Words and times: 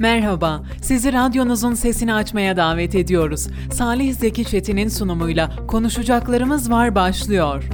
Merhaba, 0.00 0.62
sizi 0.82 1.12
radyonuzun 1.12 1.74
sesini 1.74 2.14
açmaya 2.14 2.56
davet 2.56 2.94
ediyoruz. 2.94 3.46
Salih 3.72 4.14
Zeki 4.14 4.44
Çetin'in 4.44 4.88
sunumuyla 4.88 5.66
Konuşacaklarımız 5.66 6.70
Var 6.70 6.94
başlıyor. 6.94 7.64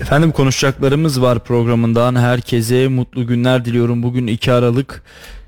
Efendim 0.00 0.32
konuşacaklarımız 0.32 1.22
var 1.22 1.44
programından 1.44 2.16
herkese 2.16 2.88
mutlu 2.88 3.26
günler 3.26 3.64
diliyorum. 3.64 4.02
Bugün 4.02 4.26
2 4.26 4.52
Aralık 4.52 5.02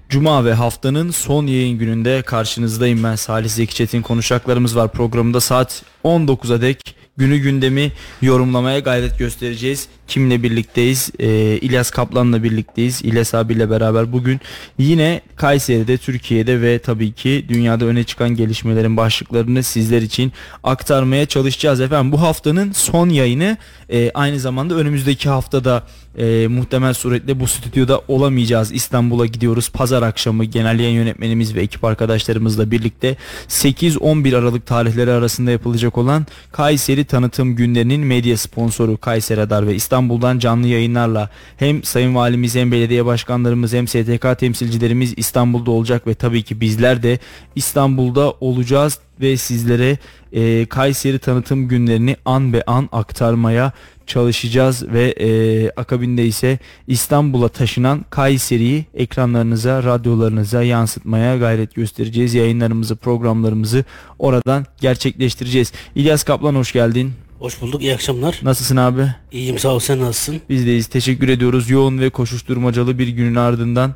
Cuma 0.08 0.44
ve 0.44 0.54
haftanın 0.54 1.10
son 1.10 1.46
yayın 1.46 1.78
gününde 1.78 2.22
karşınızdayım 2.22 3.04
ben 3.04 3.16
Salih 3.16 3.48
Zeki 3.48 3.74
Çetin. 3.74 4.02
Konuşacaklarımız 4.02 4.76
var 4.76 4.92
programında 4.92 5.40
saat 5.40 5.82
19'a 6.04 6.60
dek 6.60 6.96
günü 7.16 7.36
gündemi 7.38 7.92
yorumlamaya 8.22 8.78
gayret 8.78 9.18
göstereceğiz. 9.18 9.88
Kimle 10.12 10.42
birlikteyiz? 10.42 11.10
Ee, 11.18 11.26
İlyas 11.62 11.90
Kaplan'la 11.90 12.42
birlikteyiz. 12.42 13.02
İlyas 13.02 13.34
abiyle 13.34 13.70
beraber 13.70 14.12
bugün 14.12 14.40
yine 14.78 15.20
Kayseri'de, 15.36 15.98
Türkiye'de 15.98 16.62
ve 16.62 16.78
tabii 16.78 17.12
ki 17.12 17.44
dünyada 17.48 17.84
öne 17.84 18.04
çıkan 18.04 18.36
gelişmelerin 18.36 18.96
başlıklarını 18.96 19.62
sizler 19.62 20.02
için 20.02 20.32
aktarmaya 20.64 21.26
çalışacağız. 21.26 21.80
Efendim 21.80 22.12
bu 22.12 22.20
haftanın 22.20 22.72
son 22.72 23.08
yayını 23.08 23.56
e, 23.92 24.10
aynı 24.14 24.40
zamanda 24.40 24.74
önümüzdeki 24.74 25.28
haftada 25.28 25.82
e, 26.18 26.46
muhtemel 26.48 26.94
suretle 26.94 27.40
bu 27.40 27.46
stüdyoda 27.46 28.00
olamayacağız. 28.08 28.72
İstanbul'a 28.72 29.26
gidiyoruz. 29.26 29.70
Pazar 29.70 30.02
akşamı 30.02 30.44
genel 30.44 30.80
yayın 30.80 30.94
yönetmenimiz 30.94 31.54
ve 31.54 31.62
ekip 31.62 31.84
arkadaşlarımızla 31.84 32.70
birlikte 32.70 33.16
8-11 33.48 34.36
Aralık 34.36 34.66
tarihleri 34.66 35.10
arasında 35.10 35.50
yapılacak 35.50 35.98
olan 35.98 36.26
Kayseri 36.52 37.04
tanıtım 37.04 37.56
günlerinin 37.56 38.00
medya 38.00 38.36
sponsoru 38.36 38.96
Kayseri 38.96 39.40
Radar 39.40 39.66
ve 39.66 39.74
İstanbul'dan 40.02 40.38
canlı 40.38 40.66
yayınlarla 40.66 41.30
hem 41.56 41.82
Sayın 41.82 42.14
Valimiz 42.14 42.54
hem 42.54 42.72
belediye 42.72 43.06
başkanlarımız 43.06 43.72
hem 43.72 43.88
STK 43.88 44.38
temsilcilerimiz 44.38 45.14
İstanbul'da 45.16 45.70
olacak 45.70 46.06
ve 46.06 46.14
tabii 46.14 46.42
ki 46.42 46.60
bizler 46.60 47.02
de 47.02 47.18
İstanbul'da 47.54 48.30
olacağız 48.40 48.98
ve 49.20 49.36
sizlere 49.36 49.98
e, 50.32 50.66
Kayseri 50.66 51.18
tanıtım 51.18 51.68
günlerini 51.68 52.16
an 52.24 52.52
be 52.52 52.62
an 52.66 52.88
aktarmaya 52.92 53.72
çalışacağız 54.06 54.88
ve 54.88 55.14
e, 55.20 55.70
akabinde 55.70 56.26
ise 56.26 56.58
İstanbul'a 56.86 57.48
taşınan 57.48 58.04
Kayseri'yi 58.10 58.86
ekranlarınıza, 58.94 59.82
radyolarınıza 59.82 60.62
yansıtmaya 60.62 61.36
gayret 61.36 61.74
göstereceğiz. 61.74 62.34
Yayınlarımızı, 62.34 62.96
programlarımızı 62.96 63.84
oradan 64.18 64.66
gerçekleştireceğiz. 64.80 65.72
İlyas 65.94 66.24
Kaplan 66.24 66.54
hoş 66.54 66.72
geldin. 66.72 67.12
Hoş 67.42 67.60
bulduk. 67.60 67.82
İyi 67.82 67.94
akşamlar. 67.94 68.40
Nasılsın 68.42 68.76
abi? 68.76 69.06
İyiyim 69.32 69.58
sağ 69.58 69.68
ol. 69.68 69.78
Sen 69.78 70.00
nasılsın? 70.00 70.40
Biz 70.48 70.66
deyiz. 70.66 70.86
Teşekkür 70.86 71.28
ediyoruz. 71.28 71.70
Yoğun 71.70 71.98
ve 71.98 72.10
koşuşturmacalı 72.10 72.98
bir 72.98 73.08
günün 73.08 73.34
ardından 73.34 73.94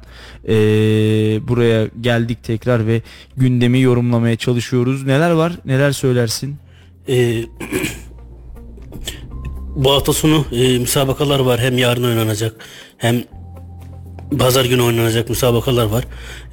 e, 0.48 0.54
buraya 1.48 1.88
geldik 2.00 2.38
tekrar 2.44 2.86
ve 2.86 3.02
gündemi 3.36 3.80
yorumlamaya 3.80 4.36
çalışıyoruz. 4.36 5.06
Neler 5.06 5.30
var? 5.30 5.52
Neler 5.64 5.92
söylersin? 5.92 6.56
Ee, 7.08 7.44
bu 9.76 9.92
hafta 9.92 10.12
sonu 10.12 10.44
e, 10.52 10.78
müsabakalar 10.78 11.40
var. 11.40 11.60
Hem 11.60 11.78
yarın 11.78 12.04
oynanacak 12.04 12.54
hem 12.98 13.24
pazar 14.38 14.64
günü 14.64 14.82
oynanacak 14.82 15.28
müsabakalar 15.28 15.86
var. 15.86 16.04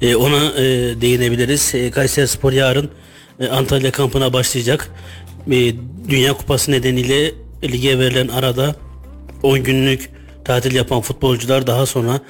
E, 0.02 0.16
ona 0.16 0.44
e, 0.44 0.62
değinebiliriz. 1.00 1.74
E, 1.74 1.90
Kayseri 1.90 2.28
Spor 2.28 2.52
yarın 2.52 2.90
e, 3.40 3.48
Antalya 3.48 3.92
kampına 3.92 4.32
başlayacak. 4.32 4.90
E, 5.50 5.74
Dünya 6.08 6.32
Kupası 6.32 6.70
nedeniyle 6.70 7.32
lige 7.64 7.98
verilen 7.98 8.28
arada 8.28 8.74
10 9.42 9.62
günlük 9.62 10.10
tatil 10.44 10.74
yapan 10.74 11.00
futbolcular 11.00 11.66
daha 11.66 11.86
sonra 11.86 12.20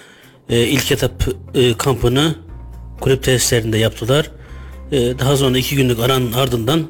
e, 0.48 0.61
ilk 0.61 0.93
etap 0.93 1.29
e, 1.55 1.75
kampını 1.77 2.35
kulüp 3.01 3.23
tesislerinde 3.23 3.79
yaptılar. 3.79 4.31
E, 4.92 5.19
daha 5.19 5.37
sonra 5.37 5.59
iki 5.59 5.77
günlük 5.77 6.01
aranın 6.01 6.33
ardından 6.33 6.87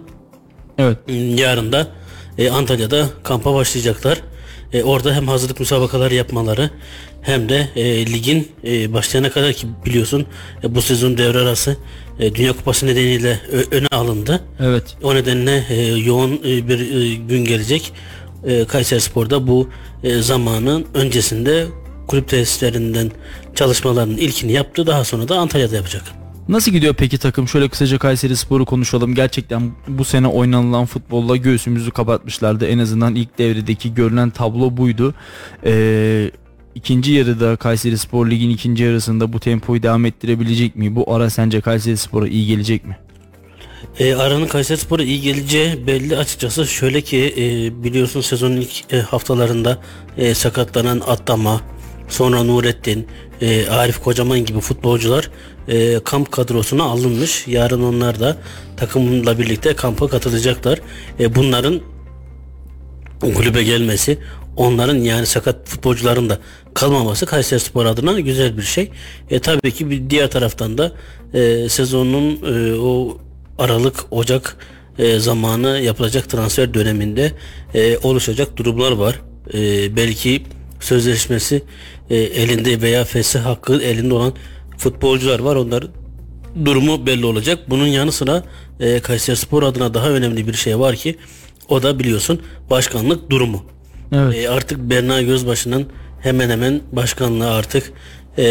Evet. 0.79 0.99
yarın 1.39 1.73
da 1.73 1.87
e, 2.39 2.51
Antalya'da 2.51 3.07
kampa 3.23 3.55
başlayacaklar. 3.55 4.21
E, 4.73 4.83
orada 4.83 5.15
hem 5.15 5.29
hazırlık 5.29 5.61
müsabakaları 5.61 6.15
yapmaları 6.15 6.71
hem 7.23 7.49
de 7.49 7.69
e, 7.77 8.07
ligin 8.07 8.49
e, 8.65 8.93
başlayana 8.93 9.31
kadar 9.31 9.53
ki 9.53 9.67
biliyorsun 9.87 10.27
e, 10.65 10.75
bu 10.75 10.83
sezon 10.83 11.19
devre 11.19 11.39
arası 11.39 11.77
e, 12.19 12.35
Dünya 12.35 12.53
Kupası 12.53 12.87
nedeniyle 12.87 13.41
öne 13.71 13.87
alındı. 13.91 14.45
Evet. 14.61 14.97
O 15.03 15.15
nedenle 15.15 15.65
e, 15.69 15.83
yoğun 15.83 16.33
e, 16.33 16.69
bir 16.69 16.79
e, 16.81 17.15
gün 17.15 17.45
gelecek. 17.45 17.93
E, 18.45 18.65
Kayseri 18.65 19.01
Spor'da 19.01 19.47
bu 19.47 19.69
e, 20.03 20.23
zamanın 20.23 20.87
öncesinde 20.95 21.67
kulüp 22.07 22.29
tesislerinden 22.29 23.11
çalışmalarının 23.55 24.17
ilkini 24.17 24.53
yaptı. 24.53 24.87
Daha 24.87 25.05
sonra 25.05 25.29
da 25.29 25.39
Antalya'da 25.39 25.77
yapacak. 25.77 26.03
Nasıl 26.49 26.73
gidiyor 26.73 26.95
peki 26.99 27.19
takım? 27.19 27.49
Şöyle 27.49 27.69
kısaca 27.69 27.99
Kayseri 27.99 28.37
Spor'u 28.37 28.65
konuşalım. 28.65 29.15
Gerçekten 29.15 29.73
bu 29.89 30.05
sene 30.05 30.27
oynanılan 30.27 30.87
futbolla 30.87 31.37
göğsümüzü 31.37 31.91
kapatmışlardı. 31.91 32.67
En 32.67 32.79
azından 32.79 33.15
ilk 33.15 33.39
devredeki 33.39 33.95
görünen 33.95 34.31
tablo 34.31 34.77
buydu. 34.77 35.15
Ee, 35.65 36.31
ikinci 36.75 37.13
yarıda 37.13 37.57
Kayseri 37.57 37.99
Spor 37.99 38.31
Lig'in 38.31 38.51
ikinci 38.51 38.85
yarısında 38.85 39.33
bu 39.33 39.41
tempoyu 39.41 39.83
devam 39.83 40.05
ettirebilecek 40.07 40.77
mi? 40.77 40.97
Bu 40.97 41.15
ara 41.15 41.31
sence 41.31 41.61
Kayseri 41.61 41.97
Spor'a 41.97 42.29
iyi 42.29 42.47
gelecek 42.47 42.85
mi? 42.85 42.97
E, 43.99 44.15
Aranın 44.15 44.47
Kayseri 44.47 44.79
Spor'a 44.79 45.03
iyi 45.03 45.21
geleceği 45.21 45.87
belli 45.87 46.17
açıkçası. 46.17 46.67
Şöyle 46.67 47.01
ki 47.01 47.35
e, 47.37 47.43
biliyorsun 47.85 48.21
sezonun 48.21 48.57
ilk 48.57 48.93
e, 48.93 49.01
haftalarında 49.01 49.79
e, 50.17 50.35
sakatlanan 50.35 51.03
Atlama, 51.07 51.61
sonra 52.09 52.43
Nurettin, 52.43 53.07
e, 53.41 53.69
Arif 53.69 53.99
Kocaman 54.03 54.45
gibi 54.45 54.61
futbolcular 54.61 55.31
e, 55.69 56.01
kamp 56.05 56.33
kadrosuna 56.33 56.83
alınmış. 56.83 57.47
Yarın 57.47 57.83
onlar 57.83 58.21
da 58.21 58.37
takımla 58.77 59.39
birlikte 59.39 59.77
kampa 59.77 60.09
katılacaklar. 60.09 60.81
E, 61.21 61.35
bunların 61.35 61.81
kulübe 63.21 63.63
gelmesi 63.63 64.19
onların 64.57 64.97
yani 64.97 65.27
sakat 65.27 65.69
futbolcuların 65.69 66.31
da 66.31 66.39
kalmaması 66.75 67.27
Kayseri 67.27 67.61
Spor 67.61 67.87
adına 67.87 68.21
güzel 68.21 68.57
bir 68.57 68.63
şey. 68.63 68.91
E, 69.31 69.39
tabii 69.39 69.71
ki 69.71 69.91
bir 69.91 70.11
diğer 70.11 70.31
taraftan 70.31 70.79
da 70.79 70.93
e, 71.35 71.69
sezonun 71.69 72.39
e, 72.43 72.79
o 72.79 73.19
Aralık 73.59 74.07
Ocak 74.11 74.57
e, 74.99 75.19
zamanı 75.19 75.81
yapılacak 75.81 76.29
transfer 76.29 76.75
döneminde 76.75 77.33
e, 77.75 77.99
oluşacak 77.99 78.57
durumlar 78.57 78.93
var. 78.93 79.21
E, 79.55 79.97
belki 79.97 80.43
sözleşmesi 80.81 81.63
e, 82.11 82.17
elinde 82.17 82.83
veya 82.83 83.05
fesih 83.05 83.41
hakkı 83.41 83.83
elinde 83.83 84.15
olan 84.15 84.33
futbolcular 84.79 85.41
var. 85.41 85.57
Onların 85.57 85.91
durumu 86.65 87.07
belli 87.07 87.27
olacak. 87.27 87.59
Bunun 87.71 87.87
yanı 87.87 88.13
sıra 88.13 88.43
e, 88.81 89.01
Kayseri 89.01 89.37
Spor 89.37 89.63
adına 89.63 89.95
daha 89.95 90.11
önemli 90.11 90.47
bir 90.47 90.55
şey 90.55 90.79
var 90.79 90.97
ki 90.97 91.17
o 91.69 91.83
da 91.83 91.99
biliyorsun 91.99 92.43
başkanlık 92.71 93.31
durumu. 93.31 93.74
Evet. 94.15 94.45
E, 94.45 94.51
artık 94.51 94.79
Berna 94.79 95.23
Gözbaşı'nın 95.23 95.87
hemen 96.21 96.51
hemen 96.51 96.81
başkanlığı 96.93 97.51
artık 97.51 97.93
e, 98.39 98.45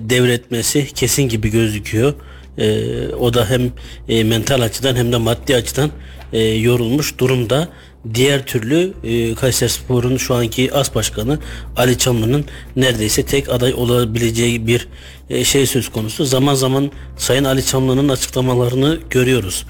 devretmesi 0.00 0.86
kesin 0.94 1.22
gibi 1.22 1.48
gözüküyor. 1.48 2.14
E, 2.58 3.08
o 3.08 3.34
da 3.34 3.50
hem 3.50 3.72
e, 4.08 4.24
mental 4.24 4.60
açıdan 4.60 4.96
hem 4.96 5.12
de 5.12 5.16
maddi 5.16 5.56
açıdan 5.56 5.90
e, 6.32 6.40
yorulmuş 6.42 7.18
durumda. 7.18 7.68
Diğer 8.14 8.46
türlü 8.46 8.92
e, 9.04 9.34
Kayserispor'un 9.34 10.16
şu 10.16 10.34
anki 10.34 10.74
as 10.74 10.94
başkanı 10.94 11.38
Ali 11.76 11.98
Çamlı'nın 11.98 12.44
neredeyse 12.76 13.22
tek 13.22 13.48
aday 13.48 13.74
olabileceği 13.74 14.66
bir 14.66 14.88
e, 15.30 15.44
şey 15.44 15.66
söz 15.66 15.88
konusu. 15.88 16.24
Zaman 16.24 16.54
zaman 16.54 16.90
Sayın 17.16 17.44
Ali 17.44 17.66
Çamlı'nın 17.66 18.08
açıklamalarını 18.08 18.98
görüyoruz 19.10 19.66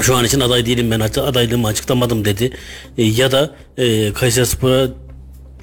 şu 0.00 0.16
an 0.16 0.24
için 0.24 0.40
aday 0.40 0.66
değilim 0.66 0.90
ben 0.90 1.00
hatta 1.00 1.24
adaylığımı 1.24 1.66
açıklamadım 1.66 2.24
dedi. 2.24 2.50
E, 2.98 3.02
ya 3.02 3.32
da 3.32 3.54
e, 3.76 4.12
Kayserispor'a 4.12 4.88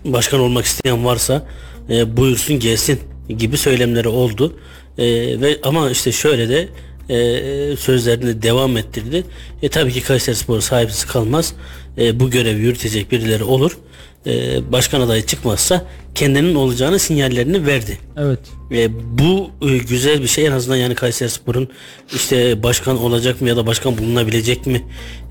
başkan 0.06 0.40
olmak 0.40 0.66
isteyen 0.66 1.06
varsa 1.06 1.48
e, 1.90 2.18
buyursun 2.18 2.60
gelsin 2.60 3.00
gibi 3.38 3.58
söylemleri 3.58 4.08
oldu. 4.08 4.60
E, 4.98 5.06
ve 5.42 5.60
ama 5.64 5.90
işte 5.90 6.12
şöyle 6.12 6.50
de 6.50 6.70
e, 7.10 7.76
sözlerini 7.76 8.42
devam 8.42 8.78
ettirdi. 8.78 9.24
E, 9.62 9.70
tabii 9.70 9.92
ki 9.92 10.02
Kayserispor 10.02 10.62
sahipsiz 10.62 11.06
kalmaz. 11.06 11.54
E, 11.98 12.20
bu 12.20 12.30
görevi 12.30 12.60
yürütecek 12.60 13.12
birileri 13.12 13.44
olur. 13.44 13.78
E, 14.26 14.62
başkan 14.72 15.02
adayı 15.02 15.26
çıkmazsa 15.26 15.86
kendinin 16.16 16.56
olacağını 16.56 17.00
sinyallerini 17.00 17.68
verdi. 17.68 17.98
Evet. 18.18 18.40
E, 18.72 18.90
bu 19.18 19.52
e, 19.62 19.78
güzel 19.78 20.22
bir 20.22 20.28
şey 20.28 20.46
en 20.46 20.52
azından 20.52 20.76
yani 20.78 20.96
Kayserispor'un 20.96 21.70
işte 22.16 22.64
başkan 22.64 22.98
olacak 22.98 23.42
mı 23.42 23.48
ya 23.48 23.58
da 23.58 23.68
başkan 23.68 23.98
bulunabilecek 23.98 24.68
mi? 24.68 24.84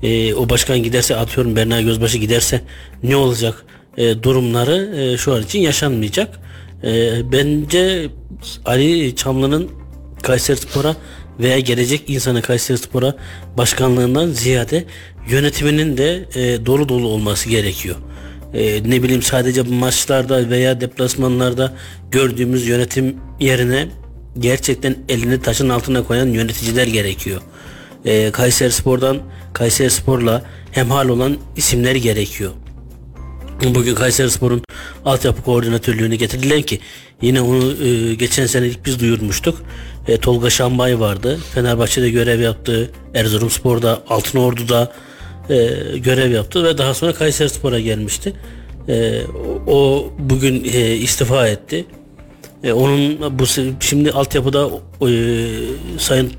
E, 0.03 0.33
o 0.33 0.49
başkan 0.49 0.83
giderse 0.83 1.15
atıyorum 1.15 1.55
Berna 1.55 1.81
Gözbaşı 1.81 2.17
giderse 2.17 2.61
ne 3.03 3.15
olacak? 3.15 3.65
E, 3.97 4.23
durumları 4.23 4.95
e, 4.95 5.17
şu 5.17 5.33
an 5.33 5.43
için 5.43 5.59
yaşanmayacak. 5.59 6.39
E, 6.83 7.21
bence 7.31 8.09
Ali 8.65 9.15
Çamlı'nın 9.15 9.69
Kayserispor'a 10.21 10.95
veya 11.39 11.59
gelecek 11.59 12.01
insanı 12.07 12.41
Kayserispor'a 12.41 13.15
başkanlığından 13.57 14.27
ziyade 14.27 14.85
yönetiminin 15.29 15.97
de 15.97 16.25
e, 16.35 16.65
dolu 16.65 16.89
dolu 16.89 17.07
olması 17.07 17.49
gerekiyor 17.49 17.95
e, 18.53 18.89
ne 18.91 19.03
bileyim 19.03 19.21
sadece 19.21 19.61
maçlarda 19.61 20.49
veya 20.49 20.81
deplasmanlarda 20.81 21.73
gördüğümüz 22.11 22.67
yönetim 22.67 23.15
yerine 23.39 23.87
gerçekten 24.39 24.95
elini 25.09 25.41
taşın 25.41 25.69
altına 25.69 26.03
koyan 26.03 26.27
yöneticiler 26.27 26.87
gerekiyor. 26.87 27.41
E, 28.05 28.31
Kayseri 28.31 28.71
Spor'dan 28.71 29.17
Kayseri 29.53 29.89
Spor'la 29.89 30.43
hemhal 30.71 31.09
olan 31.09 31.37
isimler 31.55 31.95
gerekiyor. 31.95 32.51
Bugün 33.75 33.95
Kayseri 33.95 34.31
Spor'un 34.31 34.61
altyapı 35.05 35.41
koordinatörlüğünü 35.41 36.15
getirdiler 36.15 36.61
ki 36.61 36.79
yine 37.21 37.41
onu 37.41 37.83
e, 37.83 38.15
geçen 38.15 38.45
sene 38.45 38.67
ilk 38.67 38.85
biz 38.85 38.99
duyurmuştuk. 38.99 39.61
E, 40.07 40.17
Tolga 40.17 40.49
Şambay 40.49 40.99
vardı. 40.99 41.39
Fenerbahçe'de 41.53 42.09
görev 42.09 42.39
yaptı. 42.39 42.91
Erzurum 43.13 43.49
Altınordu'da 44.09 44.91
e, 45.49 45.55
görev 45.97 46.31
yaptı 46.31 46.63
ve 46.63 46.77
daha 46.77 46.93
sonra 46.93 47.13
Kayseri 47.13 47.49
Spor'a 47.49 47.79
gelmişti. 47.79 48.33
E, 48.89 49.21
o 49.67 50.09
bugün 50.19 50.63
e, 50.63 50.95
istifa 50.95 51.47
etti. 51.47 51.85
E, 52.63 52.73
onun 52.73 53.39
bu 53.39 53.45
şimdi 53.79 54.11
altyapıda 54.11 54.69
e, 55.01 55.11
Sayın 55.97 56.31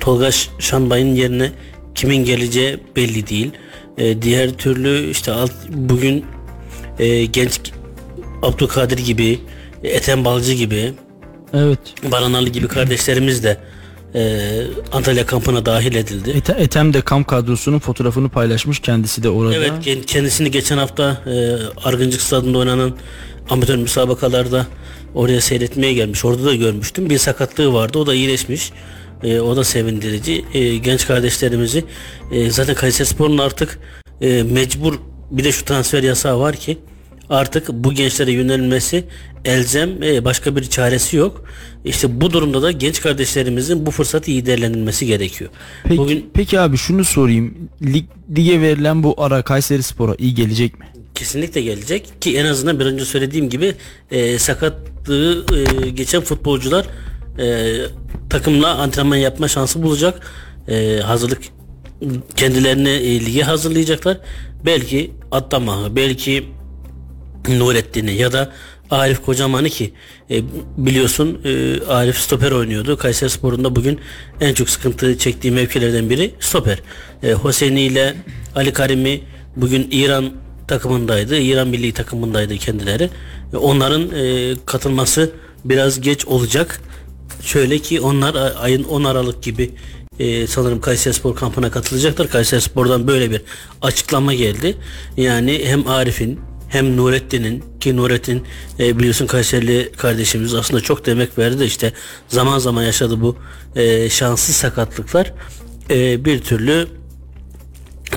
Tolga 0.00 0.30
Şanbay'ın 0.58 1.14
yerine 1.14 1.50
kimin 1.94 2.24
geleceği 2.24 2.78
belli 2.96 3.28
değil. 3.28 3.50
E, 3.98 4.22
diğer 4.22 4.50
türlü 4.50 5.10
işte 5.10 5.32
alt, 5.32 5.52
bugün 5.68 6.24
e, 6.98 7.24
genç 7.24 7.60
Abdülkadir 8.42 8.98
gibi, 8.98 9.40
Ethem 9.82 10.24
Balcı 10.24 10.52
gibi, 10.52 10.92
evet. 11.54 11.78
Baranalı 12.12 12.48
gibi 12.48 12.68
kardeşlerimiz 12.68 13.44
de 13.44 13.58
e, 14.14 14.62
Antalya 14.92 15.26
kampına 15.26 15.66
dahil 15.66 15.94
edildi. 15.94 16.30
Ete, 16.30 16.52
Ethem 16.58 16.94
de 16.94 17.00
kamp 17.00 17.28
kadrosunun 17.28 17.78
fotoğrafını 17.78 18.28
paylaşmış 18.28 18.78
kendisi 18.78 19.22
de 19.22 19.30
orada. 19.30 19.54
Evet 19.54 19.72
kendisini 20.06 20.50
geçen 20.50 20.78
hafta 20.78 21.22
e, 21.26 21.56
Argıncık 21.84 22.20
Stadı'nda 22.20 22.58
oynanan 22.58 22.96
amatör 23.50 23.76
müsabakalarda 23.76 24.66
oraya 25.14 25.40
seyretmeye 25.40 25.92
gelmiş. 25.92 26.24
Orada 26.24 26.44
da 26.44 26.54
görmüştüm. 26.54 27.10
Bir 27.10 27.18
sakatlığı 27.18 27.72
vardı. 27.72 27.98
O 27.98 28.06
da 28.06 28.14
iyileşmiş. 28.14 28.72
E, 29.22 29.40
o 29.40 29.56
da 29.56 29.64
sevindirici. 29.64 30.44
E, 30.54 30.76
genç 30.76 31.06
kardeşlerimizi 31.06 31.84
e, 32.32 32.50
zaten 32.50 32.74
Kayseri 32.74 33.08
Spor'un 33.08 33.38
artık 33.38 33.78
e, 34.20 34.42
mecbur 34.42 34.94
bir 35.30 35.44
de 35.44 35.52
şu 35.52 35.64
transfer 35.64 36.02
yasağı 36.02 36.40
var 36.40 36.56
ki 36.56 36.78
artık 37.30 37.68
bu 37.68 37.92
gençlere 37.92 38.32
yönelmesi 38.32 39.04
elzem 39.44 40.02
e, 40.02 40.24
başka 40.24 40.56
bir 40.56 40.64
çaresi 40.64 41.16
yok. 41.16 41.44
İşte 41.84 42.20
bu 42.20 42.32
durumda 42.32 42.62
da 42.62 42.70
genç 42.70 43.00
kardeşlerimizin 43.00 43.86
bu 43.86 43.90
fırsatı 43.90 44.30
iyi 44.30 44.46
değerlendirilmesi 44.46 45.06
gerekiyor. 45.06 45.50
Peki, 45.84 45.98
Bugün 45.98 46.30
Peki 46.34 46.60
abi 46.60 46.76
şunu 46.76 47.04
sorayım. 47.04 47.54
Lig, 47.82 48.04
lige 48.36 48.60
verilen 48.60 49.02
bu 49.02 49.14
ara 49.18 49.42
Kayseri 49.42 49.82
Spor'a 49.82 50.14
iyi 50.18 50.34
gelecek 50.34 50.78
mi? 50.78 50.86
Kesinlikle 51.14 51.60
gelecek 51.62 52.22
ki 52.22 52.38
en 52.38 52.44
azından 52.44 52.80
bir 52.80 52.86
önce 52.86 53.04
söylediğim 53.04 53.48
gibi 53.50 53.74
e, 54.10 54.38
sakatlığı 54.38 55.44
e, 55.56 55.90
geçen 55.90 56.20
futbolcular 56.20 56.86
e, 57.38 57.76
takımla 58.30 58.74
antrenman 58.74 59.16
yapma 59.16 59.48
şansı 59.48 59.82
bulacak. 59.82 60.20
E, 60.68 61.00
hazırlık 61.04 61.42
kendilerini 62.36 62.88
e, 62.88 63.20
lige 63.20 63.42
hazırlayacaklar. 63.42 64.18
Belki 64.66 65.10
Atlama, 65.30 65.96
belki 65.96 66.44
Nurettin'i 67.48 68.12
ya 68.12 68.32
da 68.32 68.52
Arif 68.90 69.24
Kocaman'ı 69.24 69.70
ki 69.70 69.92
e, 70.30 70.42
biliyorsun 70.76 71.40
e, 71.44 71.80
Arif 71.88 72.16
stoper 72.16 72.52
oynuyordu. 72.52 72.96
Kayseri 72.96 73.30
Spor'un 73.30 73.76
bugün 73.76 74.00
en 74.40 74.54
çok 74.54 74.70
sıkıntı 74.70 75.18
çektiği 75.18 75.50
mevkilerden 75.52 76.10
biri 76.10 76.34
stoper. 76.40 76.78
E, 77.22 77.34
Hüseyin'i 77.44 77.80
ile 77.80 78.14
Ali 78.56 78.72
Karim'i 78.72 79.20
bugün 79.56 79.88
İran 79.90 80.32
takımındaydı. 80.68 81.38
İran 81.38 81.68
milli 81.68 81.92
takımındaydı 81.92 82.56
kendileri. 82.56 83.10
E, 83.52 83.56
onların 83.56 84.10
e, 84.10 84.54
katılması 84.66 85.30
biraz 85.64 86.00
geç 86.00 86.26
olacak. 86.26 86.80
Şöyle 87.42 87.78
ki 87.78 88.00
onlar 88.00 88.52
ayın 88.60 88.84
10 88.84 89.04
Aralık 89.04 89.42
gibi 89.42 89.70
e, 90.18 90.46
sanırım 90.46 90.80
Kayseri 90.80 91.14
Spor 91.14 91.36
kampına 91.36 91.70
katılacaklar. 91.70 92.28
Kayseri 92.28 92.60
Spor'dan 92.60 93.06
böyle 93.06 93.30
bir 93.30 93.42
açıklama 93.82 94.34
geldi. 94.34 94.76
Yani 95.16 95.60
hem 95.64 95.88
Arif'in 95.88 96.40
hem 96.74 96.96
Nurettin'in 96.96 97.64
ki 97.80 97.96
Nurettin 97.96 98.44
e, 98.78 98.98
biliyorsun 98.98 99.26
Kayserili 99.26 99.92
kardeşimiz 99.96 100.54
aslında 100.54 100.80
çok 100.80 101.06
demek 101.06 101.38
verdi 101.38 101.58
de 101.58 101.66
işte 101.66 101.92
zaman 102.28 102.58
zaman 102.58 102.82
yaşadı 102.82 103.20
bu 103.20 103.36
e, 103.76 104.10
şanssız 104.10 104.56
sakatlıklar. 104.56 105.32
E, 105.90 106.24
bir 106.24 106.40
türlü 106.42 106.88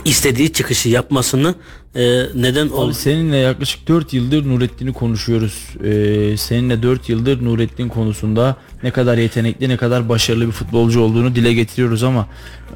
istediği 0.07 0.54
çıkışı 0.54 0.89
yapmasını 0.89 1.56
e, 1.95 2.24
neden 2.36 2.69
oldu? 2.69 2.94
Seninle 2.94 3.38
yaklaşık 3.38 3.88
4 3.88 4.13
yıldır 4.13 4.50
Nurettin'i 4.50 4.94
konuşuyoruz. 4.94 5.68
E, 5.83 6.38
seninle 6.38 6.83
4 6.83 7.09
yıldır 7.09 7.45
Nurettin 7.45 7.89
konusunda 7.89 8.56
ne 8.83 8.92
kadar 8.92 9.18
yetenekli 9.18 9.69
ne 9.69 9.77
kadar 9.77 10.09
başarılı 10.09 10.48
bir 10.48 10.51
futbolcu 10.51 11.01
olduğunu 11.01 11.36
dile 11.36 11.54
getiriyoruz 11.54 12.04
ama 12.04 12.27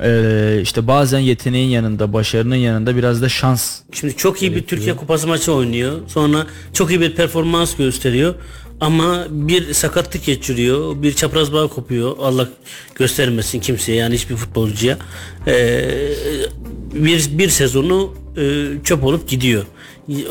e, 0.04 0.60
işte 0.62 0.88
bazen 0.88 1.20
yeteneğin 1.20 1.70
yanında 1.70 2.14
başarının 2.14 2.56
yanında 2.56 2.96
biraz 2.96 3.22
da 3.22 3.30
şans. 3.30 3.80
Şimdi 3.92 4.16
çok 4.16 4.42
iyi 4.42 4.56
bir 4.56 4.64
Türkiye 4.64 4.96
Kupası 4.96 5.28
maçı 5.28 5.54
oynuyor. 5.54 6.00
Sonra 6.08 6.48
çok 6.74 6.90
iyi 6.90 7.02
bir 7.02 7.16
performans 7.16 7.76
gösteriyor. 7.76 8.36
Ama 8.82 9.26
bir 9.30 9.74
sakatlık 9.74 10.26
geçiriyor, 10.26 11.02
bir 11.02 11.14
çapraz 11.14 11.54
bağ 11.54 11.68
kopuyor. 11.68 12.16
Allah 12.20 12.48
göstermesin 12.96 13.60
kimseye 13.60 13.98
yani 13.98 14.16
hiçbir 14.16 14.36
futbolcuya. 14.36 14.98
Ee, 15.48 15.54
bir 16.94 17.38
bir 17.38 17.50
sezonu 17.50 18.14
e, 18.38 18.66
çöp 18.84 19.04
olup 19.04 19.30
gidiyor. 19.30 19.66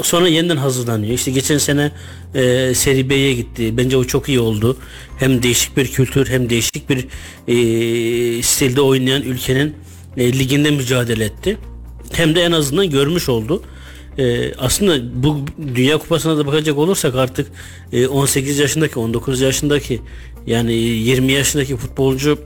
Sonra 0.03 0.29
yeniden 0.29 0.57
hazırlanıyor. 0.57 1.13
İşte 1.13 1.31
geçen 1.31 1.59
sene 1.59 1.93
e, 2.35 2.75
Seri 2.75 3.11
B'ye 3.11 3.35
gitti. 3.35 3.77
Bence 3.77 3.97
o 3.97 4.05
çok 4.05 4.29
iyi 4.29 4.41
oldu. 4.41 4.77
Hem 5.19 5.43
değişik 5.43 5.77
bir 5.77 5.87
kültür 5.87 6.27
hem 6.27 6.51
değişik 6.51 6.91
bir 6.91 7.07
e, 7.49 8.43
stilde 8.43 8.81
oynayan 8.81 9.23
ülkenin 9.23 9.75
e, 10.17 10.39
liginde 10.39 10.71
mücadele 10.71 11.25
etti. 11.25 11.59
Hem 12.13 12.35
de 12.35 12.43
en 12.43 12.53
azından 12.53 12.91
görmüş 12.91 13.29
oldu. 13.29 13.63
E, 14.19 14.55
aslında 14.55 15.23
bu 15.23 15.39
Dünya 15.75 15.99
Kupası'na 15.99 16.39
da 16.39 16.47
bakacak 16.47 16.79
olursak 16.79 17.15
artık 17.15 17.47
e, 17.93 18.07
18 18.07 18.59
yaşındaki 18.59 18.99
19 18.99 19.41
yaşındaki 19.41 20.01
yani 20.47 20.73
20 20.73 21.33
yaşındaki 21.33 21.77
futbolcu 21.77 22.39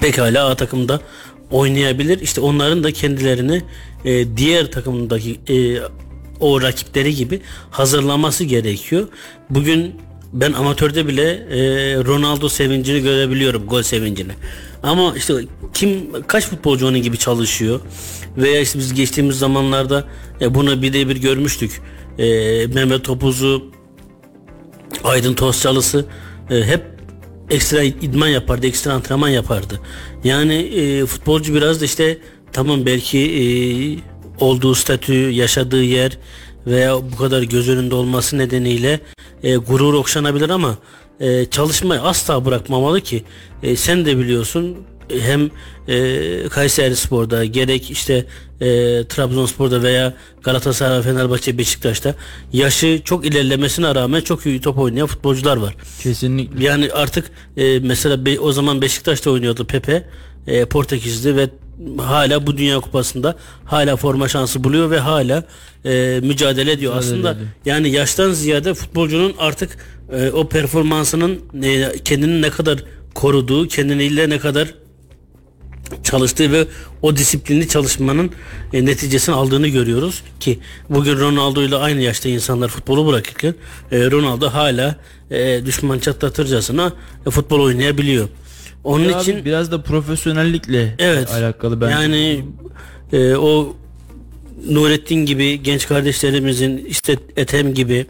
pekala 0.00 0.48
A 0.48 0.54
takımda 0.54 1.00
oynayabilir. 1.50 2.20
İşte 2.20 2.40
onların 2.40 2.84
da 2.84 2.92
kendilerini 2.92 3.62
e, 4.04 4.36
diğer 4.36 4.70
takımdaki 4.72 5.40
e, 5.48 5.80
o 6.40 6.62
rakipleri 6.62 7.14
gibi 7.14 7.40
hazırlaması 7.70 8.44
gerekiyor. 8.44 9.08
Bugün 9.50 9.94
ben 10.32 10.52
amatörde 10.52 11.06
bile 11.06 11.30
e, 11.30 11.58
Ronaldo 12.04 12.48
sevincini 12.48 13.02
görebiliyorum, 13.02 13.66
gol 13.66 13.82
sevincini. 13.82 14.32
Ama 14.82 15.14
işte 15.16 15.34
kim 15.74 16.22
kaç 16.22 16.46
futbolcu 16.46 16.86
onun 16.86 17.02
gibi 17.02 17.18
çalışıyor 17.18 17.80
veya 18.36 18.60
işte 18.60 18.78
biz 18.78 18.94
geçtiğimiz 18.94 19.38
zamanlarda 19.38 20.04
e, 20.40 20.54
bunu 20.54 20.82
bir 20.82 20.92
de 20.92 21.08
bir 21.08 21.16
görmüştük. 21.16 21.80
E, 22.18 22.26
Mehmet 22.66 23.04
Topuz'u 23.04 23.64
Aydın 25.04 25.34
Tozçalısı 25.34 26.04
e, 26.50 26.62
hep 26.62 26.97
ekstra 27.50 27.82
idman 27.82 28.28
yapardı, 28.28 28.66
ekstra 28.66 28.92
antrenman 28.92 29.28
yapardı. 29.28 29.80
Yani 30.24 30.54
e, 30.54 31.06
futbolcu 31.06 31.54
biraz 31.54 31.80
da 31.80 31.84
işte 31.84 32.18
tamam 32.52 32.86
belki 32.86 33.18
e, 33.18 33.44
olduğu 34.44 34.74
statü, 34.74 35.30
yaşadığı 35.30 35.82
yer 35.82 36.18
veya 36.66 36.96
bu 37.12 37.16
kadar 37.16 37.42
göz 37.42 37.68
önünde 37.68 37.94
olması 37.94 38.38
nedeniyle 38.38 39.00
e, 39.42 39.56
gurur 39.56 39.94
okşanabilir 39.94 40.50
ama 40.50 40.78
e, 41.20 41.44
çalışmayı 41.44 42.00
asla 42.00 42.44
bırakmamalı 42.44 43.00
ki 43.00 43.24
e, 43.62 43.76
sen 43.76 44.06
de 44.06 44.18
biliyorsun 44.18 44.76
hem 45.20 45.50
e, 45.88 46.48
Kayseri 46.48 46.96
Spor'da 46.96 47.44
gerek 47.44 47.90
işte 47.90 48.26
e, 48.60 48.66
Trabzonspor'da 49.04 49.82
veya 49.82 50.14
Galatasaray, 50.42 51.02
Fenerbahçe, 51.02 51.58
Beşiktaş'ta 51.58 52.14
yaşı 52.52 53.00
çok 53.04 53.26
ilerlemesine 53.26 53.94
rağmen 53.94 54.20
çok 54.20 54.46
iyi 54.46 54.60
top 54.60 54.78
oynayan 54.78 55.06
futbolcular 55.06 55.56
var. 55.56 55.76
Kesinlikle. 56.02 56.64
Yani 56.64 56.90
artık 56.92 57.30
e, 57.56 57.78
mesela 57.78 58.26
be, 58.26 58.40
o 58.40 58.52
zaman 58.52 58.82
Beşiktaş'ta 58.82 59.30
oynuyordu 59.30 59.64
Pepe 59.64 60.04
e, 60.46 60.64
Portekiz'de 60.64 61.36
ve 61.36 61.48
hala 61.98 62.46
bu 62.46 62.56
Dünya 62.56 62.80
Kupası'nda 62.80 63.36
hala 63.64 63.96
forma 63.96 64.28
şansı 64.28 64.64
buluyor 64.64 64.90
ve 64.90 64.98
hala 64.98 65.44
e, 65.84 66.20
mücadele 66.22 66.72
ediyor. 66.72 66.94
Mücadele 66.94 67.14
Aslında 67.14 67.30
ediyor. 67.32 67.48
yani 67.64 67.90
yaştan 67.90 68.30
ziyade 68.30 68.74
futbolcunun 68.74 69.34
artık 69.38 69.78
e, 70.12 70.30
o 70.30 70.48
performansının 70.48 71.40
e, 71.62 71.92
kendini 72.04 72.42
ne 72.42 72.50
kadar 72.50 72.84
koruduğu, 73.14 73.68
kendiniyle 73.68 74.30
ne 74.30 74.38
kadar 74.38 74.74
çalıştığı 76.04 76.52
ve 76.52 76.66
o 77.02 77.16
disiplinli 77.16 77.68
çalışmanın 77.68 78.30
e, 78.72 78.84
neticesini 78.84 79.34
aldığını 79.34 79.68
görüyoruz 79.68 80.22
ki 80.40 80.58
bugün 80.90 81.18
Ronaldo 81.18 81.62
ile 81.62 81.76
aynı 81.76 82.02
yaşta 82.02 82.28
insanlar 82.28 82.68
futbolu 82.68 83.06
bırakırken 83.06 83.54
e, 83.92 84.10
Ronaldo 84.10 84.48
hala 84.48 84.96
e, 85.30 85.66
düşman 85.66 85.98
çatlatırcasına 85.98 86.92
e, 87.26 87.30
futbol 87.30 87.60
oynayabiliyor. 87.60 88.28
Onun 88.84 89.04
ya 89.04 89.20
için 89.20 89.44
biraz 89.44 89.72
da 89.72 89.82
profesyonellikle 89.82 90.94
evet, 90.98 91.30
alakalı 91.30 91.80
bence. 91.80 91.92
Yani 91.92 92.44
e, 93.12 93.34
o 93.36 93.76
Nurettin 94.70 95.26
gibi 95.26 95.62
genç 95.62 95.88
kardeşlerimizin 95.88 96.84
işte 96.88 97.16
Ethem 97.36 97.74
gibi 97.74 98.06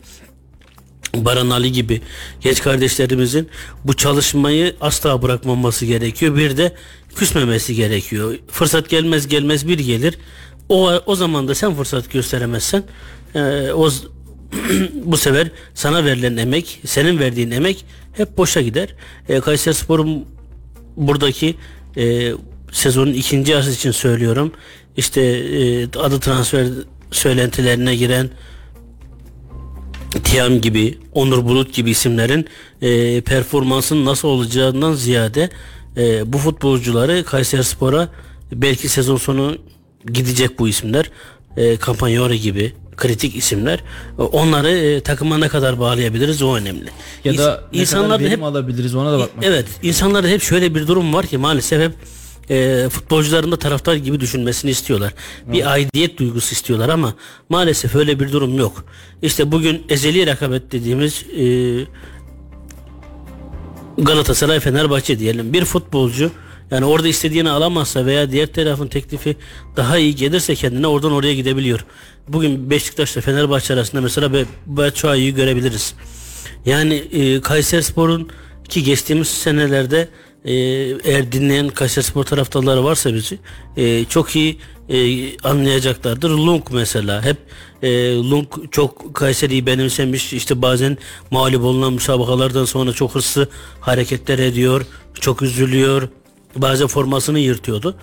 Baran 1.15 1.51
Ali 1.51 1.73
gibi 1.73 2.01
genç 2.41 2.63
kardeşlerimizin 2.63 3.49
bu 3.85 3.97
çalışmayı 3.97 4.77
asla 4.81 5.23
bırakmaması 5.23 5.87
gerekiyor. 5.87 6.37
Bir 6.37 6.57
de 6.57 6.75
küsmemesi 7.17 7.75
gerekiyor. 7.75 8.35
Fırsat 8.51 8.89
gelmez 8.89 9.29
gelmez 9.29 9.69
bir 9.69 9.79
gelir. 9.79 10.19
O, 10.69 10.91
o 11.07 11.15
zaman 11.15 11.49
da 11.49 11.55
sen 11.55 11.75
fırsat 11.75 12.13
gösteremezsen 12.13 12.85
e, 13.35 13.73
o 13.73 13.91
bu 15.05 15.17
sefer 15.17 15.51
sana 15.75 16.05
verilen 16.05 16.37
emek, 16.37 16.81
senin 16.87 17.19
verdiğin 17.19 17.51
emek 17.51 17.85
hep 18.13 18.39
boşa 18.39 18.61
gider. 18.61 18.95
E, 19.29 19.41
Kayseri 19.41 19.75
Spor'un 19.75 20.25
buradaki 20.97 21.55
e, 21.97 22.33
sezonun 22.73 23.13
ikinci 23.13 23.53
yarısı 23.53 23.71
için 23.71 23.91
söylüyorum. 23.91 24.53
İşte 24.97 25.21
e, 25.21 25.85
adı 25.85 26.21
transfer 26.21 26.67
söylentilerine 27.11 27.97
giren 27.97 28.31
Tiam 30.11 30.61
gibi, 30.61 30.99
Onur 31.15 31.45
Bulut 31.45 31.75
gibi 31.75 31.91
isimlerin 31.91 32.47
e, 32.83 33.21
performansın 33.21 34.05
nasıl 34.05 34.29
olacağından 34.29 34.93
ziyade 34.93 35.51
e, 35.97 36.33
bu 36.33 36.39
futbolcuları 36.39 37.25
Kayseri 37.25 37.65
Spor'a 37.65 38.09
belki 38.53 38.89
sezon 38.89 39.17
sonu 39.17 39.57
gidecek 40.13 40.59
bu 40.59 40.69
isimler. 40.69 41.11
E, 41.57 41.79
Campagnoli 41.87 42.41
gibi 42.41 42.73
kritik 42.97 43.37
isimler. 43.37 43.79
E, 44.19 44.23
Onları 44.23 44.71
e, 44.71 45.01
takıma 45.01 45.39
ne 45.39 45.49
kadar 45.49 45.81
bağlayabiliriz 45.81 46.43
o 46.43 46.57
önemli. 46.57 46.89
Ya 47.25 47.33
İns- 47.33 47.39
da 47.39 47.65
ne 47.73 47.79
insanlar 47.81 48.19
kadar 48.19 48.31
hep 48.33 48.43
alabiliriz 48.43 48.95
ona 48.95 49.13
da 49.13 49.19
bakmak. 49.19 49.45
Evet, 49.45 49.67
insanlarda 49.83 50.29
hep 50.29 50.43
şöyle 50.43 50.75
bir 50.75 50.87
durum 50.87 51.15
var 51.15 51.27
ki 51.27 51.39
maalesef 51.39 51.83
hep 51.83 51.93
e, 52.51 52.89
futbolcuların 52.91 53.53
da 53.53 53.59
taraftar 53.59 53.95
gibi 53.95 54.21
düşünmesini 54.21 54.71
istiyorlar. 54.71 55.15
Bir 55.47 55.73
aidiyet 55.73 56.19
duygusu 56.19 56.53
istiyorlar 56.53 56.89
ama 56.89 57.15
maalesef 57.49 57.95
öyle 57.95 58.21
bir 58.21 58.33
durum 58.33 58.59
yok. 58.59 58.85
İşte 59.23 59.53
bugün 59.53 59.83
ezeli 59.89 60.27
rekabet 60.27 60.73
dediğimiz 60.73 61.25
e, 61.39 61.45
Galatasaray 63.99 64.61
Fenerbahçe 64.61 65.19
diyelim 65.19 65.53
bir 65.53 65.65
futbolcu 65.65 66.31
yani 66.71 66.85
orada 66.85 67.09
istediğini 67.09 67.51
alamazsa 67.51 68.07
veya 68.07 68.31
diğer 68.33 68.47
tarafın 68.47 68.87
teklifi 68.87 69.37
daha 69.77 69.99
iyi 69.99 70.15
gelirse 70.15 70.55
kendine 70.55 70.87
oradan 70.87 71.13
oraya 71.13 71.35
gidebiliyor. 71.35 71.85
Bugün 72.29 72.71
Beşiktaş'la 72.71 73.21
Fenerbahçe 73.21 73.75
arasında 73.75 74.01
mesela 74.01 74.33
Be- 74.33 74.45
Batshuayi'yi 74.67 75.35
görebiliriz. 75.35 75.95
Yani 76.67 76.95
e, 76.95 77.41
Kayseri 77.41 77.83
Spor'un 77.83 78.29
ki 78.69 78.83
geçtiğimiz 78.83 79.29
senelerde 79.29 80.09
e, 80.49 80.53
eğer 81.05 81.33
dinleyen 81.33 81.69
Kayseri 81.69 82.05
Spor 82.05 82.25
taraftarları 82.25 82.85
varsa 82.85 83.15
bizi 83.15 83.39
e, 83.77 84.05
çok 84.05 84.37
iyi 84.37 84.59
e, 84.89 85.39
anlayacaklardır. 85.39 86.31
Lung 86.31 86.63
mesela 86.73 87.25
hep 87.25 87.37
e, 87.83 88.15
Lung 88.15 88.49
çok 88.71 89.15
Kayseri'yi 89.15 89.67
benimsemiş 89.67 90.33
işte 90.33 90.63
bazen 90.63 90.99
mağlup 91.31 91.65
olunan 91.65 91.93
müsabakalardan 91.93 92.65
sonra 92.65 92.93
çok 92.93 93.15
hırslı 93.15 93.49
hareketler 93.81 94.39
ediyor 94.39 94.87
çok 95.15 95.43
üzülüyor 95.43 96.09
bazen 96.57 96.87
formasını 96.87 97.39
yırtıyordu 97.39 97.97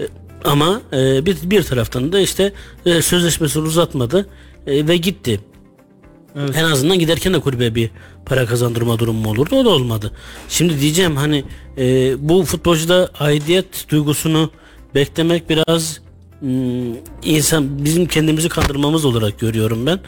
E, 0.00 0.08
ama 0.44 0.80
e, 0.92 1.26
bir, 1.26 1.36
bir 1.42 1.62
taraftan 1.62 2.12
da 2.12 2.20
işte 2.20 2.52
e, 2.86 3.02
sözleşmesini 3.02 3.62
uzatmadı 3.62 4.26
e, 4.66 4.88
ve 4.88 4.96
gitti. 4.96 5.40
En 6.54 6.64
azından 6.64 6.98
giderken 6.98 7.34
de 7.34 7.40
kulübe 7.40 7.74
bir 7.74 7.90
para 8.26 8.46
kazandırma 8.46 8.98
durumu 8.98 9.30
olurdu. 9.30 9.56
O 9.56 9.64
da 9.64 9.68
olmadı. 9.68 10.12
Şimdi 10.48 10.80
diyeceğim 10.80 11.16
hani 11.16 11.44
e, 11.78 12.14
bu 12.28 12.44
futbolcuda 12.44 13.10
aidiyet 13.20 13.86
duygusunu 13.88 14.50
beklemek 14.94 15.50
biraz 15.50 16.00
hmm, 16.40 16.94
insan 17.24 17.84
bizim 17.84 18.06
kendimizi 18.06 18.48
kandırmamız 18.48 19.04
olarak 19.04 19.38
görüyorum 19.38 19.86
ben. 19.86 20.00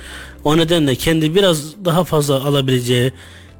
O 0.44 0.56
nedenle 0.56 0.94
kendi 0.94 1.34
biraz 1.34 1.84
daha 1.84 2.04
fazla 2.04 2.44
alabileceği 2.44 3.12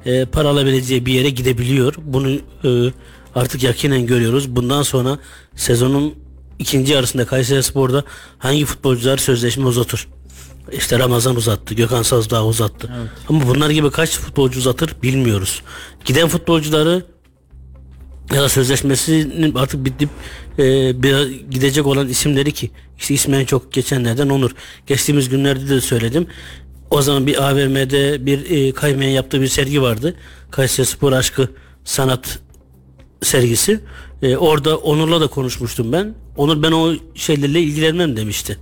e, 0.05 0.25
para 0.25 0.49
alabileceği 0.49 1.05
bir 1.05 1.13
yere 1.13 1.29
gidebiliyor. 1.29 1.95
Bunu 2.03 2.29
e, 2.63 2.91
artık 3.35 3.63
yakinen 3.63 4.05
görüyoruz. 4.05 4.55
Bundan 4.55 4.81
sonra 4.83 5.19
sezonun 5.55 6.13
ikinci 6.59 6.93
yarısında 6.93 7.25
Kayseri 7.25 7.63
Spor'da 7.63 8.03
hangi 8.37 8.65
futbolcular 8.65 9.17
sözleşme 9.17 9.65
uzatır? 9.65 10.07
İşte 10.71 10.99
Ramazan 10.99 11.35
uzattı, 11.35 11.73
Gökhan 11.73 12.03
Sazdağ 12.03 12.45
uzattı. 12.45 12.89
Ama 13.29 13.47
bunlar 13.47 13.69
gibi 13.69 13.91
kaç 13.91 14.17
futbolcu 14.17 14.59
uzatır 14.59 14.95
bilmiyoruz. 15.03 15.61
Giden 16.05 16.27
futbolcuları 16.27 17.05
ya 18.33 18.41
da 18.41 18.49
sözleşmesinin 18.49 19.55
artık 19.55 19.85
bitip 19.85 20.09
e, 20.59 21.03
biraz 21.03 21.27
gidecek 21.51 21.87
olan 21.87 22.07
isimleri 22.07 22.51
ki 22.51 22.71
işte 22.97 23.13
ismi 23.13 23.35
en 23.35 23.45
çok 23.45 23.73
geçenlerden 23.73 24.29
Onur. 24.29 24.51
Geçtiğimiz 24.87 25.29
günlerde 25.29 25.69
de 25.69 25.81
söyledim. 25.81 26.27
O 26.89 27.01
zaman 27.01 27.27
bir 27.27 27.49
AVM'de 27.49 28.25
bir 28.25 28.49
e, 28.49 28.71
kaymayan 28.71 29.11
yaptığı 29.11 29.41
bir 29.41 29.47
sergi 29.47 29.81
vardı. 29.81 30.15
Kayseri 30.51 30.85
Spor 30.85 31.11
Aşkı 31.11 31.49
Sanat 31.83 32.39
sergisi. 33.21 33.79
E, 34.21 34.37
orada 34.37 34.77
Onur'la 34.77 35.21
da 35.21 35.27
konuşmuştum 35.27 35.91
ben. 35.91 36.15
Onur 36.37 36.63
ben 36.63 36.71
o 36.71 36.93
şeylerle 37.15 37.61
ilgilenmem 37.61 38.17
demişti. 38.17 38.57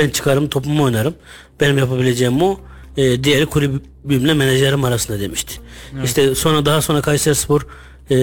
Ben 0.00 0.10
çıkarım 0.10 0.48
topumu 0.48 0.84
oynarım. 0.84 1.14
Benim 1.60 1.78
yapabileceğim 1.78 2.42
o. 2.42 2.60
E, 2.96 3.24
diğeri 3.24 3.46
kulübümle 3.46 4.34
menajerim 4.34 4.84
arasında 4.84 5.20
demişti. 5.20 5.54
İşte 6.04 6.34
sonra 6.34 6.66
daha 6.66 6.82
sonra 6.82 7.00
Kayseri 7.00 7.34
Spor 7.34 7.66
e, 8.10 8.16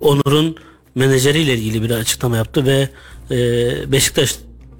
Onur'un 0.00 0.56
menajeriyle 0.94 1.54
ilgili 1.54 1.82
bir 1.82 1.90
açıklama 1.90 2.36
yaptı 2.36 2.66
ve 2.66 2.88
e, 3.30 3.92
Beşiktaş 3.92 4.34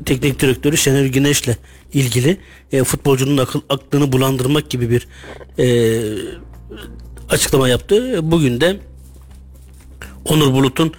teknik 0.07 0.41
direktörü 0.41 0.77
Şener 0.77 1.05
Güneş'le 1.05 1.57
ilgili 1.93 2.37
e, 2.73 2.85
futbolcunun 2.85 3.37
akıl, 3.37 3.61
aklını 3.69 4.13
bulandırmak 4.13 4.71
gibi 4.71 4.91
bir 4.91 5.07
e, 5.59 6.01
açıklama 7.31 7.69
yaptı. 7.69 8.19
Bugün 8.31 8.61
de 8.61 8.81
Onur 10.25 10.53
Bulut'un 10.53 10.93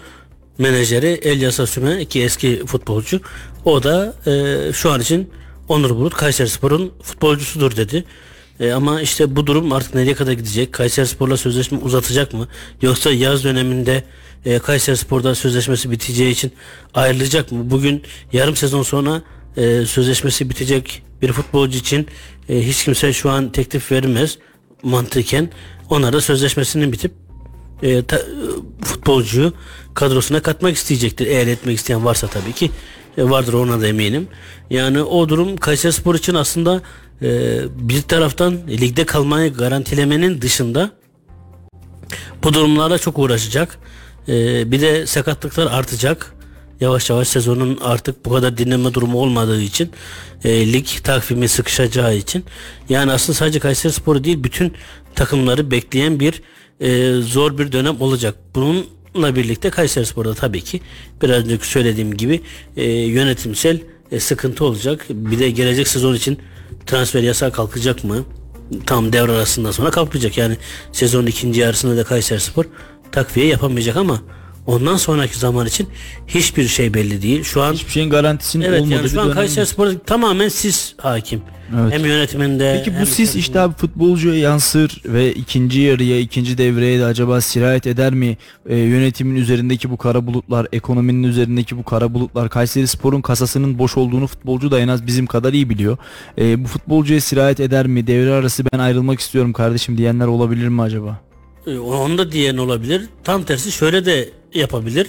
menajeri 0.58 1.08
Elyas 1.08 1.60
Asüme 1.60 2.06
ki 2.06 2.24
eski 2.24 2.66
futbolcu. 2.66 3.22
O 3.66 3.84
da 3.84 4.14
e, 4.28 4.74
şu 4.74 4.92
an 4.92 5.02
için 5.02 5.30
Onur 5.68 5.90
Bulut 5.90 6.14
Kayserispor'un 6.14 6.92
futbolcusudur 7.02 7.76
dedi. 7.76 8.04
E, 8.60 8.72
ama 8.72 9.02
işte 9.02 9.36
bu 9.36 9.48
durum 9.48 9.72
artık 9.72 9.96
nereye 9.96 10.14
kadar 10.14 10.32
gidecek? 10.32 10.74
Kayserispor'la 10.74 11.38
sözleşme 11.38 11.78
uzatacak 11.78 12.34
mı? 12.34 12.48
Yoksa 12.82 13.12
yaz 13.12 13.44
döneminde 13.44 14.04
e, 14.46 14.60
Kayserispor'da 14.60 15.36
sözleşmesi 15.36 15.92
biteceği 15.92 16.32
için 16.32 16.52
ayrılacak 16.94 17.52
mı? 17.52 17.70
Bugün 17.70 18.04
yarım 18.34 18.56
sezon 18.56 18.84
sonra 18.84 19.22
e, 19.58 19.86
sözleşmesi 19.86 20.50
bitecek 20.50 21.04
bir 21.22 21.32
futbolcu 21.32 21.78
için 21.78 22.08
e, 22.50 22.68
hiç 22.68 22.84
kimse 22.84 23.14
şu 23.14 23.30
an 23.30 23.52
teklif 23.52 23.92
vermez 23.92 24.38
mantıken. 24.84 25.50
Onlar 25.90 26.14
da 26.14 26.22
sözleşmesinin 26.22 26.92
bitip 26.92 27.12
e, 27.84 28.04
ta- 28.04 28.18
e, 28.18 28.24
futbolcuyu 28.82 29.54
kadrosuna 29.94 30.40
katmak 30.42 30.76
isteyecektir. 30.76 31.28
Eğer 31.28 31.48
etmek 31.48 31.78
isteyen 31.78 32.06
varsa 32.06 32.28
tabii 32.28 32.54
ki 32.54 32.72
vardır 33.18 33.54
ona 33.54 33.82
da 33.82 33.88
eminim. 33.88 34.28
Yani 34.70 35.02
o 35.02 35.30
durum 35.30 35.58
Kayserispor 35.58 36.16
için 36.16 36.34
aslında 36.34 36.82
e, 37.22 37.60
bir 37.76 38.02
taraftan 38.02 38.58
ligde 38.68 39.06
kalmayı 39.06 39.54
garantilemenin 39.54 40.42
dışında 40.42 40.92
bu 42.44 42.54
durumlarla 42.54 42.98
çok 42.98 43.20
uğraşacak. 43.20 43.78
E, 44.28 44.72
bir 44.72 44.82
de 44.82 45.08
sakatlıklar 45.08 45.68
artacak. 45.72 46.36
Yavaş 46.82 47.10
yavaş 47.10 47.28
sezonun 47.28 47.80
artık 47.84 48.26
bu 48.26 48.34
kadar 48.34 48.58
dinleme 48.58 48.94
durumu 48.94 49.20
olmadığı 49.20 49.62
için 49.62 49.92
e, 50.44 50.74
lig 50.74 50.88
takvimi 51.04 51.48
sıkışacağı 51.48 52.16
için 52.16 52.46
yani 52.90 53.12
aslında 53.12 53.38
sadece 53.38 53.60
Kayseri 53.60 53.94
Sporu 53.94 54.24
değil 54.24 54.44
bütün 54.44 54.74
takımları 55.16 55.72
bekleyen 55.72 56.20
bir 56.20 56.42
e, 56.80 57.22
zor 57.22 57.58
bir 57.58 57.72
dönem 57.72 58.02
olacak. 58.02 58.36
Bununla 59.16 59.36
birlikte 59.36 59.70
Kayseri 59.70 60.06
Spor'da 60.06 60.34
tabii 60.34 60.62
ki 60.62 60.82
biraz 61.22 61.46
önce 61.46 61.58
söylediğim 61.62 62.18
gibi 62.18 62.42
e, 62.78 62.84
yönetimsel 62.92 63.80
e, 64.12 64.20
sıkıntı 64.20 64.66
olacak. 64.66 65.06
Bir 65.10 65.40
de 65.40 65.50
gelecek 65.50 65.88
sezon 65.88 66.16
için 66.16 66.40
transfer 66.86 67.24
yasağı 67.24 67.52
kalkacak 67.52 68.04
mı? 68.04 68.26
Tam 68.86 69.14
devre 69.14 69.32
arasından 69.32 69.72
sonra 69.72 69.92
kalkacak. 69.92 70.38
Yani 70.38 70.58
sezonun 70.92 71.28
ikinci 71.28 71.60
yarısında 71.60 71.98
da 71.98 72.04
Kayseri 72.04 72.40
Spor 72.40 72.66
takviye 73.12 73.48
yapamayacak 73.48 73.96
ama 73.96 74.22
ondan 74.68 74.98
sonraki 74.98 75.40
zaman 75.40 75.68
için 75.68 75.88
hiçbir 76.28 76.68
şey 76.68 76.94
belli 76.94 77.22
değil. 77.22 77.44
Şu 77.44 77.62
an 77.62 77.74
Hiçbir 77.74 77.92
şeyin 77.92 78.10
garantisinin 78.10 78.66
Evet 78.66 78.82
olmadığı 78.82 78.96
yani 78.96 79.10
şu 79.10 79.22
an. 79.22 79.32
Kayseri 79.32 79.66
Spor'da 79.66 80.00
tamamen 80.00 80.50
siz 80.50 80.96
hakim. 80.98 81.42
Evet. 81.82 81.94
Hem 81.94 82.06
yönetiminde 82.06 82.82
Peki 82.86 83.00
bu 83.02 83.06
sis 83.06 83.36
işte 83.36 83.60
abi 83.60 83.76
futbolcuya 83.76 84.36
yansır 84.36 85.02
ve 85.06 85.34
ikinci 85.34 85.80
yarıya, 85.82 86.20
ikinci 86.20 86.58
devreye 86.58 87.00
de 87.00 87.06
acaba 87.06 87.42
sirayet 87.42 87.88
eder 87.88 88.14
mi? 88.14 88.38
Ee, 88.70 88.78
yönetimin 88.78 89.36
üzerindeki 89.36 89.90
bu 89.90 89.98
kara 89.98 90.28
bulutlar, 90.28 90.68
ekonominin 90.72 91.24
üzerindeki 91.24 91.78
bu 91.78 91.84
kara 91.84 92.14
bulutlar, 92.14 92.50
Kayseri 92.50 92.88
Spor'un 92.88 93.22
kasasının 93.22 93.80
boş 93.80 93.98
olduğunu 93.98 94.28
futbolcu 94.28 94.72
da 94.72 94.80
en 94.80 94.88
az 94.88 95.08
bizim 95.08 95.26
kadar 95.26 95.54
iyi 95.54 95.70
biliyor. 95.70 95.98
Ee, 96.38 96.64
bu 96.64 96.68
futbolcuya 96.68 97.22
sirayet 97.22 97.60
eder 97.60 97.88
mi? 97.88 98.08
Devre 98.08 98.32
arası 98.34 98.64
ben 98.74 98.80
ayrılmak 98.80 99.20
istiyorum 99.20 99.54
kardeşim 99.54 99.98
diyenler 99.98 100.28
olabilir 100.28 100.68
mi 100.68 100.82
acaba? 100.82 101.20
E, 101.68 101.78
Onu 101.78 102.18
da 102.18 102.32
diyen 102.32 102.58
olabilir. 102.58 103.02
Tam 103.24 103.44
tersi 103.44 103.72
şöyle 103.72 104.06
de 104.06 104.30
yapabilir. 104.56 105.08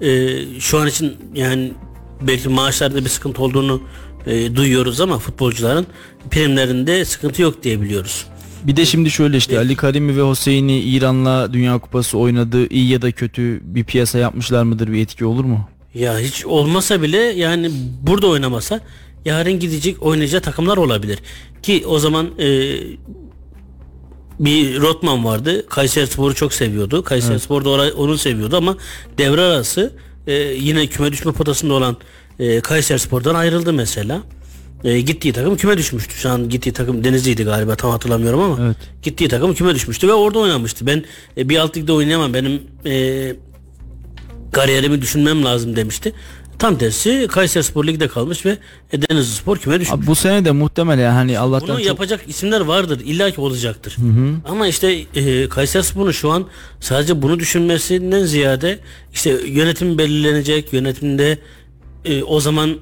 Ee, 0.00 0.60
şu 0.60 0.78
an 0.78 0.86
için 0.88 1.16
yani 1.34 1.72
belki 2.20 2.48
maaşlarda 2.48 3.04
bir 3.04 3.08
sıkıntı 3.08 3.42
olduğunu 3.42 3.82
e, 4.26 4.56
duyuyoruz 4.56 5.00
ama 5.00 5.18
futbolcuların 5.18 5.86
primlerinde 6.30 7.04
sıkıntı 7.04 7.42
yok 7.42 7.62
diye 7.62 7.80
biliyoruz. 7.80 8.26
Bir 8.66 8.76
de 8.76 8.84
şimdi 8.84 9.10
şöyle 9.10 9.36
işte 9.36 9.58
Ali 9.58 9.76
Karimi 9.76 10.16
ve 10.16 10.30
Hüseyin'i 10.30 10.78
İran'la 10.78 11.52
Dünya 11.52 11.78
Kupası 11.78 12.18
oynadı. 12.18 12.66
İyi 12.68 12.88
ya 12.88 13.02
da 13.02 13.12
kötü 13.12 13.60
bir 13.62 13.84
piyasa 13.84 14.18
yapmışlar 14.18 14.62
mıdır? 14.62 14.92
Bir 14.92 15.02
etki 15.02 15.24
olur 15.24 15.44
mu? 15.44 15.68
Ya 15.94 16.18
hiç 16.18 16.46
olmasa 16.46 17.02
bile 17.02 17.18
yani 17.18 17.70
burada 18.02 18.26
oynamasa 18.26 18.80
yarın 19.24 19.58
gidecek 19.58 20.02
oynayacağı 20.02 20.40
takımlar 20.40 20.76
olabilir. 20.76 21.18
Ki 21.62 21.84
o 21.86 21.98
zaman 21.98 22.26
e, 22.38 22.76
bir 24.40 24.80
Rotman 24.80 25.24
vardı. 25.24 25.66
Kayseri 25.66 26.06
Spor'u 26.06 26.34
çok 26.34 26.52
seviyordu. 26.52 27.04
Kayseri 27.04 27.32
evet. 27.32 27.42
Spor 27.42 27.64
da 27.64 27.70
onu 27.96 28.18
seviyordu 28.18 28.56
ama 28.56 28.76
devre 29.18 29.40
arası 29.40 29.92
e, 30.26 30.32
yine 30.34 30.86
küme 30.86 31.12
düşme 31.12 31.32
potasında 31.32 31.74
olan 31.74 31.96
e, 32.38 32.60
Kayseri 32.60 32.98
Spor'dan 32.98 33.34
ayrıldı 33.34 33.72
mesela. 33.72 34.22
E, 34.84 35.00
gittiği 35.00 35.32
takım 35.32 35.56
küme 35.56 35.78
düşmüştü. 35.78 36.14
Şu 36.14 36.30
an 36.30 36.48
gittiği 36.48 36.72
takım 36.72 37.04
Denizli'ydi 37.04 37.44
galiba 37.44 37.76
tam 37.76 37.90
hatırlamıyorum 37.90 38.40
ama 38.40 38.58
evet. 38.66 38.76
gittiği 39.02 39.28
takım 39.28 39.54
küme 39.54 39.74
düşmüştü 39.74 40.08
ve 40.08 40.12
orada 40.12 40.38
oynamıştı. 40.38 40.86
Ben 40.86 41.04
e, 41.36 41.48
bir 41.48 41.56
alt 41.56 41.76
ligde 41.76 41.92
oynayamam. 41.92 42.34
Benim 42.34 42.62
e, 42.86 43.32
kariyerimi 44.52 45.02
düşünmem 45.02 45.44
lazım 45.44 45.76
demişti. 45.76 46.12
Tam 46.58 46.78
tersi 46.78 47.26
Kayseri 47.30 47.64
Spor 47.64 47.86
Lig'de 47.86 48.08
kalmış 48.08 48.46
ve 48.46 48.58
Denizli 48.92 49.34
Spor 49.34 49.58
küme 49.58 49.80
düşmüş. 49.80 49.98
Abi 49.98 50.06
bu 50.06 50.14
sene 50.14 50.44
de 50.44 50.50
muhtemelen 50.50 51.12
hani 51.12 51.38
Allah'tan 51.38 51.68
Bunu 51.68 51.76
çok... 51.76 51.86
yapacak 51.86 52.20
isimler 52.28 52.60
vardır. 52.60 53.00
İlla 53.04 53.30
ki 53.30 53.40
olacaktır. 53.40 53.96
Hı 54.00 54.06
hı. 54.06 54.34
Ama 54.48 54.66
işte 54.66 54.92
e, 55.14 55.48
Kayseri 55.48 55.82
Spor'un 55.82 56.10
şu 56.10 56.30
an 56.30 56.46
sadece 56.80 57.22
bunu 57.22 57.38
düşünmesinden 57.40 58.24
ziyade 58.24 58.78
işte 59.12 59.30
yönetim 59.46 59.98
belirlenecek. 59.98 60.72
Yönetimde 60.72 61.38
e, 62.04 62.22
o 62.22 62.40
zaman 62.40 62.76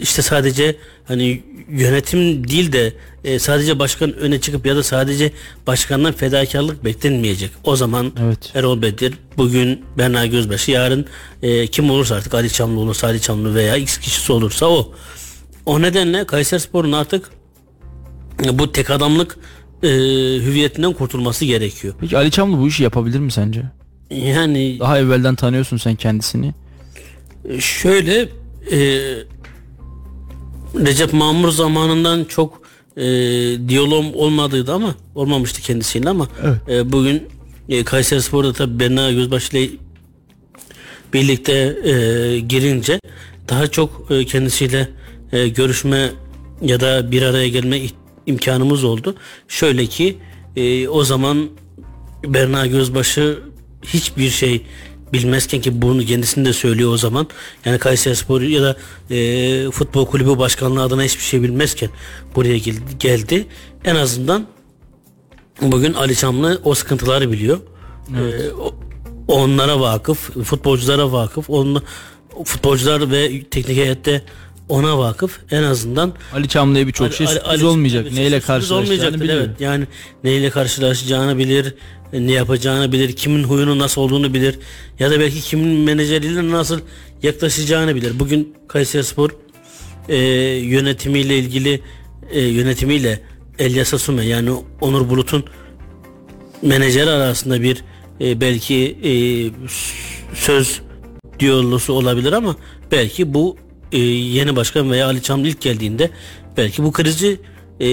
işte 0.00 0.22
sadece 0.22 0.76
hani 1.04 1.42
yönetim 1.68 2.48
değil 2.48 2.72
de 2.72 2.92
e, 3.24 3.38
sadece 3.38 3.78
başkan 3.78 4.12
öne 4.16 4.40
çıkıp 4.40 4.66
ya 4.66 4.76
da 4.76 4.82
sadece 4.82 5.32
başkandan 5.66 6.12
fedakarlık 6.12 6.84
beklenmeyecek. 6.84 7.50
O 7.64 7.76
zaman 7.76 8.12
evet. 8.24 8.52
Erol 8.54 8.82
Bedir, 8.82 9.14
bugün 9.36 9.84
Berna 9.98 10.26
Gözbaşı, 10.26 10.70
yarın 10.70 11.06
e, 11.42 11.66
kim 11.66 11.90
olursa 11.90 12.14
artık 12.14 12.34
Ali 12.34 12.50
Çamlı 12.50 12.80
olursa 12.80 13.06
Ali 13.06 13.20
Çamlı 13.20 13.54
veya 13.54 13.76
X 13.76 13.98
kişisi 13.98 14.32
olursa 14.32 14.66
o. 14.66 14.92
O 15.66 15.82
nedenle 15.82 16.26
Kayserispor'un 16.26 16.92
artık 16.92 17.30
bu 18.52 18.72
tek 18.72 18.90
adamlık 18.90 19.36
e, 19.82 19.88
hüviyetinden 20.44 20.92
kurtulması 20.92 21.44
gerekiyor. 21.44 21.94
Peki 22.00 22.16
Ali 22.18 22.30
Çamlı 22.30 22.58
bu 22.58 22.68
işi 22.68 22.82
yapabilir 22.82 23.18
mi 23.18 23.32
sence? 23.32 23.62
Yani 24.10 24.76
daha 24.80 24.98
evvelden 24.98 25.34
tanıyorsun 25.34 25.76
sen 25.76 25.94
kendisini. 25.94 26.54
Şöyle 27.58 28.28
e, 28.70 28.78
Recep 30.74 31.12
Mamur 31.12 31.48
zamanından 31.48 32.24
çok 32.24 32.62
e, 32.96 33.02
diyalog 33.68 34.16
olmadıydı 34.16 34.72
ama 34.72 34.94
olmamıştı 35.14 35.62
kendisiyle 35.62 36.08
ama 36.08 36.28
evet. 36.42 36.58
e, 36.68 36.92
bugün 36.92 37.22
e, 37.68 37.84
Kayseri 37.84 38.22
Spor'da 38.22 38.52
tabi 38.52 38.80
Berna 38.80 39.12
Gözbaşı 39.12 39.56
ile 39.56 39.70
birlikte 41.12 41.52
e, 41.84 41.92
girince 42.40 43.00
daha 43.48 43.66
çok 43.66 44.06
e, 44.10 44.24
kendisiyle 44.24 44.88
e, 45.32 45.48
görüşme 45.48 46.10
ya 46.62 46.80
da 46.80 47.10
bir 47.10 47.22
araya 47.22 47.48
gelme 47.48 47.80
imkanımız 48.26 48.84
oldu. 48.84 49.14
Şöyle 49.48 49.86
ki 49.86 50.16
e, 50.56 50.88
o 50.88 51.04
zaman 51.04 51.48
Berna 52.24 52.66
Gözbaşı 52.66 53.38
hiçbir 53.82 54.30
şey 54.30 54.62
bilmezken 55.12 55.60
ki 55.60 55.82
bunu 55.82 56.04
kendisini 56.04 56.44
de 56.44 56.52
söylüyor 56.52 56.92
o 56.92 56.96
zaman. 56.96 57.26
Yani 57.64 57.78
Kayseri 57.78 58.16
Spor 58.16 58.40
ya 58.40 58.62
da 58.62 58.76
e, 59.10 59.70
futbol 59.70 60.06
kulübü 60.06 60.38
başkanlığı 60.38 60.82
adına 60.82 61.02
hiçbir 61.02 61.22
şey 61.22 61.42
bilmezken 61.42 61.90
buraya 62.34 62.58
geldi. 62.98 63.46
En 63.84 63.96
azından 63.96 64.46
bugün 65.62 65.92
Ali 65.92 66.16
Çamlı 66.16 66.60
o 66.64 66.74
sıkıntıları 66.74 67.32
biliyor. 67.32 67.60
Evet. 68.20 68.34
E, 68.34 68.50
onlara 69.28 69.80
vakıf, 69.80 70.30
futbolculara 70.44 71.12
vakıf. 71.12 71.50
Onunla, 71.50 71.82
futbolcular 72.44 73.10
ve 73.10 73.44
teknik 73.44 73.76
heyette 73.76 74.22
ona 74.68 74.98
vakıf 74.98 75.40
en 75.50 75.62
azından 75.62 76.12
Ali 76.32 76.48
Çamlı'ya 76.48 76.86
birçok 76.86 77.14
şey 77.14 77.26
sürpriz 77.26 77.44
Ali, 77.44 77.64
olmayacak. 77.64 78.02
Evet, 78.06 78.18
neyle 78.18 78.40
karşılaşacağını 78.40 79.20
biliyor. 79.20 79.36
Evet, 79.36 79.60
yani 79.60 79.86
neyle 80.24 80.50
karşılaşacağını 80.50 81.38
bilir, 81.38 81.74
ne 82.12 82.32
yapacağını 82.32 82.92
bilir, 82.92 83.12
kimin 83.12 83.44
huyunu 83.44 83.78
nasıl 83.78 84.00
olduğunu 84.00 84.34
bilir 84.34 84.58
ya 84.98 85.10
da 85.10 85.20
belki 85.20 85.40
kimin 85.40 85.68
menajeriyle 85.68 86.50
nasıl 86.50 86.80
yaklaşacağını 87.22 87.94
bilir. 87.94 88.20
Bugün 88.20 88.54
Kayserispor 88.68 89.30
e, 90.08 90.16
yönetimiyle 90.56 91.38
ilgili 91.38 91.80
e, 92.30 92.40
yönetimiyle 92.40 93.20
Elyas 93.58 93.94
Asume 93.94 94.24
yani 94.24 94.50
Onur 94.80 95.08
Bulut'un 95.08 95.44
menajer 96.62 97.06
arasında 97.06 97.62
bir 97.62 97.84
e, 98.20 98.40
belki 98.40 98.96
e, 99.04 99.12
söz 100.34 100.80
diyalosu 101.40 101.92
olabilir 101.92 102.32
ama 102.32 102.56
belki 102.92 103.34
bu 103.34 103.56
e, 103.92 103.98
yeni 103.98 104.56
başkan 104.56 104.90
veya 104.90 105.06
Ali 105.06 105.22
Çamlı 105.22 105.48
ilk 105.48 105.60
geldiğinde 105.60 106.10
belki 106.56 106.84
bu 106.84 106.92
krizi 106.92 107.40
e, 107.80 107.88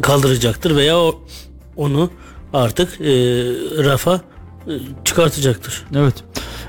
kaldıracaktır 0.00 0.76
veya 0.76 0.98
o, 0.98 1.20
onu 1.76 2.10
artık 2.52 3.00
e, 3.00 3.06
rafa 3.84 4.20
e, 4.66 4.72
çıkartacaktır. 5.04 5.84
Evet. 5.96 6.14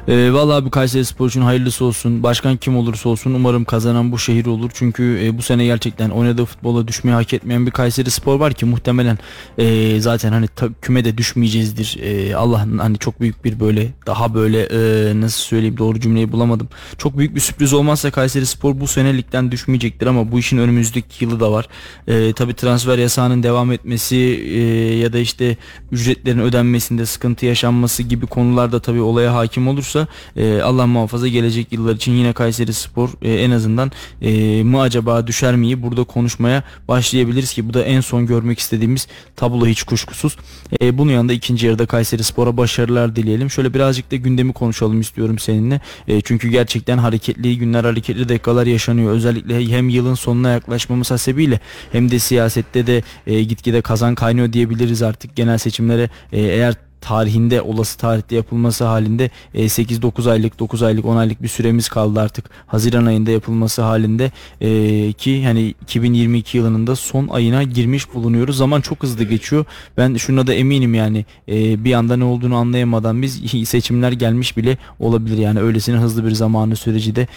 E, 0.09 0.33
vallahi 0.33 0.65
bu 0.65 0.69
Kayseri 0.69 1.05
Spor 1.05 1.29
için 1.29 1.41
hayırlısı 1.41 1.85
olsun. 1.85 2.23
Başkan 2.23 2.57
kim 2.57 2.77
olursa 2.77 3.09
olsun 3.09 3.33
umarım 3.33 3.65
kazanan 3.65 4.11
bu 4.11 4.19
şehir 4.19 4.45
olur. 4.45 4.71
Çünkü 4.73 5.19
e, 5.23 5.37
bu 5.37 5.41
sene 5.41 5.65
gerçekten 5.65 6.09
oynadığı 6.09 6.45
futbola 6.45 6.87
düşmeyi 6.87 7.15
hak 7.15 7.33
etmeyen 7.33 7.65
bir 7.65 7.71
Kayseri 7.71 8.11
Spor 8.11 8.39
var 8.39 8.53
ki 8.53 8.65
muhtemelen 8.65 9.17
e, 9.57 9.99
zaten 9.99 10.31
hani 10.31 10.47
ta, 10.47 10.69
kümede 10.81 11.17
düşmeyeceğizdir. 11.17 11.97
E, 12.01 12.35
Allah 12.35 12.65
hani 12.77 12.97
çok 12.97 13.21
büyük 13.21 13.45
bir 13.45 13.59
böyle 13.59 13.89
daha 14.05 14.33
böyle 14.33 14.61
e, 14.61 15.11
nasıl 15.21 15.41
söyleyeyim 15.41 15.77
doğru 15.77 15.99
cümleyi 15.99 16.31
bulamadım. 16.31 16.69
Çok 16.97 17.17
büyük 17.17 17.35
bir 17.35 17.39
sürpriz 17.39 17.73
olmazsa 17.73 18.11
Kayseri 18.11 18.45
Spor 18.45 18.79
bu 18.79 18.87
senelikten 18.87 19.51
düşmeyecektir 19.51 20.07
ama 20.07 20.31
bu 20.31 20.39
işin 20.39 20.57
önümüzdeki 20.57 21.25
yılı 21.25 21.39
da 21.39 21.51
var. 21.51 21.67
E, 22.07 22.33
tabi 22.33 22.53
transfer 22.53 22.97
yasağının 22.97 23.43
devam 23.43 23.71
etmesi 23.71 24.15
e, 24.15 24.61
ya 24.97 25.13
da 25.13 25.19
işte 25.19 25.57
ücretlerin 25.91 26.39
ödenmesinde 26.39 27.05
sıkıntı 27.05 27.45
yaşanması 27.45 28.03
gibi 28.03 28.25
konularda 28.25 28.79
tabi 28.79 29.01
olaya 29.01 29.33
hakim 29.33 29.67
olursa 29.67 29.98
olursa 29.99 30.07
e, 30.35 30.62
Allah 30.62 30.88
muhafaza 30.88 31.27
gelecek 31.27 31.73
yıllar 31.73 31.95
için 31.95 32.12
yine 32.12 32.33
Kayseri 32.33 32.73
Spor 32.73 33.09
e, 33.21 33.33
en 33.33 33.51
azından 33.51 33.91
e, 34.21 34.63
mı 34.63 34.81
acaba 34.81 35.27
düşer 35.27 35.55
miyi 35.55 35.81
burada 35.81 36.03
konuşmaya 36.03 36.63
başlayabiliriz 36.88 37.53
ki 37.53 37.69
bu 37.69 37.73
da 37.73 37.83
en 37.83 38.01
son 38.01 38.25
görmek 38.25 38.59
istediğimiz 38.59 39.07
tablo 39.35 39.67
hiç 39.67 39.83
kuşkusuz. 39.83 40.38
E, 40.81 40.97
bunun 40.97 41.12
yanında 41.12 41.33
ikinci 41.33 41.65
yarıda 41.65 41.85
Kayseri 41.85 42.23
Spor'a 42.23 42.57
başarılar 42.57 43.15
dileyelim. 43.15 43.49
Şöyle 43.49 43.73
birazcık 43.73 44.12
da 44.12 44.15
gündemi 44.15 44.53
konuşalım 44.53 45.01
istiyorum 45.01 45.39
seninle. 45.39 45.81
E, 46.07 46.21
çünkü 46.21 46.49
gerçekten 46.49 46.97
hareketli 46.97 47.57
günler 47.57 47.83
hareketli 47.83 48.29
dakikalar 48.29 48.67
yaşanıyor. 48.67 49.12
Özellikle 49.12 49.67
hem 49.67 49.89
yılın 49.89 50.15
sonuna 50.15 50.49
yaklaşmamız 50.49 51.12
hasebiyle 51.12 51.59
hem 51.91 52.12
de 52.12 52.19
siyasette 52.19 52.88
de 52.88 53.03
e, 53.27 53.43
gitgide 53.43 53.81
kazan 53.81 54.15
kaynıyor 54.15 54.53
diyebiliriz 54.53 55.01
artık 55.01 55.35
genel 55.35 55.57
seçimlere 55.57 56.09
e, 56.31 56.41
eğer 56.41 56.88
tarihinde 57.01 57.62
olası 57.62 57.97
tarihte 57.97 58.35
yapılması 58.35 58.83
halinde 58.83 59.29
8-9 59.55 60.27
e, 60.27 60.31
aylık 60.31 60.59
9 60.59 60.83
aylık 60.83 61.05
10 61.05 61.17
aylık 61.17 61.43
bir 61.43 61.47
süremiz 61.47 61.89
kaldı 61.89 62.19
artık 62.19 62.49
Haziran 62.67 63.05
ayında 63.05 63.31
yapılması 63.31 63.81
halinde. 63.81 64.31
E, 64.62 65.13
ki 65.13 65.45
hani 65.45 65.73
2022 65.81 66.57
yılının 66.57 66.88
da 66.88 66.95
son 66.95 67.27
ayına 67.27 67.63
girmiş 67.63 68.13
bulunuyoruz. 68.13 68.57
Zaman 68.57 68.81
çok 68.81 69.03
hızlı 69.03 69.23
geçiyor. 69.23 69.65
Ben 69.97 70.15
şuna 70.15 70.47
da 70.47 70.53
eminim 70.53 70.93
yani. 70.93 71.25
E, 71.47 71.83
bir 71.83 71.93
anda 71.93 72.17
ne 72.17 72.23
olduğunu 72.23 72.55
anlayamadan 72.55 73.21
biz 73.21 73.41
seçimler 73.69 74.12
gelmiş 74.12 74.57
bile 74.57 74.77
olabilir. 74.99 75.38
Yani 75.38 75.59
öylesine 75.59 75.97
hızlı 75.97 76.25
bir 76.25 76.31
zamanı 76.31 76.75
süreci 76.75 77.15
de 77.15 77.27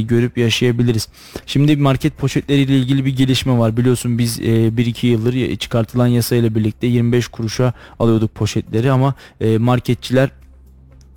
görüp 0.00 0.38
yaşayabiliriz. 0.38 1.08
Şimdi 1.46 1.76
market 1.76 2.18
poşetleriyle 2.18 2.78
ilgili 2.78 3.04
bir 3.04 3.16
gelişme 3.16 3.58
var. 3.58 3.76
Biliyorsun 3.76 4.18
biz 4.18 4.40
1-2 4.40 5.06
yıldır 5.06 5.56
çıkartılan 5.56 6.06
yasayla 6.06 6.54
birlikte 6.54 6.86
25 6.86 7.28
kuruşa 7.28 7.72
alıyorduk 7.98 8.34
poşetleri 8.34 8.92
ama 8.92 9.03
ama 9.04 9.14
e, 9.40 9.58
marketçiler 9.58 10.30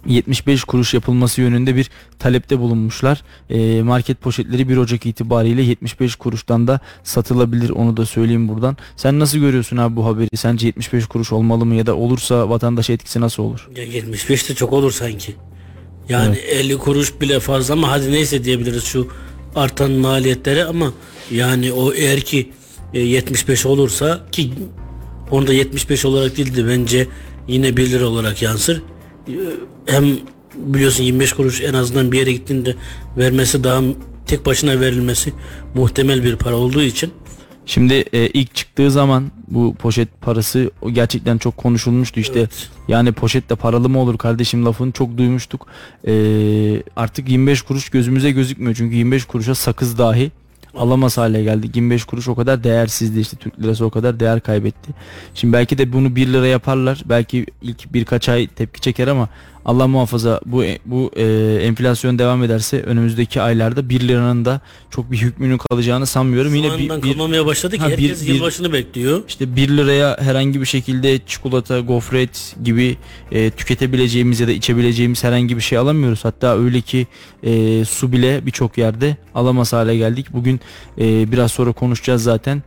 75 0.06 0.63
kuruş 0.63 0.93
yapılması 0.93 1.41
yönünde 1.41 1.76
bir 1.76 1.89
talepte 2.19 2.60
bulunmuşlar. 2.60 3.23
E, 3.50 3.82
market 3.82 4.21
poşetleri 4.21 4.69
1 4.69 4.78
Ocak 4.78 5.06
itibariyle 5.06 5.62
75 5.62 6.15
kuruştan 6.15 6.67
da 6.67 6.80
satılabilir 7.04 7.69
onu 7.69 7.97
da 7.97 8.06
söyleyeyim 8.06 8.47
buradan. 8.47 8.78
Sen 8.95 9.19
nasıl 9.19 9.39
görüyorsun 9.39 9.78
abi 9.78 9.95
bu 9.95 10.06
haberi? 10.06 10.38
Sence 10.38 10.67
75 10.67 11.06
kuruş 11.06 11.32
olmalı 11.32 11.65
mı 11.65 11.76
ya 11.76 11.86
da 11.86 11.95
olursa 11.95 12.50
vatandaş 12.50 12.89
etkisi 12.89 13.21
nasıl 13.21 13.43
olur? 13.43 13.69
Ya 13.76 13.84
75 13.84 14.50
de 14.50 14.56
çok 14.56 14.73
olur 14.73 14.91
sanki. 14.91 15.36
Yani 16.10 16.38
evet. 16.50 16.65
50 16.65 16.78
kuruş 16.78 17.21
bile 17.21 17.39
fazla 17.39 17.73
ama 17.73 17.91
hadi 17.91 18.12
neyse 18.12 18.43
diyebiliriz 18.43 18.84
şu 18.84 19.08
artan 19.56 19.91
maliyetlere 19.91 20.65
ama 20.65 20.93
yani 21.32 21.71
o 21.71 21.93
eğer 21.93 22.21
ki 22.21 22.52
75 22.93 23.65
e, 23.65 23.67
olursa 23.67 24.26
ki 24.32 24.52
onu 25.32 25.47
da 25.47 25.54
75 25.54 26.06
olarak 26.06 26.38
değildi 26.38 26.65
bence 26.67 27.08
yine 27.47 27.77
1 27.77 27.91
lira 27.91 28.05
olarak 28.05 28.41
yansır. 28.41 28.81
Hem 29.86 30.05
biliyorsun 30.55 31.03
25 31.03 31.33
kuruş 31.33 31.62
en 31.62 31.73
azından 31.73 32.12
bir 32.12 32.19
yere 32.19 32.31
gittiğinde 32.31 32.75
vermesi 33.17 33.63
daha 33.63 33.81
tek 34.27 34.45
başına 34.45 34.79
verilmesi 34.79 35.33
muhtemel 35.75 36.23
bir 36.23 36.36
para 36.36 36.55
olduğu 36.55 36.81
için 36.81 37.12
Şimdi 37.67 37.93
e, 37.93 38.27
ilk 38.27 38.55
çıktığı 38.55 38.91
zaman 38.91 39.31
bu 39.47 39.75
poşet 39.75 40.21
parası 40.21 40.71
o 40.81 40.89
gerçekten 40.89 41.38
çok 41.38 41.57
konuşulmuştu 41.57 42.19
işte. 42.19 42.39
Evet. 42.39 42.69
Yani 42.88 43.12
poşetle 43.12 43.55
paralı 43.55 43.89
mı 43.89 43.99
olur 43.99 44.17
kardeşim 44.17 44.65
lafını 44.65 44.91
çok 44.91 45.17
duymuştuk. 45.17 45.67
E, 46.07 46.13
artık 46.95 47.29
25 47.29 47.62
kuruş 47.62 47.89
gözümüze 47.89 48.31
gözükmüyor 48.31 48.75
çünkü 48.75 48.95
25 48.95 49.25
kuruşa 49.25 49.55
sakız 49.55 49.97
dahi 49.97 50.31
alamaz 50.75 51.17
hale 51.17 51.43
geldi. 51.43 51.67
25 51.67 52.03
kuruş 52.03 52.27
o 52.27 52.36
kadar 52.36 52.63
değersizdi 52.63 53.19
işte 53.19 53.38
Türk 53.38 53.60
lirası 53.60 53.86
o 53.86 53.89
kadar 53.89 54.19
değer 54.19 54.39
kaybetti. 54.39 54.91
Şimdi 55.34 55.53
belki 55.53 55.77
de 55.77 55.93
bunu 55.93 56.15
1 56.15 56.34
lira 56.34 56.47
yaparlar. 56.47 57.01
Belki 57.06 57.45
ilk 57.62 57.93
birkaç 57.93 58.30
ay 58.30 58.47
tepki 58.47 58.82
çeker 58.82 59.08
ama 59.08 59.30
Allah 59.67 59.88
muhafaza 59.88 60.41
bu 60.45 60.63
bu 60.86 61.12
e, 61.15 61.23
enflasyon 61.63 62.19
devam 62.19 62.43
ederse 62.43 62.82
önümüzdeki 62.82 63.41
aylarda 63.41 63.89
1 63.89 64.08
liranın 64.08 64.45
da 64.45 64.62
çok 64.89 65.12
bir 65.12 65.17
hükmünün 65.17 65.58
kalacağını 65.58 66.06
sanmıyorum. 66.06 66.51
Şu 66.51 66.56
Yine 66.58 66.77
bir, 66.77 66.89
bir 67.03 67.13
kalmamaya 67.13 67.45
başladı 67.45 67.75
ki 67.75 67.82
Ha, 67.82 67.88
bir- 67.88 67.91
herkes 67.91 68.27
bir- 68.27 68.34
yılbaşını 68.34 68.73
bekliyor. 68.73 69.21
işte 69.27 69.56
1 69.56 69.69
liraya 69.69 70.17
herhangi 70.21 70.62
bir 70.62 70.65
şekilde 70.65 71.19
çikolata, 71.27 71.80
gofret 71.80 72.56
gibi 72.63 72.97
e, 73.32 73.49
tüketebileceğimiz 73.49 74.39
ya 74.39 74.47
da 74.47 74.51
içebileceğimiz 74.51 75.23
herhangi 75.23 75.56
bir 75.56 75.62
şey 75.62 75.77
alamıyoruz. 75.77 76.25
Hatta 76.25 76.58
öyle 76.58 76.82
ki 76.82 77.08
e, 77.43 77.86
su 77.86 78.12
bile 78.12 78.45
birçok 78.45 78.77
yerde 78.77 79.17
alamaz 79.36 79.73
hale 79.73 79.97
geldik. 79.97 80.25
Bugün 80.34 80.60
e, 80.99 81.32
biraz 81.32 81.51
sonra 81.51 81.71
konuşacağız 81.71 82.23
zaten. 82.23 82.63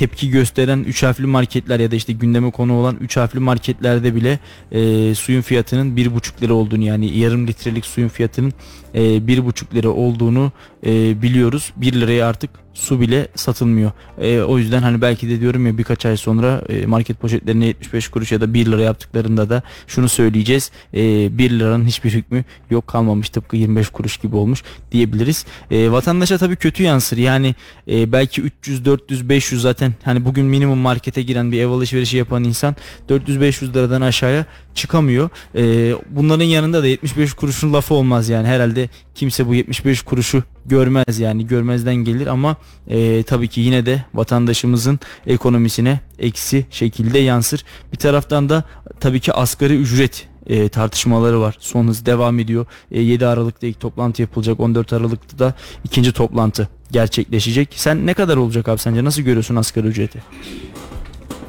Tepki 0.00 0.30
gösteren 0.30 0.84
3 0.84 1.02
harfli 1.02 1.26
marketler 1.26 1.80
ya 1.80 1.90
da 1.90 1.96
işte 1.96 2.12
gündeme 2.12 2.50
konu 2.50 2.74
olan 2.74 2.96
3 3.00 3.16
harfli 3.16 3.40
marketlerde 3.40 4.14
bile 4.14 4.38
e, 4.72 5.14
suyun 5.14 5.40
fiyatının 5.42 5.96
1,5 5.96 6.42
lira 6.42 6.54
olduğunu 6.54 6.84
yani 6.84 7.18
yarım 7.18 7.46
litrelik 7.46 7.86
suyun 7.86 8.08
fiyatının 8.08 8.52
e, 8.94 9.00
1,5 9.00 9.74
lira 9.74 9.88
olduğunu 9.88 10.52
e, 10.86 11.22
biliyoruz. 11.22 11.72
1 11.76 11.92
liraya 11.92 12.28
artık 12.28 12.50
su 12.74 13.00
bile 13.00 13.28
satılmıyor. 13.34 13.92
E, 14.20 14.40
o 14.40 14.58
yüzden 14.58 14.82
hani 14.82 15.02
belki 15.02 15.28
de 15.28 15.40
diyorum 15.40 15.66
ya 15.66 15.78
birkaç 15.78 16.06
ay 16.06 16.16
sonra 16.16 16.62
e, 16.68 16.86
market 16.86 17.20
poşetlerine 17.20 17.66
75 17.66 18.08
kuruş 18.08 18.32
ya 18.32 18.40
da 18.40 18.54
1 18.54 18.66
lira 18.66 18.82
yaptıklarında 18.82 19.50
da 19.50 19.62
şunu 19.86 20.08
söyleyeceğiz. 20.08 20.70
E, 20.94 21.38
1 21.38 21.50
liranın 21.50 21.84
hiçbir 21.84 22.10
hükmü 22.10 22.44
yok 22.70 22.86
kalmamış 22.86 23.30
tıpkı 23.30 23.56
25 23.56 23.88
kuruş 23.88 24.16
gibi 24.16 24.36
olmuş 24.36 24.62
diyebiliriz. 24.92 25.46
E, 25.70 25.92
vatandaşa 25.92 26.38
tabii 26.38 26.56
kötü 26.56 26.82
yansır. 26.82 27.16
Yani 27.16 27.54
e, 27.90 28.12
belki 28.12 28.42
300, 28.42 28.84
400, 28.84 29.28
500 29.28 29.62
zaten 29.62 29.94
hani 30.04 30.24
bugün 30.24 30.46
minimum 30.46 30.78
markete 30.78 31.22
giren 31.22 31.52
bir 31.52 31.60
ev 31.60 31.68
alışverişi 31.68 32.16
yapan 32.16 32.44
insan 32.44 32.76
400-500 33.08 33.74
liradan 33.74 34.00
aşağıya 34.00 34.46
çıkamıyor. 34.74 35.28
E, 35.54 35.94
bunların 36.10 36.44
yanında 36.44 36.82
da 36.82 36.86
75 36.86 37.32
kuruşun 37.32 37.72
lafı 37.72 37.94
olmaz 37.94 38.28
yani 38.28 38.46
herhalde 38.46 38.88
kimse 39.14 39.46
bu 39.46 39.54
75 39.54 40.02
kuruşu 40.02 40.42
görmez 40.66 41.18
yani 41.18 41.46
görmezden 41.46 41.94
gelir 41.94 42.26
ama 42.26 42.56
e, 42.88 43.22
tabii 43.22 43.48
ki 43.48 43.60
yine 43.60 43.86
de 43.86 44.04
vatandaşımızın 44.14 45.00
ekonomisine 45.26 46.00
eksi 46.18 46.66
şekilde 46.70 47.18
yansır. 47.18 47.64
Bir 47.92 47.98
taraftan 47.98 48.48
da 48.48 48.64
tabii 49.00 49.20
ki 49.20 49.32
asgari 49.32 49.76
ücret 49.76 50.28
e, 50.46 50.68
tartışmaları 50.68 51.40
var. 51.40 51.56
Son 51.58 51.88
hız 51.88 52.06
devam 52.06 52.38
ediyor. 52.38 52.66
E, 52.90 53.00
7 53.00 53.26
Aralık'ta 53.26 53.66
ilk 53.66 53.80
toplantı 53.80 54.22
yapılacak. 54.22 54.60
14 54.60 54.92
Aralık'ta 54.92 55.38
da 55.38 55.54
ikinci 55.84 56.12
toplantı 56.12 56.68
gerçekleşecek. 56.90 57.68
Sen 57.74 58.06
ne 58.06 58.14
kadar 58.14 58.36
olacak 58.36 58.68
abi 58.68 58.78
sence? 58.78 59.04
Nasıl 59.04 59.22
görüyorsun 59.22 59.56
asgari 59.56 59.86
ücreti? 59.86 60.22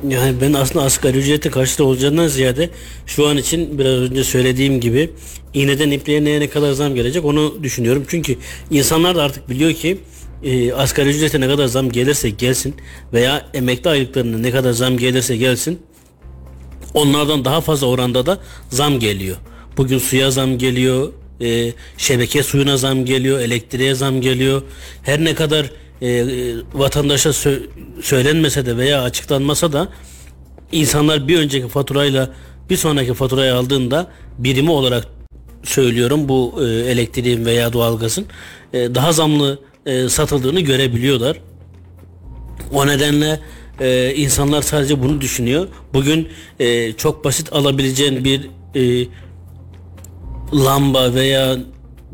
Yani 0.10 0.42
ben 0.42 0.54
aslında 0.54 0.86
asgari 0.86 1.18
ücrete 1.18 1.50
karşı 1.50 1.86
olacağından 1.86 2.28
ziyade 2.28 2.70
şu 3.06 3.28
an 3.28 3.38
için 3.38 3.80
biraz 3.80 3.94
önce 3.94 4.24
söylediğim 4.24 4.80
gibi 4.80 5.10
iğneden 5.54 5.92
ipliğe 5.92 6.24
neye 6.24 6.40
ne 6.40 6.50
kadar 6.50 6.72
zam 6.72 6.96
gelecek 6.96 7.26
onu 7.26 7.64
düşünüyorum. 7.64 8.06
Çünkü 8.08 8.38
insanlar 8.72 9.16
da 9.16 9.24
artık 9.24 9.50
biliyor 9.50 9.74
ki 9.74 9.98
e, 10.44 10.74
asgari 10.74 11.10
ücrete 11.10 11.40
ne 11.40 11.48
kadar 11.48 11.66
zam 11.66 11.90
gelirse 11.90 12.30
gelsin 12.30 12.76
veya 13.14 13.46
emekli 13.54 13.90
aylıklarına 13.90 14.38
ne 14.38 14.52
kadar 14.52 14.72
zam 14.72 14.98
gelirse 14.98 15.38
gelsin 15.38 15.80
onlardan 16.94 17.46
daha 17.46 17.62
fazla 17.62 17.88
oranda 17.88 18.26
da 18.26 18.40
zam 18.70 19.00
geliyor. 19.00 19.38
Bugün 19.78 19.98
suya 19.98 20.32
zam 20.32 20.58
geliyor, 20.58 21.14
e, 21.42 21.74
şebeke 21.98 22.44
suyuna 22.44 22.78
zam 22.78 23.06
geliyor, 23.06 23.40
elektriğe 23.40 23.96
zam 23.96 24.22
geliyor. 24.22 24.62
Her 25.04 25.24
ne 25.24 25.36
kadar 25.36 25.72
e, 26.02 26.26
vatandaşa 26.74 27.30
sö- 27.30 27.68
söylenmese 28.02 28.66
de 28.66 28.78
veya 28.78 29.04
açıklanmasa 29.04 29.74
da 29.74 29.88
insanlar 30.72 31.28
bir 31.28 31.40
önceki 31.40 31.68
faturayla 31.68 32.30
bir 32.70 32.78
sonraki 32.78 33.14
faturayı 33.14 33.56
aldığında 33.56 34.08
birimi 34.38 34.72
olarak 34.72 35.08
söylüyorum 35.64 36.30
bu 36.30 36.56
e, 36.62 36.66
elektriğin 36.66 37.46
veya 37.46 37.74
doğalgazın 37.74 38.26
e, 38.74 38.96
daha 38.96 39.12
zamlı 39.12 39.60
e, 39.86 40.10
satıldığını 40.10 40.60
görebiliyorlar. 40.60 41.38
O 42.74 42.88
nedenle 42.88 43.40
e, 43.80 44.14
insanlar 44.16 44.62
sadece 44.62 45.04
bunu 45.04 45.22
düşünüyor. 45.22 45.68
Bugün 45.94 46.28
e, 46.60 46.94
çok 46.94 47.26
basit 47.26 47.54
alabileceğin 47.54 48.24
bir 48.26 48.50
e, 48.76 49.08
lamba 50.54 51.14
veya 51.14 51.58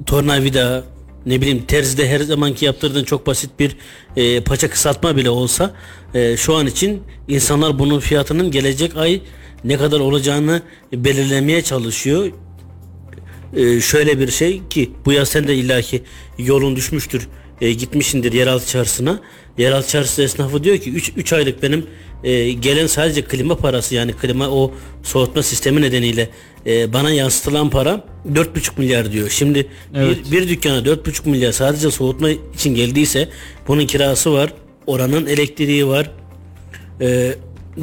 tornavida 0.06 0.84
ne 1.28 1.42
bileyim 1.42 1.64
terzide 1.66 2.10
her 2.10 2.20
zamanki 2.20 2.66
yaptırdığın 2.66 3.04
çok 3.04 3.28
basit 3.28 3.50
bir 3.60 3.76
e, 4.16 4.42
paça 4.42 4.70
kısaltma 4.70 5.18
bile 5.18 5.30
olsa 5.30 5.76
e, 6.14 6.38
şu 6.38 6.56
an 6.56 6.68
için 6.68 7.04
insanlar 7.28 7.80
bunun 7.80 8.00
fiyatının 8.00 8.52
gelecek 8.52 8.98
ay 8.98 9.22
ne 9.64 9.78
kadar 9.78 10.00
olacağını 10.00 10.62
belirlemeye 10.94 11.62
çalışıyor. 11.62 12.32
E, 13.56 13.82
şöyle 13.82 14.20
bir 14.20 14.32
şey 14.32 14.62
ki 14.70 14.92
bu 15.06 15.12
yaz 15.12 15.30
sen 15.30 15.48
de 15.48 15.56
illaki 15.56 16.04
yolun 16.38 16.76
düşmüştür 16.76 17.28
e, 17.62 17.74
gitmişindir 17.74 18.34
yeraltı 18.34 18.68
çarşısına. 18.68 19.20
Yeraltı 19.58 19.90
çarşısı 19.90 20.24
esnafı 20.24 20.64
diyor 20.64 20.78
ki 20.78 20.94
3 21.16 21.34
aylık 21.34 21.64
benim 21.64 21.86
e, 22.24 22.52
gelen 22.52 22.88
sadece 22.88 23.22
klima 23.22 23.58
parası 23.58 23.96
yani 23.96 24.14
klima 24.14 24.50
o 24.50 24.72
soğutma 25.04 25.44
sistemi 25.44 25.82
nedeniyle 25.82 26.30
e, 26.66 26.94
bana 26.94 27.12
yansıtılan 27.12 27.70
para 27.70 28.04
4,5 28.32 28.70
milyar 28.78 29.12
diyor. 29.12 29.30
Şimdi 29.30 29.68
Evet. 29.96 30.18
bir, 30.26 30.32
bir 30.32 30.50
dükkana 30.50 30.78
4,5 30.78 31.30
milyar 31.30 31.52
sadece 31.52 31.92
soğutma 31.92 32.30
için 32.30 32.76
geldiyse 32.76 33.30
bunun 33.68 33.88
kirası 33.88 34.34
var, 34.34 34.54
oranın 34.88 35.26
elektriği 35.26 35.88
var, 35.88 36.12
e, 37.02 37.36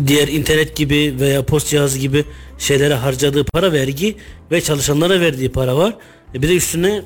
diğer 0.06 0.28
internet 0.28 0.76
gibi 0.76 1.14
veya 1.20 1.44
post 1.44 1.68
cihazı 1.68 1.98
gibi 1.98 2.24
şeylere 2.58 2.94
harcadığı 2.94 3.44
para 3.44 3.72
vergi 3.72 4.16
ve 4.50 4.60
çalışanlara 4.60 5.20
verdiği 5.20 5.52
para 5.52 5.76
var. 5.76 5.96
E, 6.34 6.42
bir 6.42 6.48
de 6.48 6.56
üstüne 6.56 7.02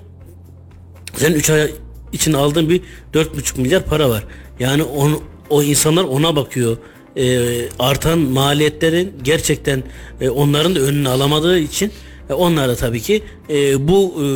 sen 1.16 1.32
3 1.32 1.50
ay 1.50 1.70
için 2.12 2.32
aldığın 2.32 2.68
bir 2.68 2.80
4,5 3.14 3.60
milyar 3.60 3.84
para 3.84 4.10
var. 4.10 4.24
Yani 4.60 4.82
onu, 4.82 5.22
o 5.50 5.62
insanlar 5.62 6.04
ona 6.04 6.36
bakıyor. 6.36 6.76
Ee, 7.18 7.68
artan 7.78 8.18
maliyetlerin 8.18 9.12
gerçekten 9.22 9.82
e, 10.20 10.30
onların 10.30 10.76
da 10.76 10.80
önünü 10.80 11.08
alamadığı 11.08 11.58
için 11.58 11.92
e, 12.30 12.32
onlar 12.32 12.76
tabii 12.76 13.00
ki 13.00 13.22
e, 13.50 13.88
bu 13.88 14.14
e, 14.22 14.26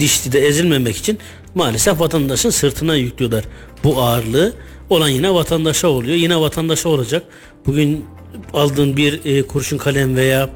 dişlide 0.00 0.46
ezilmemek 0.46 0.96
için 0.96 1.18
maalesef 1.54 2.00
vatandaşın 2.00 2.50
sırtına 2.50 2.96
yüklüyorlar 2.96 3.44
bu 3.84 4.02
ağırlığı. 4.02 4.52
Olan 4.90 5.08
yine 5.08 5.34
vatandaşa 5.34 5.88
oluyor. 5.88 6.16
Yine 6.16 6.40
vatandaşa 6.40 6.88
olacak. 6.88 7.22
Bugün 7.66 8.04
aldığın 8.54 8.96
bir 8.96 9.24
e, 9.24 9.42
kurşun 9.42 9.78
kalem 9.78 10.16
veya 10.16 10.50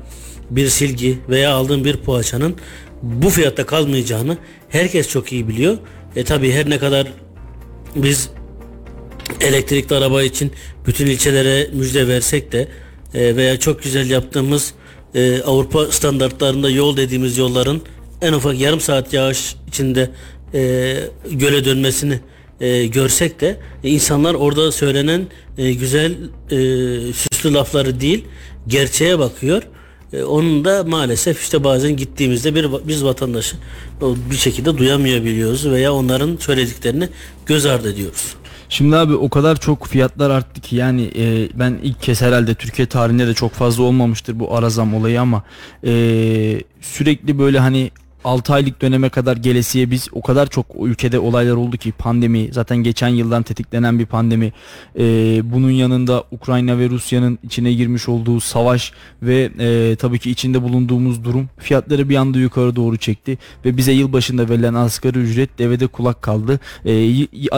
bir 0.51 0.69
silgi 0.69 1.19
veya 1.29 1.55
aldığın 1.55 1.85
bir 1.85 1.97
poğaçanın 1.97 2.57
bu 3.03 3.31
fiyatta 3.31 3.67
kalmayacağını 3.67 4.37
herkes 4.69 5.09
çok 5.09 5.33
iyi 5.33 5.49
biliyor. 5.49 5.79
E 6.17 6.25
tabi 6.25 6.53
her 6.53 6.71
ne 6.71 6.79
kadar 6.79 7.07
biz 7.97 8.31
elektrikli 9.41 9.95
araba 9.95 10.23
için 10.23 10.53
bütün 10.87 11.07
ilçelere 11.07 11.71
müjde 11.73 12.09
versek 12.09 12.53
de 12.53 12.69
e, 13.15 13.37
veya 13.37 13.61
çok 13.61 13.83
güzel 13.83 14.11
yaptığımız 14.11 14.75
e, 15.15 15.43
Avrupa 15.43 15.87
standartlarında 15.87 16.71
yol 16.71 16.97
dediğimiz 16.97 17.39
yolların 17.39 17.83
en 18.23 18.33
ufak 18.33 18.61
yarım 18.61 18.81
saat 18.81 19.13
yağış 19.13 19.55
içinde 19.69 20.11
e, 20.55 20.97
göle 21.31 21.65
dönmesini 21.65 22.21
e, 22.61 22.87
görsek 22.87 23.41
de 23.41 23.57
e, 23.85 23.89
insanlar 23.89 24.35
orada 24.35 24.73
söylenen 24.73 25.27
e, 25.59 25.73
güzel 25.73 26.13
e, 26.51 26.57
süslü 27.13 27.55
lafları 27.55 28.01
değil 28.01 28.25
gerçeğe 28.69 29.19
bakıyor. 29.19 29.63
E, 30.13 30.23
onun 30.23 30.65
da 30.65 30.85
maalesef 30.85 31.43
işte 31.43 31.65
bazen 31.65 31.97
gittiğimizde 31.97 32.55
bir 32.55 32.67
biz 32.89 33.05
vatandaşı 33.05 33.57
bir 34.31 34.37
şekilde 34.37 34.79
duyamayabiliyoruz 34.79 35.71
veya 35.71 35.93
onların 35.93 36.37
söylediklerini 36.41 37.09
göz 37.47 37.67
ardı 37.67 37.93
ediyoruz. 37.93 38.35
Şimdi 38.69 38.97
abi 38.97 39.15
o 39.15 39.29
kadar 39.29 39.61
çok 39.61 39.87
fiyatlar 39.87 40.31
arttı 40.31 40.61
ki 40.61 40.77
yani 40.77 41.11
e, 41.17 41.49
ben 41.55 41.79
ilk 41.83 42.03
kez 42.03 42.23
herhalde 42.23 42.55
Türkiye 42.55 42.87
tarihinde 42.87 43.27
de 43.27 43.35
çok 43.35 43.53
fazla 43.53 43.83
olmamıştır 43.83 44.41
bu 44.41 44.57
ara 44.57 44.71
zam 44.71 44.95
olayı 44.95 45.21
ama 45.21 45.43
e, 45.85 45.93
sürekli 46.81 47.39
böyle 47.39 47.59
hani 47.59 47.91
6 48.27 48.55
aylık 48.55 48.83
döneme 48.83 49.09
kadar 49.09 49.37
gelesiye 49.37 49.91
biz 49.91 50.09
o 50.13 50.23
kadar 50.23 50.47
çok 50.47 50.67
ülkede 50.83 51.19
olaylar 51.19 51.55
oldu 51.55 51.77
ki 51.77 51.93
pandemi 51.93 52.49
zaten 52.53 52.77
geçen 52.77 53.09
yıldan 53.09 53.43
tetiklenen 53.43 53.99
bir 53.99 54.07
pandemi 54.07 54.53
e, 54.99 55.03
bunun 55.53 55.71
yanında 55.71 56.25
Ukrayna 56.31 56.79
ve 56.79 56.89
Rusya'nın 56.89 57.39
içine 57.43 57.73
girmiş 57.73 58.09
olduğu 58.09 58.41
savaş 58.41 58.93
ve 59.23 59.51
e, 59.59 59.97
tabii 59.97 60.19
ki 60.19 60.31
içinde 60.31 60.63
bulunduğumuz 60.63 61.25
durum 61.25 61.49
fiyatları 61.59 62.09
bir 62.09 62.17
anda 62.17 62.39
yukarı 62.39 62.77
doğru 62.77 62.97
çekti 62.97 63.39
ve 63.65 63.77
bize 63.77 63.93
yıl 63.93 64.13
başında 64.13 64.49
verilen 64.49 64.75
asgari 64.75 65.19
ücret 65.19 65.59
devede 65.59 65.87
kulak 65.87 66.23
kaldı. 66.23 66.61
E, 66.85 66.93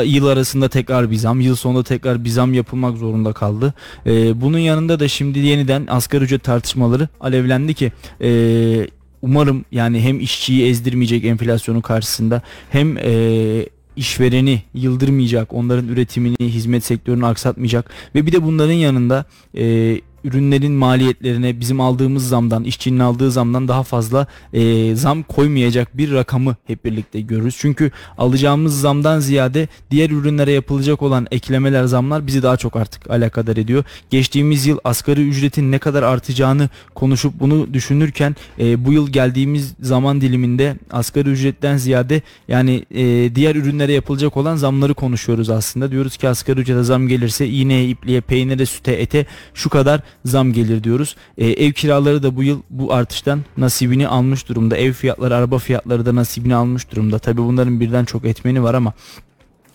yıl 0.04 0.26
arasında 0.26 0.68
tekrar 0.68 1.10
bir 1.10 1.16
zam, 1.16 1.40
yıl 1.40 1.56
sonunda 1.56 1.82
tekrar 1.82 2.24
bir 2.24 2.30
zam 2.30 2.54
yapılmak 2.54 2.96
zorunda 2.96 3.32
kaldı. 3.32 3.74
E, 4.06 4.40
bunun 4.40 4.58
yanında 4.58 5.00
da 5.00 5.08
şimdi 5.08 5.38
yeniden 5.38 5.86
asgari 5.88 6.24
ücret 6.24 6.44
tartışmaları 6.44 7.08
alevlendi 7.20 7.74
ki 7.74 7.92
e, 8.20 8.97
umarım 9.22 9.64
yani 9.72 10.00
hem 10.00 10.20
işçiyi 10.20 10.66
ezdirmeyecek 10.66 11.24
enflasyonun 11.24 11.80
karşısında 11.80 12.42
hem 12.70 12.96
e, 12.96 13.66
işvereni 13.96 14.62
yıldırmayacak, 14.74 15.52
onların 15.52 15.88
üretimini, 15.88 16.36
hizmet 16.40 16.84
sektörünü 16.84 17.26
aksatmayacak 17.26 17.90
ve 18.14 18.26
bir 18.26 18.32
de 18.32 18.42
bunların 18.42 18.72
yanında 18.72 19.24
e, 19.58 20.00
ürünlerin 20.28 20.72
maliyetlerine 20.72 21.60
bizim 21.60 21.80
aldığımız 21.80 22.28
zamdan, 22.28 22.64
işçinin 22.64 22.98
aldığı 22.98 23.30
zamdan 23.30 23.68
daha 23.68 23.82
fazla 23.82 24.26
e, 24.52 24.94
zam 24.96 25.22
koymayacak 25.22 25.96
bir 25.96 26.12
rakamı 26.12 26.56
hep 26.66 26.84
birlikte 26.84 27.20
görürüz. 27.20 27.56
Çünkü 27.58 27.90
alacağımız 28.18 28.80
zamdan 28.80 29.20
ziyade 29.20 29.68
diğer 29.90 30.10
ürünlere 30.10 30.52
yapılacak 30.52 31.02
olan 31.02 31.26
eklemeler, 31.30 31.84
zamlar 31.84 32.26
bizi 32.26 32.42
daha 32.42 32.56
çok 32.56 32.76
artık 32.76 33.10
alakadar 33.10 33.56
ediyor. 33.56 33.84
Geçtiğimiz 34.10 34.66
yıl 34.66 34.78
asgari 34.84 35.28
ücretin 35.28 35.72
ne 35.72 35.78
kadar 35.78 36.02
artacağını 36.02 36.68
konuşup 36.94 37.40
bunu 37.40 37.74
düşünürken 37.74 38.36
e, 38.58 38.84
bu 38.84 38.92
yıl 38.92 39.08
geldiğimiz 39.08 39.74
zaman 39.80 40.20
diliminde 40.20 40.76
asgari 40.90 41.28
ücretten 41.28 41.76
ziyade 41.76 42.22
yani 42.48 42.84
e, 42.90 43.34
diğer 43.34 43.56
ürünlere 43.56 43.92
yapılacak 43.92 44.36
olan 44.36 44.56
zamları 44.56 44.94
konuşuyoruz 44.94 45.50
aslında. 45.50 45.90
Diyoruz 45.90 46.16
ki 46.16 46.28
asgari 46.28 46.60
ücrete 46.60 46.82
zam 46.82 47.08
gelirse 47.08 47.48
iğneye, 47.48 47.88
ipliğe, 47.88 48.20
peynire, 48.20 48.66
süte, 48.66 48.92
ete 48.92 49.26
şu 49.54 49.70
kadar 49.70 50.00
zam 50.24 50.52
gelir 50.52 50.84
diyoruz. 50.84 51.16
E, 51.38 51.46
ev 51.46 51.72
kiraları 51.72 52.22
da 52.22 52.36
bu 52.36 52.42
yıl 52.42 52.62
bu 52.70 52.92
artıştan 52.92 53.40
nasibini 53.56 54.08
almış 54.08 54.48
durumda. 54.48 54.76
Ev 54.76 54.92
fiyatları, 54.92 55.36
araba 55.36 55.58
fiyatları 55.58 56.06
da 56.06 56.14
nasibini 56.14 56.54
almış 56.54 56.90
durumda. 56.90 57.18
Tabi 57.18 57.40
bunların 57.40 57.80
birden 57.80 58.04
çok 58.04 58.24
etmeni 58.24 58.62
var 58.62 58.74
ama 58.74 58.92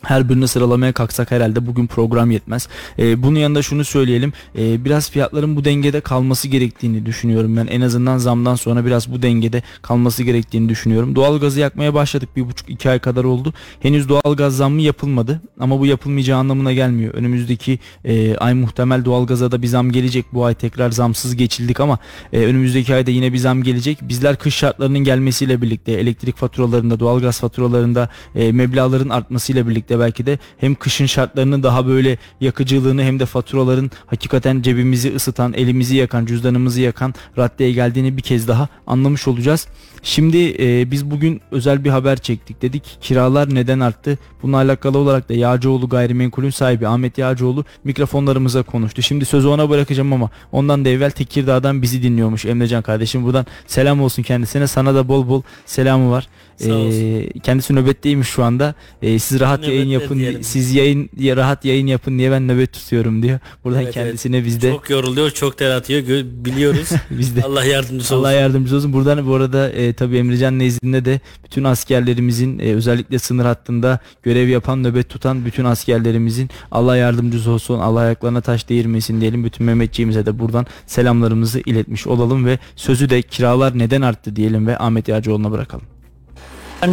her 0.03 0.29
birini 0.29 0.47
sıralamaya 0.47 0.93
kalksak 0.93 1.31
herhalde 1.31 1.67
bugün 1.67 1.87
program 1.87 2.31
yetmez. 2.31 2.67
Ee, 2.99 3.23
bunun 3.23 3.39
yanında 3.39 3.61
şunu 3.61 3.85
söyleyelim. 3.85 4.33
Ee, 4.57 4.85
biraz 4.85 5.11
fiyatların 5.11 5.55
bu 5.55 5.65
dengede 5.65 6.01
kalması 6.01 6.47
gerektiğini 6.47 7.05
düşünüyorum 7.05 7.57
ben. 7.57 7.67
En 7.67 7.81
azından 7.81 8.17
zamdan 8.17 8.55
sonra 8.55 8.85
biraz 8.85 9.11
bu 9.11 9.21
dengede 9.21 9.63
kalması 9.81 10.23
gerektiğini 10.23 10.69
düşünüyorum. 10.69 11.15
Doğalgazı 11.15 11.59
yakmaya 11.59 11.93
başladık. 11.93 12.29
Bir 12.35 12.47
buçuk 12.47 12.69
iki 12.69 12.89
ay 12.89 12.99
kadar 12.99 13.23
oldu. 13.23 13.53
Henüz 13.79 14.09
doğalgaz 14.09 14.57
zammı 14.57 14.81
yapılmadı. 14.81 15.41
Ama 15.59 15.79
bu 15.79 15.85
yapılmayacağı 15.85 16.39
anlamına 16.39 16.73
gelmiyor. 16.73 17.13
Önümüzdeki 17.13 17.79
e, 18.05 18.35
ay 18.35 18.53
muhtemel 18.53 19.05
doğalgaza 19.05 19.51
da 19.51 19.61
bir 19.61 19.67
zam 19.67 19.91
gelecek. 19.91 20.25
Bu 20.33 20.45
ay 20.45 20.53
tekrar 20.53 20.91
zamsız 20.91 21.35
geçildik 21.35 21.79
ama 21.79 21.99
e, 22.33 22.39
önümüzdeki 22.39 22.95
ayda 22.95 23.11
yine 23.11 23.33
bir 23.33 23.37
zam 23.37 23.63
gelecek. 23.63 23.97
Bizler 24.01 24.35
kış 24.35 24.55
şartlarının 24.55 24.99
gelmesiyle 24.99 25.61
birlikte 25.61 25.91
elektrik 25.91 26.37
faturalarında, 26.37 26.99
doğalgaz 26.99 27.39
faturalarında 27.39 28.09
e, 28.35 28.51
meblağların 28.51 29.09
artmasıyla 29.09 29.67
birlikte 29.67 29.92
birlikte 29.93 29.99
belki 29.99 30.25
de 30.25 30.39
hem 30.57 30.75
kışın 30.75 31.05
şartlarının 31.05 31.63
daha 31.63 31.85
böyle 31.87 32.17
yakıcılığını 32.41 33.03
hem 33.03 33.19
de 33.19 33.25
faturaların 33.25 33.91
hakikaten 34.05 34.61
cebimizi 34.61 35.15
ısıtan, 35.15 35.53
elimizi 35.53 35.95
yakan, 35.95 36.25
cüzdanımızı 36.25 36.81
yakan 36.81 37.13
raddeye 37.37 37.71
geldiğini 37.71 38.17
bir 38.17 38.21
kez 38.21 38.47
daha 38.47 38.67
anlamış 38.87 39.27
olacağız. 39.27 39.67
Şimdi 40.03 40.55
e, 40.59 40.91
biz 40.91 41.03
bugün 41.03 41.41
özel 41.51 41.83
bir 41.83 41.89
haber 41.89 42.17
çektik. 42.17 42.61
Dedik 42.61 42.83
kiralar 43.01 43.55
neden 43.55 43.79
arttı? 43.79 44.17
Bununla 44.41 44.57
alakalı 44.57 44.97
olarak 44.97 45.29
da 45.29 45.33
Yağcıoğlu 45.33 45.89
gayrimenkulün 45.89 46.49
sahibi 46.49 46.87
Ahmet 46.87 47.17
Yağcıoğlu 47.17 47.65
mikrofonlarımıza 47.83 48.63
konuştu. 48.63 49.01
Şimdi 49.01 49.25
sözü 49.25 49.47
ona 49.47 49.69
bırakacağım 49.69 50.13
ama 50.13 50.29
ondan 50.51 50.85
da 50.85 50.89
evvel 50.89 51.11
Tekirdağ'dan 51.11 51.81
bizi 51.81 52.03
dinliyormuş 52.03 52.45
Emrecan 52.45 52.81
kardeşim. 52.81 53.23
Buradan 53.23 53.45
selam 53.67 54.01
olsun 54.01 54.23
kendisine. 54.23 54.67
Sana 54.67 54.95
da 54.95 55.07
bol 55.07 55.27
bol 55.27 55.41
selamı 55.65 56.11
var. 56.11 56.27
Ee, 56.71 57.39
kendisi 57.39 57.75
nöbetteymiş 57.75 58.27
şu 58.27 58.43
anda. 58.43 58.75
Ee, 59.01 59.19
siz 59.19 59.39
rahat 59.39 59.59
Nöbetler 59.59 59.73
yayın 59.73 59.89
yapın. 59.89 60.19
Diyelim. 60.19 60.43
Siz 60.43 60.75
yayın 60.75 61.09
rahat 61.19 61.65
yayın 61.65 61.87
yapın 61.87 62.19
diye 62.19 62.31
ben 62.31 62.47
nöbet 62.47 62.73
tutuyorum 62.73 63.23
diyor. 63.23 63.39
Buradan 63.63 63.83
evet, 63.83 63.93
kendisine 63.93 64.37
evet. 64.37 64.47
bizde 64.47 64.71
çok 64.71 64.89
yoruluyor, 64.89 65.31
çok 65.31 65.57
ter 65.57 65.69
atıyor. 65.69 66.01
Biliyoruz. 66.25 66.89
bizde 67.09 67.43
Allah 67.43 67.65
yardımcısı 67.65 68.15
olsun. 68.15 68.23
Allah 68.23 68.31
yardımcısı 68.31 68.75
olsun. 68.75 68.93
Buradan 68.93 69.27
bu 69.27 69.35
arada 69.35 69.69
e, 69.69 69.93
tabii 69.93 70.17
Emrecan 70.17 70.59
nezdinde 70.59 71.05
de 71.05 71.19
bütün 71.43 71.63
askerlerimizin 71.63 72.59
e, 72.59 72.73
özellikle 72.73 73.19
sınır 73.19 73.45
hattında 73.45 73.99
görev 74.23 74.47
yapan, 74.47 74.83
nöbet 74.83 75.09
tutan 75.09 75.45
bütün 75.45 75.65
askerlerimizin 75.65 76.49
Allah 76.71 76.97
yardımcısı 76.97 77.51
olsun. 77.51 77.79
Allah 77.79 77.99
ayaklarına 77.99 78.41
taş 78.41 78.69
değirmesin 78.69 79.21
diyelim. 79.21 79.43
Bütün 79.43 79.65
Mehmetçiğimize 79.65 80.25
de 80.25 80.39
buradan 80.39 80.65
selamlarımızı 80.85 81.61
iletmiş 81.65 82.07
olalım 82.07 82.45
ve 82.45 82.59
sözü 82.75 83.09
de 83.09 83.21
kiralar 83.21 83.77
neden 83.77 84.01
arttı 84.01 84.35
diyelim 84.35 84.67
ve 84.67 84.77
Ahmet 84.77 85.07
Yağcıoğlu'na 85.07 85.51
bırakalım 85.51 85.85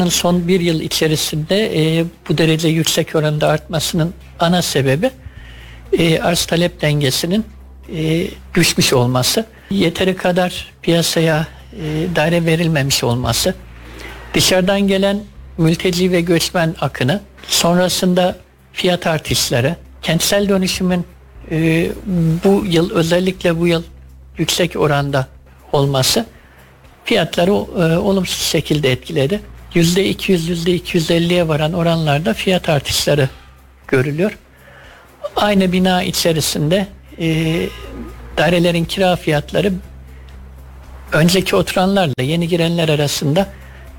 son 0.08 0.48
bir 0.48 0.60
yıl 0.60 0.80
içerisinde 0.80 1.98
e, 1.98 2.04
bu 2.28 2.38
derece 2.38 2.68
yüksek 2.68 3.14
oranda 3.14 3.48
artmasının 3.48 4.14
ana 4.38 4.62
sebebi 4.62 5.10
e, 5.98 6.20
arz 6.20 6.44
talep 6.44 6.80
dengesinin 6.80 7.44
e, 7.94 8.26
düşmüş 8.54 8.92
olması, 8.92 9.46
yeteri 9.70 10.16
kadar 10.16 10.72
piyasaya 10.82 11.46
e, 11.72 12.16
daire 12.16 12.46
verilmemiş 12.46 13.04
olması, 13.04 13.54
dışarıdan 14.34 14.80
gelen 14.80 15.20
mülteci 15.58 16.12
ve 16.12 16.20
göçmen 16.20 16.74
akını, 16.80 17.20
sonrasında 17.46 18.36
fiyat 18.72 19.06
artışları, 19.06 19.76
kentsel 20.02 20.48
dönüşümün 20.48 21.04
e, 21.50 21.90
bu 22.44 22.64
yıl 22.66 22.90
özellikle 22.90 23.58
bu 23.58 23.66
yıl 23.66 23.82
yüksek 24.38 24.76
oranda 24.76 25.26
olması 25.72 26.26
fiyatları 27.04 27.50
e, 27.50 27.98
olumsuz 27.98 28.42
şekilde 28.42 28.92
etkiledi. 28.92 29.40
%200, 29.74 30.66
%250'ye 30.66 31.48
varan 31.48 31.72
oranlarda 31.72 32.34
fiyat 32.34 32.68
artışları 32.68 33.28
görülüyor. 33.88 34.38
Aynı 35.36 35.72
bina 35.72 36.02
içerisinde 36.02 36.86
e, 37.18 37.56
dairelerin 38.36 38.84
kira 38.84 39.16
fiyatları 39.16 39.72
önceki 41.12 41.56
oturanlarla 41.56 42.22
yeni 42.22 42.48
girenler 42.48 42.88
arasında 42.88 43.46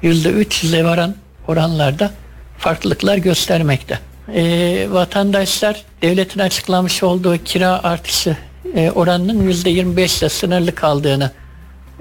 %300'e 0.03 0.85
varan 0.85 1.15
oranlarda 1.47 2.11
farklılıklar 2.57 3.17
göstermekte. 3.17 3.99
E, 4.33 4.87
vatandaşlar 4.91 5.83
devletin 6.01 6.39
açıklamış 6.39 7.03
olduğu 7.03 7.37
kira 7.37 7.83
artışı 7.83 8.37
e, 8.75 8.91
oranının 8.91 9.51
%25 9.51 10.19
ile 10.19 10.29
sınırlı 10.29 10.75
kaldığını 10.75 11.31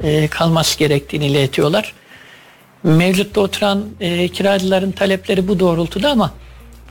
e, 0.02 0.28
kalması 0.28 0.78
gerektiğini 0.78 1.26
iletiyorlar. 1.26 1.94
Mevcutta 2.82 3.40
oturan 3.40 3.84
e, 4.00 4.28
kiracıların 4.28 4.92
talepleri 4.92 5.48
bu 5.48 5.60
doğrultuda 5.60 6.10
ama 6.10 6.32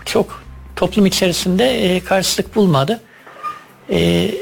çok 0.06 0.44
toplum 0.76 1.06
içerisinde 1.06 1.96
e, 1.96 2.00
karşılık 2.00 2.56
bulmadı. 2.56 3.00
E, 3.90 4.00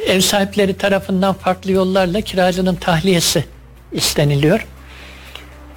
ev 0.08 0.22
sahipleri 0.22 0.78
tarafından 0.78 1.34
farklı 1.34 1.72
yollarla 1.72 2.22
kiracının 2.22 2.76
tahliyesi 2.76 3.46
isteniliyor. 3.92 4.68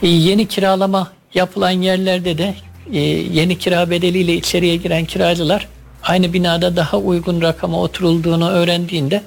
E, 0.02 0.08
yeni 0.08 0.48
kiralama 0.48 1.12
yapılan 1.34 1.70
yerlerde 1.70 2.38
de 2.38 2.54
e, 2.92 3.00
yeni 3.00 3.58
kira 3.58 3.90
bedeliyle 3.90 4.34
içeriye 4.34 4.76
giren 4.76 5.04
kiracılar 5.04 5.68
aynı 6.02 6.32
binada 6.32 6.76
daha 6.76 6.96
uygun 6.96 7.42
rakama 7.42 7.80
oturulduğunu 7.80 8.50
öğrendiğinde 8.50 9.22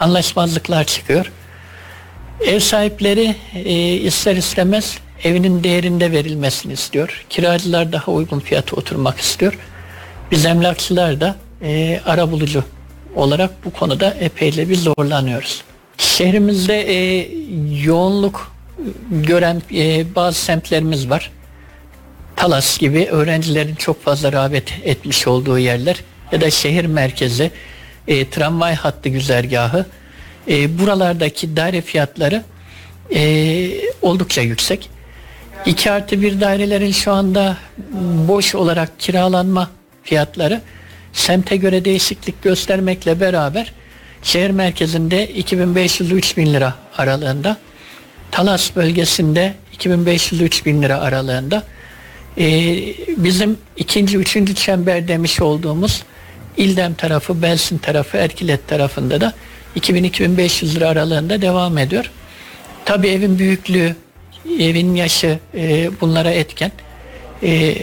anlaşmazlıklar 0.00 0.84
çıkıyor. 0.84 1.32
Ev 2.46 2.60
sahipleri 2.60 3.36
e, 3.54 3.92
ister 3.92 4.36
istemez 4.36 4.98
evinin 5.24 5.64
değerinde 5.64 6.12
verilmesini 6.12 6.72
istiyor. 6.72 7.24
Kiracılar 7.30 7.92
daha 7.92 8.12
uygun 8.12 8.40
fiyata 8.40 8.76
oturmak 8.76 9.18
istiyor. 9.18 9.58
Biz 10.30 10.46
emlakçılar 10.46 11.20
da 11.20 11.36
e, 11.62 12.00
ara 12.06 12.30
bulucu 12.30 12.64
olarak 13.14 13.64
bu 13.64 13.70
konuda 13.70 14.14
epeyle 14.20 14.68
bir 14.68 14.76
zorlanıyoruz. 14.76 15.62
Şehrimizde 15.98 16.80
e, 16.80 17.28
yoğunluk 17.84 18.52
gören 19.10 19.62
e, 19.74 20.14
bazı 20.14 20.38
semtlerimiz 20.38 21.10
var. 21.10 21.30
Talas 22.36 22.78
gibi 22.78 23.06
öğrencilerin 23.10 23.74
çok 23.74 24.04
fazla 24.04 24.32
rağbet 24.32 24.72
etmiş 24.84 25.26
olduğu 25.26 25.58
yerler 25.58 26.00
ya 26.32 26.40
da 26.40 26.50
şehir 26.50 26.84
merkezi 26.84 27.50
e, 28.08 28.30
tramvay 28.30 28.74
hattı 28.74 29.08
güzergahı 29.08 29.86
e, 30.48 30.78
buralardaki 30.78 31.56
daire 31.56 31.80
fiyatları 31.80 32.42
e, 33.14 33.70
oldukça 34.02 34.40
yüksek. 34.40 34.90
2 35.66 35.90
artı 35.90 36.22
1 36.22 36.40
dairelerin 36.40 36.92
şu 36.92 37.12
anda 37.12 37.56
boş 38.28 38.54
olarak 38.54 39.00
kiralanma 39.00 39.70
fiyatları 40.02 40.60
semte 41.12 41.56
göre 41.56 41.84
değişiklik 41.84 42.42
göstermekle 42.42 43.20
beraber 43.20 43.72
şehir 44.22 44.50
merkezinde 44.50 45.30
2500-3000 45.30 46.52
lira 46.52 46.74
aralığında 46.98 47.56
Talas 48.32 48.76
bölgesinde 48.76 49.54
2500-3000 49.78 50.82
lira 50.82 51.00
aralığında. 51.00 51.62
E, 52.38 52.44
bizim 53.16 53.58
ikinci, 53.76 54.18
üçüncü 54.18 54.54
çember 54.54 55.08
demiş 55.08 55.40
olduğumuz 55.40 56.02
İldem 56.56 56.94
tarafı, 56.94 57.42
Belsin 57.42 57.78
tarafı, 57.78 58.16
Erkilet 58.16 58.68
tarafında 58.68 59.20
da 59.20 59.32
2000-2500 59.76 60.74
lira 60.74 60.88
aralığında 60.88 61.42
devam 61.42 61.78
ediyor. 61.78 62.10
Tabii 62.84 63.08
evin 63.08 63.38
büyüklüğü, 63.38 63.96
evin 64.58 64.94
yaşı 64.94 65.38
e, 65.54 65.90
bunlara 66.00 66.30
etken. 66.30 66.72
E, 67.42 67.76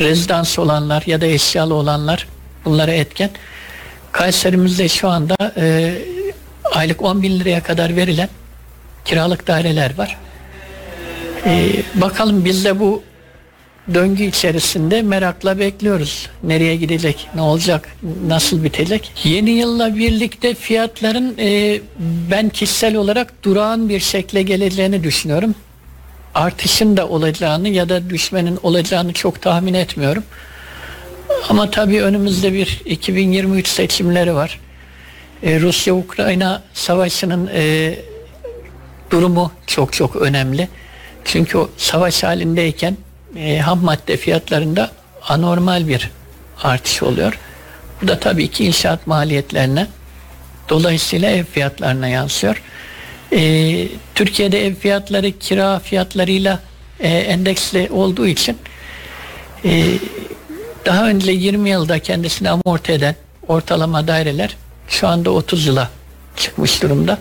rezidans 0.00 0.58
olanlar 0.58 1.02
ya 1.06 1.20
da 1.20 1.26
eşyalı 1.26 1.74
olanlar 1.74 2.28
bunlara 2.64 2.92
etken. 2.92 3.30
Kayserimizde 4.12 4.88
şu 4.88 5.08
anda 5.08 5.52
e, 5.56 5.94
aylık 6.74 7.02
10 7.02 7.22
bin 7.22 7.40
liraya 7.40 7.62
kadar 7.62 7.96
verilen 7.96 8.28
kiralık 9.04 9.46
daireler 9.46 9.98
var. 9.98 10.16
E, 11.46 11.72
bakalım 11.94 12.44
biz 12.44 12.64
de 12.64 12.80
bu 12.80 13.02
döngü 13.94 14.24
içerisinde 14.24 15.02
merakla 15.02 15.58
bekliyoruz. 15.58 16.30
Nereye 16.42 16.76
gidecek, 16.76 17.28
ne 17.34 17.40
olacak, 17.40 17.88
nasıl 18.26 18.64
bitecek? 18.64 19.12
Yeni 19.24 19.50
yılla 19.50 19.96
birlikte 19.96 20.54
fiyatların 20.54 21.34
e, 21.38 21.80
ben 22.30 22.48
kişisel 22.48 22.96
olarak 22.96 23.42
durağan 23.42 23.88
bir 23.88 24.00
şekle 24.00 24.42
geleceğini 24.42 25.04
düşünüyorum. 25.04 25.54
Artışın 26.36 26.96
da 26.96 27.08
olacağını 27.08 27.68
ya 27.68 27.88
da 27.88 28.10
düşmenin 28.10 28.58
olacağını 28.62 29.12
çok 29.12 29.42
tahmin 29.42 29.74
etmiyorum. 29.74 30.24
Ama 31.48 31.70
tabii 31.70 32.02
önümüzde 32.02 32.52
bir 32.52 32.80
2023 32.84 33.68
seçimleri 33.68 34.34
var. 34.34 34.60
E, 35.42 35.60
Rusya-Ukrayna 35.60 36.62
savaşının 36.74 37.50
e, 37.54 37.94
durumu 39.10 39.52
çok 39.66 39.92
çok 39.92 40.16
önemli. 40.16 40.68
Çünkü 41.24 41.58
o 41.58 41.70
savaş 41.76 42.22
halindeyken 42.22 42.96
e, 43.36 43.58
ham 43.58 43.84
madde 43.84 44.16
fiyatlarında 44.16 44.90
anormal 45.22 45.88
bir 45.88 46.10
artış 46.62 47.02
oluyor. 47.02 47.38
Bu 48.02 48.08
da 48.08 48.20
tabii 48.20 48.48
ki 48.48 48.64
inşaat 48.64 49.06
maliyetlerine 49.06 49.86
dolayısıyla 50.68 51.30
ev 51.30 51.44
fiyatlarına 51.44 52.08
yansıyor. 52.08 52.62
E, 53.32 53.88
Türkiye'de 54.14 54.66
ev 54.66 54.74
fiyatları 54.74 55.38
kira 55.38 55.78
fiyatlarıyla 55.78 56.60
e, 57.00 57.08
endeksli 57.08 57.88
olduğu 57.90 58.26
için 58.26 58.58
e, 59.64 59.84
daha 60.86 61.08
önce 61.08 61.32
20 61.32 61.70
yılda 61.70 61.98
kendisini 61.98 62.50
amorti 62.50 62.92
eden 62.92 63.14
ortalama 63.48 64.08
daireler 64.08 64.56
şu 64.88 65.08
anda 65.08 65.30
30 65.30 65.66
yıla 65.66 65.90
çıkmış 66.36 66.82
durumda. 66.82 67.18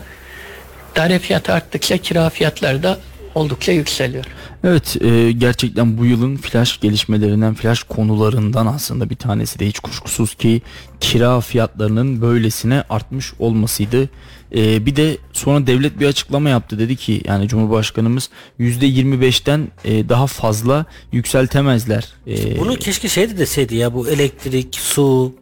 Daire 0.95 1.19
fiyatı 1.19 1.53
arttıkça 1.53 1.97
kira 1.97 2.29
fiyatları 2.29 2.83
da 2.83 2.99
oldukça 3.35 3.71
yükseliyor. 3.71 4.25
Evet 4.63 4.97
e, 5.01 5.31
gerçekten 5.31 5.97
bu 5.97 6.05
yılın 6.05 6.37
flash 6.37 6.79
gelişmelerinden 6.79 7.53
flash 7.53 7.83
konularından 7.83 8.65
aslında 8.65 9.09
bir 9.09 9.15
tanesi 9.15 9.59
de 9.59 9.67
hiç 9.67 9.79
kuşkusuz 9.79 10.35
ki 10.35 10.61
kira 10.99 11.41
fiyatlarının 11.41 12.21
böylesine 12.21 12.83
artmış 12.89 13.33
olmasıydı. 13.39 14.09
E, 14.55 14.85
bir 14.85 14.95
de 14.95 15.17
sonra 15.33 15.67
devlet 15.67 15.99
bir 15.99 16.07
açıklama 16.07 16.49
yaptı 16.49 16.79
dedi 16.79 16.95
ki 16.95 17.21
yani 17.25 17.47
Cumhurbaşkanımız 17.47 18.29
%25'ten 18.59 19.67
e, 19.85 20.09
daha 20.09 20.27
fazla 20.27 20.85
yükseltemezler. 21.11 22.13
E, 22.27 22.59
Bunu 22.59 22.75
keşke 22.75 23.07
şey 23.07 23.29
de 23.29 23.37
deseydi 23.37 23.75
ya 23.75 23.93
bu 23.93 24.09
elektrik, 24.09 24.75
su 24.75 25.35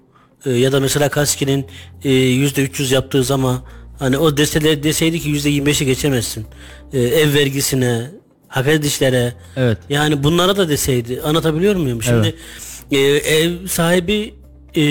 e, 0.45 0.51
ya 0.51 0.71
da 0.71 0.79
mesela 0.79 1.09
Kaski'nin 1.09 1.65
e, 2.03 2.09
%300 2.09 2.93
yaptığı 2.93 3.23
zaman 3.23 3.61
hani 3.99 4.17
o 4.17 4.37
deseler 4.37 4.83
deseydi 4.83 5.19
ki 5.19 5.29
%25'i 5.29 5.85
geçemezsin. 5.85 6.45
E, 6.93 6.99
ev 6.99 7.33
vergisine, 7.33 8.11
hak 8.47 8.67
edişlere. 8.67 9.33
Evet. 9.55 9.77
Yani 9.89 10.23
bunlara 10.23 10.57
da 10.57 10.69
deseydi. 10.69 11.21
Anlatabiliyor 11.21 11.75
muyum? 11.75 12.03
Şimdi 12.03 12.35
e, 12.91 12.99
ev 12.99 13.67
sahibi 13.67 14.33
e, 14.75 14.81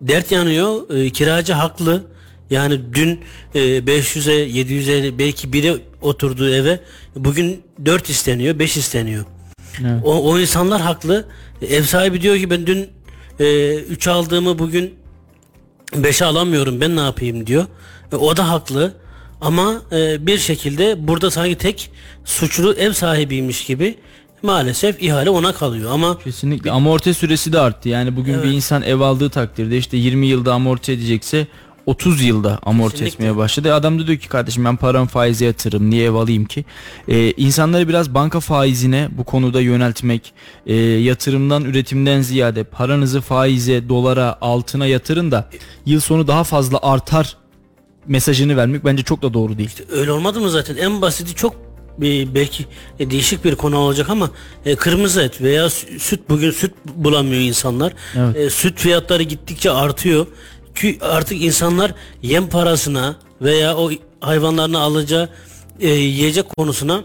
dert 0.00 0.32
yanıyor. 0.32 0.90
E, 0.90 1.10
kiracı 1.10 1.52
haklı. 1.52 2.04
Yani 2.50 2.80
dün 2.94 3.20
e, 3.54 3.60
500'e 3.60 4.48
700'e 4.48 5.18
belki 5.18 5.52
biri 5.52 5.76
oturduğu 6.02 6.54
eve 6.54 6.80
bugün 7.16 7.62
4 7.84 8.10
isteniyor 8.10 8.58
5 8.58 8.76
isteniyor. 8.76 9.24
Evet. 9.80 10.00
O, 10.04 10.30
o 10.30 10.38
insanlar 10.38 10.80
haklı. 10.80 11.24
Ev 11.70 11.82
sahibi 11.82 12.20
diyor 12.20 12.36
ki 12.36 12.50
ben 12.50 12.66
dün 12.66 12.88
3 13.90 14.08
aldığımı 14.08 14.58
bugün 14.58 14.94
5'e 15.92 16.26
alamıyorum 16.26 16.80
ben 16.80 16.96
ne 16.96 17.00
yapayım 17.00 17.46
diyor. 17.46 17.66
E, 18.12 18.16
o 18.16 18.36
da 18.36 18.48
haklı. 18.48 18.94
Ama 19.40 19.82
e, 19.92 20.26
bir 20.26 20.38
şekilde 20.38 21.08
burada 21.08 21.30
sanki 21.30 21.54
tek 21.54 21.90
suçlu 22.24 22.74
ev 22.74 22.92
sahibiymiş 22.92 23.64
gibi 23.64 23.98
maalesef 24.42 25.02
ihale 25.02 25.30
ona 25.30 25.52
kalıyor. 25.52 25.90
Ama 25.92 26.18
Kesinlikle 26.18 26.70
amorti 26.70 27.14
süresi 27.14 27.52
de 27.52 27.60
arttı. 27.60 27.88
Yani 27.88 28.16
bugün 28.16 28.42
bir 28.42 28.48
insan 28.48 28.82
ev 28.82 29.00
aldığı 29.00 29.30
takdirde 29.30 29.78
işte 29.78 29.96
20 29.96 30.26
yılda 30.26 30.54
amorti 30.54 30.92
edecekse 30.92 31.46
30 31.86 32.22
yılda 32.22 32.58
amorti 32.62 32.92
Kesinlikle. 32.92 33.14
etmeye 33.14 33.36
başladı. 33.36 33.74
Adam 33.74 33.98
da 34.00 34.06
diyor 34.06 34.18
ki 34.18 34.28
kardeşim 34.28 34.64
ben 34.64 34.76
param 34.76 35.06
faize 35.06 35.44
yatırırım 35.44 35.90
niye 35.90 36.04
ev 36.04 36.14
alayım 36.14 36.44
ki? 36.44 36.64
Ee, 37.08 37.30
insanları 37.32 37.88
biraz 37.88 38.14
banka 38.14 38.40
faizine 38.40 39.08
bu 39.18 39.24
konuda 39.24 39.60
yöneltmek, 39.60 40.32
e, 40.66 40.74
yatırımdan 40.76 41.64
üretimden 41.64 42.20
ziyade 42.20 42.64
paranızı 42.64 43.20
faize, 43.20 43.88
dolara, 43.88 44.38
altına 44.40 44.86
yatırın 44.86 45.30
da 45.30 45.50
yıl 45.86 46.00
sonu 46.00 46.26
daha 46.28 46.44
fazla 46.44 46.78
artar 46.82 47.36
mesajını 48.06 48.56
vermek 48.56 48.84
bence 48.84 49.02
çok 49.02 49.22
da 49.22 49.34
doğru 49.34 49.58
değil. 49.58 49.70
öyle 49.92 50.12
olmadı 50.12 50.40
mı 50.40 50.50
zaten 50.50 50.76
en 50.76 51.02
basiti 51.02 51.34
çok 51.34 51.54
e, 52.02 52.34
belki 52.34 52.64
e, 52.98 53.10
değişik 53.10 53.44
bir 53.44 53.54
konu 53.54 53.76
olacak 53.76 54.10
ama 54.10 54.30
e, 54.64 54.76
kırmızı 54.76 55.22
et 55.22 55.42
veya 55.42 55.64
sü- 55.66 55.98
süt 55.98 56.20
bugün 56.28 56.50
süt 56.50 56.72
bulamıyor 56.94 57.40
insanlar. 57.42 57.92
Evet. 58.16 58.36
E, 58.36 58.50
süt 58.50 58.78
fiyatları 58.78 59.22
gittikçe 59.22 59.70
artıyor. 59.70 60.26
Ki 60.76 60.98
artık 61.00 61.42
insanlar 61.42 61.94
yem 62.22 62.48
parasına 62.48 63.16
veya 63.42 63.76
o 63.76 63.90
hayvanlarını 64.20 64.78
alacağı 64.78 65.28
e, 65.80 65.88
yiyecek 65.88 66.48
konusuna 66.56 67.04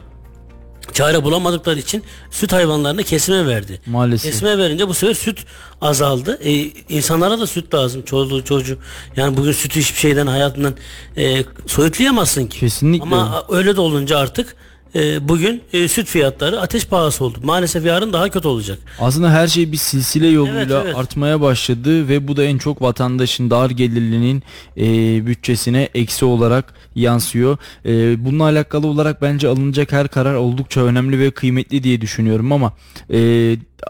çare 0.94 1.24
bulamadıkları 1.24 1.80
için 1.80 2.04
süt 2.32 2.54
hayvanlarını 2.54 3.04
kesime 3.04 3.48
verdi. 3.48 3.82
Maalesef. 3.86 4.32
Kesime 4.32 4.58
verince 4.58 4.88
bu 4.88 4.94
sefer 4.94 5.14
süt 5.14 5.40
azaldı. 5.82 6.40
E, 6.44 6.52
insanlara 6.90 7.40
da 7.40 7.48
süt 7.48 7.74
lazım. 7.74 8.02
Çoluğu 8.02 8.44
çocuğu. 8.44 8.78
Yani 9.16 9.38
bugün 9.38 9.52
sütü 9.52 9.80
hiçbir 9.80 10.00
şeyden 10.00 10.28
hayatından 10.28 10.74
e, 11.18 11.44
soyutlayamazsın 11.68 12.48
ki. 12.48 12.60
Kesinlikle. 12.60 13.04
Ama 13.04 13.46
öyle 13.50 13.76
de 13.76 13.82
olunca 13.82 14.18
artık 14.18 14.56
e, 14.96 15.28
bugün 15.30 15.62
e, 15.74 15.88
süt 15.88 16.08
fiyatları 16.08 16.62
ateş 16.62 16.88
pahası 16.88 17.26
oldu. 17.26 17.38
Maalesef 17.44 17.86
yarın 17.86 18.14
daha 18.14 18.30
kötü 18.30 18.48
olacak. 18.48 18.80
Aslında 19.00 19.32
her 19.32 19.48
şey 19.48 19.72
bir 19.72 19.78
silsile 19.78 20.28
yoluyla 20.28 20.62
Evet, 20.62 20.86
evet. 20.86 20.98
artmaya 20.98 21.42
başladı 21.42 22.10
ve 22.10 22.28
bu 22.28 22.38
da 22.38 22.44
en 22.44 22.58
çok 22.58 22.82
vatandaşın 22.82 23.50
dar 23.50 23.70
gelirlinin 23.70 24.44
e, 24.78 24.86
bütçesine 25.26 25.90
eksi 25.96 26.26
olarak 26.26 26.74
yansıyor. 26.96 27.58
E, 27.86 28.26
bununla 28.26 28.44
alakalı 28.44 28.88
olarak 28.88 29.22
bence 29.22 29.48
alınacak 29.48 29.92
her 29.92 30.08
karar 30.08 30.36
oldukça 30.36 30.82
önemli 30.82 31.20
ve 31.20 31.32
kıymetli 31.32 31.84
diye 31.84 32.02
düşünüyorum 32.02 32.52
ama 32.52 32.74
e, 33.14 33.18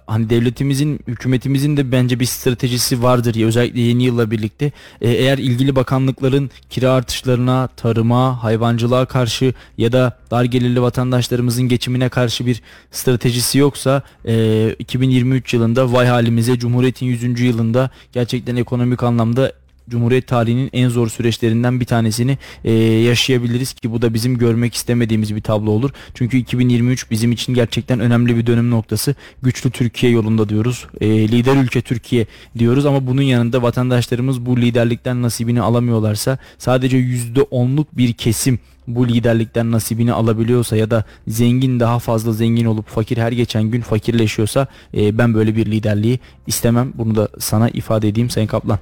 hani 0.08 0.30
devletimizin, 0.30 1.00
hükümetimizin 1.08 1.78
de 1.78 1.92
bence 1.92 2.20
bir 2.20 2.26
stratejisi 2.26 3.04
vardır 3.04 3.36
ya 3.36 3.48
özellikle 3.48 3.82
yeni 3.82 4.04
yılla 4.04 4.32
birlikte. 4.32 4.72
E, 5.02 5.10
eğer 5.10 5.38
ilgili 5.38 5.76
bakanlıkların 5.76 6.50
kira 6.70 6.92
artışlarına, 6.92 7.68
tarıma, 7.68 8.44
hayvancılığa 8.44 9.06
karşı 9.06 9.54
ya 9.78 9.92
da 9.92 10.18
dar 10.32 10.44
gelirli 10.44 10.82
vatandaşlarımızın 10.82 11.68
geçimine 11.68 12.10
karşı 12.10 12.46
bir 12.46 12.62
stratejisi 12.92 13.58
yoksa 13.58 14.02
e, 14.26 14.76
2023 14.80 15.54
yılında 15.54 15.94
vay 15.94 16.08
halimize 16.08 16.60
Cumhuriyet'in 16.60 17.06
100. 17.06 17.40
yılında 17.42 17.90
gerçekten 18.14 18.56
ekonomik 18.56 19.04
anlamda 19.04 19.52
Cumhuriyet 19.90 20.28
tarihinin 20.28 20.70
en 20.74 20.90
zor 20.90 21.08
süreçlerinden 21.08 21.80
bir 21.80 21.86
tanesini 21.86 22.38
e, 22.64 22.74
yaşayabiliriz 22.82 23.74
ki 23.74 23.92
bu 23.92 24.02
da 24.02 24.14
bizim 24.14 24.38
görmek 24.38 24.76
istemediğimiz 24.76 25.36
bir 25.36 25.42
tablo 25.42 25.72
olur. 25.72 25.90
Çünkü 26.14 26.38
2023 26.38 27.12
bizim 27.12 27.32
için 27.32 27.54
gerçekten 27.54 28.00
önemli 28.00 28.38
bir 28.38 28.48
dönüm 28.48 28.72
noktası. 28.72 29.16
Güçlü 29.42 29.72
Türkiye 29.72 30.12
yolunda 30.12 30.50
diyoruz. 30.50 30.88
E, 31.02 31.08
lider 31.08 31.56
ülke 31.56 31.82
Türkiye 31.82 32.26
diyoruz 32.58 32.86
ama 32.86 33.08
bunun 33.08 33.22
yanında 33.22 33.62
vatandaşlarımız 33.62 34.46
bu 34.46 34.58
liderlikten 34.58 35.22
nasibini 35.22 35.62
alamıyorlarsa 35.62 36.38
sadece 36.58 36.98
%10'luk 36.98 37.86
bir 37.94 38.14
kesim 38.14 38.60
bu 38.88 39.08
liderlikten 39.08 39.72
nasibini 39.72 40.14
alabiliyorsa 40.14 40.76
ya 40.76 40.92
da 40.92 41.04
zengin 41.28 41.80
daha 41.80 42.00
fazla 42.00 42.34
zengin 42.34 42.66
olup 42.66 42.88
fakir 42.88 43.18
her 43.18 43.32
geçen 43.32 43.64
gün 43.64 43.82
fakirleşiyorsa 43.82 44.68
e, 44.98 45.18
ben 45.18 45.34
böyle 45.34 45.56
bir 45.56 45.66
liderliği 45.66 46.20
istemem. 46.48 46.94
Bunu 46.96 47.16
da 47.16 47.30
sana 47.40 47.70
ifade 47.70 48.08
edeyim 48.08 48.30
Sayın 48.30 48.48
Kaplan. 48.48 48.80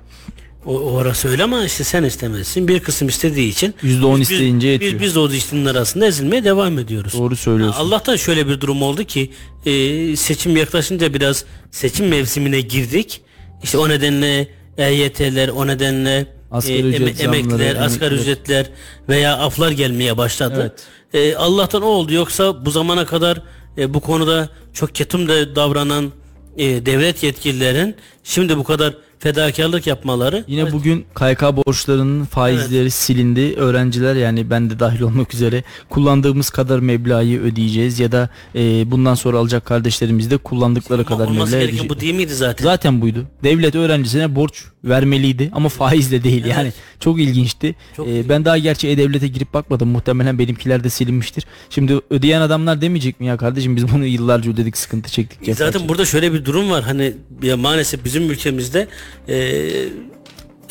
O, 0.65 0.77
o 0.79 0.91
orası 0.93 1.29
öyle 1.29 1.43
ama 1.43 1.65
işte 1.65 1.83
sen 1.83 2.03
istemezsin. 2.03 2.67
Bir 2.67 2.79
kısım 2.79 3.07
istediği 3.07 3.49
için 3.49 3.75
%10 3.83 4.19
biz- 4.19 4.31
isteyince 4.31 4.67
yetiyor. 4.67 4.93
biz, 4.93 5.01
biz 5.01 5.15
de 5.15 5.19
o 5.19 5.31
dişinin 5.31 5.65
arasında 5.65 6.05
ezilmeye 6.07 6.43
devam 6.43 6.79
ediyoruz. 6.79 7.13
Doğru 7.13 7.35
söylüyorsun. 7.35 7.79
Allah'tan 7.81 8.15
şöyle 8.15 8.47
bir 8.47 8.61
durum 8.61 8.81
oldu 8.81 9.03
ki 9.03 9.31
e, 9.65 10.15
seçim 10.15 10.57
yaklaşınca 10.57 11.13
biraz 11.13 11.45
seçim 11.71 12.07
mevsimine 12.07 12.61
girdik. 12.61 13.21
İşte 13.63 13.77
o 13.77 13.89
nedenle 13.89 14.47
EYT'ler 14.77 15.47
o 15.49 15.67
nedenle 15.67 16.27
Asgari 16.51 16.77
e, 16.77 16.81
ücret 16.81 17.19
eme- 17.21 17.23
emekliler, 17.23 17.57
zamları, 17.57 17.81
asgari 17.81 18.15
ücretler 18.15 18.65
veya 19.09 19.37
aflar 19.37 19.71
gelmeye 19.71 20.17
başladı. 20.17 20.75
E, 21.13 21.35
Allah'tan 21.35 21.81
o 21.81 21.85
oldu 21.85 22.13
yoksa 22.13 22.65
bu 22.65 22.71
zamana 22.71 23.05
kadar 23.05 23.41
e, 23.77 23.93
bu 23.93 23.99
konuda 23.99 24.49
çok 24.73 24.95
ketum 24.95 25.27
de 25.27 25.55
davranan 25.55 26.11
e, 26.57 26.85
devlet 26.85 27.23
yetkililerin 27.23 27.95
şimdi 28.23 28.57
bu 28.57 28.63
kadar 28.63 28.93
fedakarlık 29.19 29.87
yapmaları 29.87 30.43
Yine 30.47 30.71
bugün 30.71 31.05
KYK 31.15 31.41
borçlarının 31.41 32.25
faizleri 32.25 32.91
silindi. 32.91 33.53
Öğrenciler 33.57 34.15
yani 34.15 34.49
ben 34.49 34.69
de 34.69 34.79
dahil 34.79 35.01
olmak 35.01 35.33
üzere 35.33 35.63
kullandığımız 35.89 36.49
kadar 36.49 36.79
meblağı 36.79 37.19
ödeyeceğiz 37.21 37.99
ya 37.99 38.11
da 38.11 38.29
e, 38.55 38.91
bundan 38.91 39.15
sonra 39.15 39.37
alacak 39.37 39.65
kardeşlerimiz 39.65 40.31
de 40.31 40.37
kullandıkları 40.37 41.05
kadar 41.05 41.27
olması 41.27 41.37
meblağ 41.39 41.49
gereken 41.59 41.69
ödeyecek. 41.75 41.89
bu 41.89 41.99
değil 42.01 42.13
miydi 42.15 42.33
zaten? 42.33 42.63
Zaten 42.63 43.01
buydu. 43.01 43.25
Devlet 43.43 43.75
öğrencisine 43.75 44.35
borç 44.35 44.63
vermeliydi 44.83 45.49
ama 45.53 45.69
faizle 45.69 46.23
değil. 46.23 46.41
Evet. 46.45 46.55
Yani 46.57 46.73
çok 46.99 47.19
ilginçti. 47.19 47.75
Çok 47.97 48.07
Ee, 48.07 48.11
ilginç. 48.11 48.29
ben 48.29 48.45
daha 48.45 48.57
gerçi 48.57 48.87
e-devlete 48.87 49.27
girip 49.27 49.53
bakmadım. 49.53 49.89
Muhtemelen 49.89 50.39
benimkiler 50.39 50.83
de 50.83 50.89
silinmiştir. 50.89 51.45
Şimdi 51.69 51.99
ödeyen 52.09 52.41
adamlar 52.41 52.81
demeyecek 52.81 53.19
mi 53.19 53.25
ya 53.27 53.37
kardeşim 53.37 53.75
biz 53.75 53.91
bunu 53.91 54.05
yıllarca 54.05 54.51
ödedik 54.51 54.77
sıkıntı 54.77 55.11
çektik. 55.11 55.55
Zaten 55.55 55.89
burada 55.89 56.05
şöyle 56.05 56.33
bir 56.33 56.45
durum 56.45 56.69
var. 56.69 56.83
Hani 56.83 57.13
ya 57.43 57.57
maalesef 57.57 58.05
bizim 58.05 58.31
ülkemizde 58.31 58.87
e, 59.27 59.35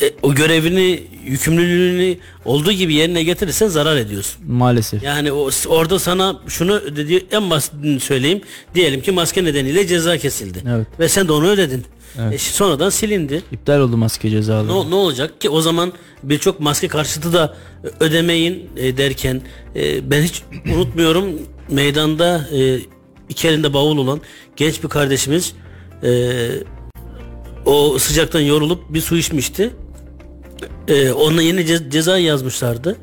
e, 0.01 0.11
o 0.21 0.35
görevini, 0.35 1.03
yükümlülüğünü 1.25 2.17
olduğu 2.45 2.71
gibi 2.71 2.93
yerine 2.93 3.23
getirirsen 3.23 3.67
zarar 3.67 3.97
ediyorsun. 3.97 4.43
maalesef. 4.47 5.03
Yani 5.03 5.31
o 5.31 5.49
orada 5.67 5.99
sana 5.99 6.39
şunu 6.47 6.95
dedi 6.95 7.25
en 7.31 7.49
basitini 7.49 7.99
söyleyeyim. 7.99 8.41
Diyelim 8.75 9.01
ki 9.01 9.11
maske 9.11 9.43
nedeniyle 9.43 9.87
ceza 9.87 10.17
kesildi. 10.17 10.63
Evet. 10.69 10.87
Ve 10.99 11.09
sen 11.09 11.27
de 11.27 11.31
onu 11.31 11.47
ödedin. 11.47 11.85
Evet. 12.19 12.33
E, 12.33 12.37
sonradan 12.37 12.89
silindi. 12.89 13.43
İptal 13.51 13.79
oldu 13.79 13.97
maske 13.97 14.29
cezaları. 14.29 14.67
Ne, 14.67 14.89
ne 14.89 14.95
olacak 14.95 15.41
ki 15.41 15.49
o 15.49 15.61
zaman 15.61 15.93
birçok 16.23 16.59
maske 16.59 16.87
karşıtı 16.87 17.33
da 17.33 17.55
ödemeyin 17.99 18.69
e, 18.77 18.97
derken 18.97 19.41
e, 19.75 20.11
ben 20.11 20.21
hiç 20.21 20.43
unutmuyorum 20.75 21.25
meydanda 21.69 22.47
e, 22.53 22.79
iki 23.29 23.47
elinde 23.47 23.73
bavul 23.73 23.97
olan 23.97 24.21
genç 24.55 24.83
bir 24.83 24.89
kardeşimiz 24.89 25.53
e, 26.03 26.09
o 27.65 27.99
sıcaktan 27.99 28.39
yorulup 28.39 28.93
bir 28.93 29.01
su 29.01 29.17
içmişti. 29.17 29.71
E, 30.87 31.11
onunla 31.11 31.41
yeni 31.41 31.61
ce- 31.61 31.89
ceza 31.91 32.17
yazmışlardı. 32.17 32.95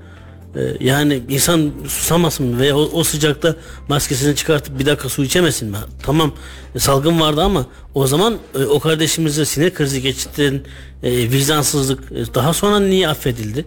E, 0.56 0.60
yani 0.80 1.22
insan 1.28 1.72
susamasın 1.88 2.58
veya 2.58 2.76
o, 2.76 2.90
o 2.92 3.04
sıcakta 3.04 3.56
maskesini 3.88 4.36
çıkartıp 4.36 4.78
bir 4.78 4.86
dakika 4.86 5.08
su 5.08 5.24
içemesin 5.24 5.68
mi? 5.70 5.76
Tamam 6.02 6.32
e, 6.74 6.78
salgın 6.78 7.20
vardı 7.20 7.42
ama 7.42 7.66
o 7.94 8.06
zaman 8.06 8.36
e, 8.60 8.64
o 8.64 8.80
kardeşimize 8.80 9.44
sinir 9.44 9.74
krizi 9.74 10.02
geçirten 10.02 10.60
e, 11.02 11.10
vicdansızlık 11.12 12.12
e, 12.12 12.34
daha 12.34 12.52
sonra 12.52 12.80
niye 12.80 13.08
affedildi? 13.08 13.64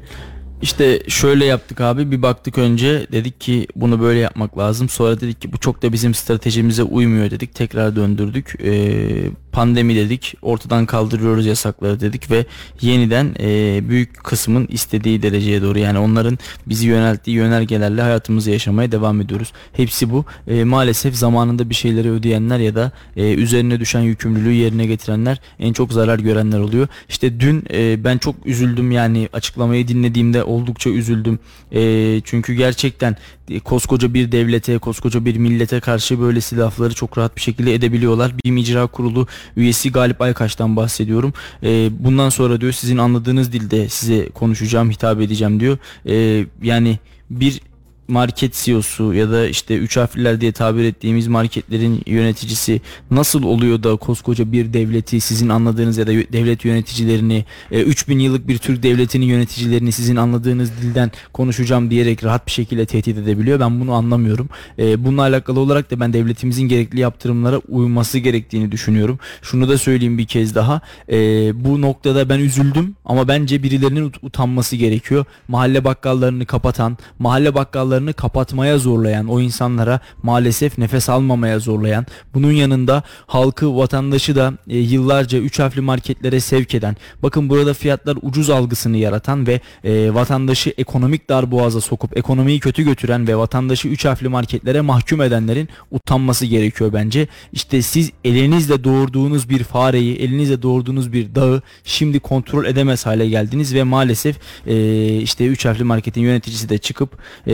İşte 0.62 1.04
şöyle 1.08 1.46
yaptık 1.46 1.82
abi 1.82 2.12
bir 2.12 2.22
baktık 2.22 2.58
önce 2.58 3.08
dedik 3.12 3.42
ki 3.42 3.68
bunu 3.76 4.02
böyle 4.02 4.20
yapmak 4.20 4.58
lazım. 4.58 4.90
Sonra 4.90 5.22
dedik 5.22 5.42
ki 5.42 5.54
bu 5.54 5.58
çok 5.58 5.82
da 5.82 5.94
bizim 5.94 6.14
stratejimize 6.14 6.84
uymuyor 6.84 7.32
dedik 7.32 7.56
tekrar 7.56 7.96
döndürdük. 7.96 8.56
Ee, 8.64 9.30
pandemi 9.52 9.96
dedik 9.96 10.36
ortadan 10.42 10.86
kaldırıyoruz 10.86 11.46
yasakları 11.46 12.00
dedik 12.00 12.32
ve 12.32 12.46
yeniden 12.82 13.36
e, 13.40 13.80
büyük 13.90 14.24
kısmın 14.24 14.68
istediği 14.70 15.22
dereceye 15.22 15.62
doğru 15.62 15.80
yani 15.80 16.00
onların 16.00 16.38
bizi 16.66 16.88
yönelttiği 16.88 17.38
yönergelerle 17.38 18.02
hayatımızı 18.02 18.52
yaşamaya 18.52 18.92
devam 18.92 19.22
ediyoruz. 19.22 19.54
Hepsi 19.74 20.12
bu. 20.12 20.26
Ee, 20.48 20.64
maalesef 20.64 21.16
zamanında 21.16 21.70
bir 21.70 21.76
şeyleri 21.76 22.12
ödeyenler 22.12 22.60
ya 22.60 22.76
da 22.76 22.92
e, 23.16 23.34
üzerine 23.34 23.80
düşen 23.80 24.02
yükümlülüğü 24.02 24.54
yerine 24.54 24.86
getirenler 24.86 25.42
en 25.60 25.74
çok 25.74 25.94
zarar 25.94 26.20
görenler 26.20 26.60
oluyor. 26.60 26.88
İşte 27.10 27.40
dün 27.40 27.64
e, 27.74 28.04
ben 28.04 28.18
çok 28.18 28.36
üzüldüm 28.46 28.92
yani 28.92 29.30
açıklamayı 29.34 29.88
dinlediğimde 29.88 30.44
oldukça 30.50 30.90
üzüldüm. 30.90 31.40
E, 31.72 32.22
çünkü 32.24 32.54
gerçekten 32.54 33.16
e, 33.50 33.60
koskoca 33.60 34.14
bir 34.14 34.32
devlete 34.32 34.78
koskoca 34.78 35.26
bir 35.26 35.38
millete 35.38 35.80
karşı 35.80 36.22
böyle 36.22 36.42
silahları 36.42 36.94
çok 36.94 37.18
rahat 37.18 37.36
bir 37.36 37.42
şekilde 37.42 37.74
edebiliyorlar. 37.74 38.32
BİM 38.46 38.58
İcra 38.58 38.88
Kurulu 38.88 39.28
üyesi 39.56 39.92
Galip 39.92 40.22
Aykaç'tan 40.22 40.76
bahsediyorum. 40.76 41.34
E, 41.64 41.90
bundan 42.00 42.30
sonra 42.30 42.62
diyor 42.62 42.72
sizin 42.72 42.98
anladığınız 42.98 43.54
dilde 43.54 43.90
size 43.90 44.30
konuşacağım 44.30 44.92
hitap 44.92 45.22
edeceğim 45.22 45.60
diyor. 45.60 45.78
E, 46.06 46.46
yani 46.64 47.00
bir 47.30 47.62
market 48.10 48.54
CEO'su 48.54 49.14
ya 49.14 49.32
da 49.32 49.48
işte 49.48 49.78
üç 49.78 49.98
harfliler 49.98 50.42
diye 50.42 50.52
tabir 50.52 50.84
ettiğimiz 50.84 51.28
marketlerin 51.28 52.02
yöneticisi 52.06 52.82
nasıl 53.12 53.44
oluyor 53.44 53.84
da 53.84 53.96
koskoca 53.96 54.52
bir 54.52 54.74
devleti 54.74 55.22
sizin 55.22 55.50
anladığınız 55.50 55.98
ya 55.98 56.08
da 56.08 56.12
devlet 56.12 56.66
yöneticilerini 56.66 57.46
e, 57.72 57.82
3000 57.82 58.20
yıllık 58.20 58.48
bir 58.48 58.58
Türk 58.58 58.84
devletinin 58.84 59.26
yöneticilerini 59.26 59.92
sizin 59.92 60.16
anladığınız 60.16 60.72
dilden 60.82 61.12
konuşacağım 61.34 61.92
diyerek 61.92 62.24
rahat 62.24 62.48
bir 62.48 62.52
şekilde 62.52 62.86
tehdit 62.86 63.18
edebiliyor. 63.18 63.60
Ben 63.60 63.80
bunu 63.80 63.94
anlamıyorum. 63.94 64.50
E, 64.80 65.06
bununla 65.06 65.22
alakalı 65.22 65.60
olarak 65.60 65.92
da 65.92 66.00
ben 66.00 66.14
devletimizin 66.14 66.68
gerekli 66.68 67.00
yaptırımlara 67.00 67.58
uyması 67.58 68.18
gerektiğini 68.18 68.72
düşünüyorum. 68.72 69.20
Şunu 69.42 69.70
da 69.70 69.78
söyleyeyim 69.78 70.18
bir 70.18 70.26
kez 70.26 70.56
daha. 70.56 70.82
E, 71.12 71.18
bu 71.66 71.82
noktada 71.82 72.30
ben 72.30 72.40
üzüldüm 72.40 72.96
ama 73.06 73.28
bence 73.28 73.64
birilerinin 73.64 74.10
ut- 74.10 74.20
utanması 74.22 74.76
gerekiyor. 74.76 75.26
Mahalle 75.48 75.84
bakkallarını 75.84 76.46
kapatan, 76.46 76.98
mahalle 77.20 77.56
bakkallarını 77.56 77.99
kapatmaya 78.14 78.78
zorlayan 78.78 79.28
o 79.28 79.40
insanlara 79.40 80.00
maalesef 80.24 80.78
nefes 80.78 81.10
almamaya 81.10 81.60
zorlayan, 81.60 82.06
bunun 82.34 82.52
yanında 82.52 83.04
halkı, 83.28 83.78
vatandaşı 83.78 84.36
da 84.36 84.54
e, 84.68 84.78
yıllarca 84.78 85.40
üç 85.40 85.60
harfli 85.60 85.82
marketlere 85.82 86.40
sevk 86.40 86.76
eden, 86.76 86.96
bakın 87.24 87.50
burada 87.50 87.74
fiyatlar 87.74 88.18
ucuz 88.22 88.50
algısını 88.50 88.98
yaratan 88.98 89.48
ve 89.48 89.60
e, 89.84 90.14
vatandaşı 90.14 90.74
ekonomik 90.78 91.30
darboğaza 91.30 91.82
sokup 91.82 92.18
ekonomiyi 92.18 92.60
kötü 92.60 92.84
götüren 92.84 93.28
ve 93.28 93.36
vatandaşı 93.36 93.88
üç 93.88 94.06
harfli 94.06 94.28
marketlere 94.28 94.82
mahkum 94.82 95.22
edenlerin 95.22 95.70
utanması 95.92 96.46
gerekiyor 96.46 96.94
bence. 96.94 97.28
İşte 97.54 97.82
siz 97.82 98.12
elinizle 98.24 98.84
doğurduğunuz 98.84 99.50
bir 99.50 99.64
fareyi, 99.64 100.16
elinizle 100.16 100.62
doğurduğunuz 100.62 101.14
bir 101.14 101.36
dağı 101.36 101.62
şimdi 101.84 102.20
kontrol 102.20 102.66
edemez 102.66 103.06
hale 103.06 103.30
geldiniz 103.30 103.74
ve 103.74 103.84
maalesef 103.84 104.38
e, 104.68 105.18
işte 105.18 105.46
üç 105.46 105.66
harfli 105.66 105.84
marketin 105.84 106.22
yöneticisi 106.22 106.70
de 106.70 106.78
çıkıp 106.78 107.18
e, 107.48 107.54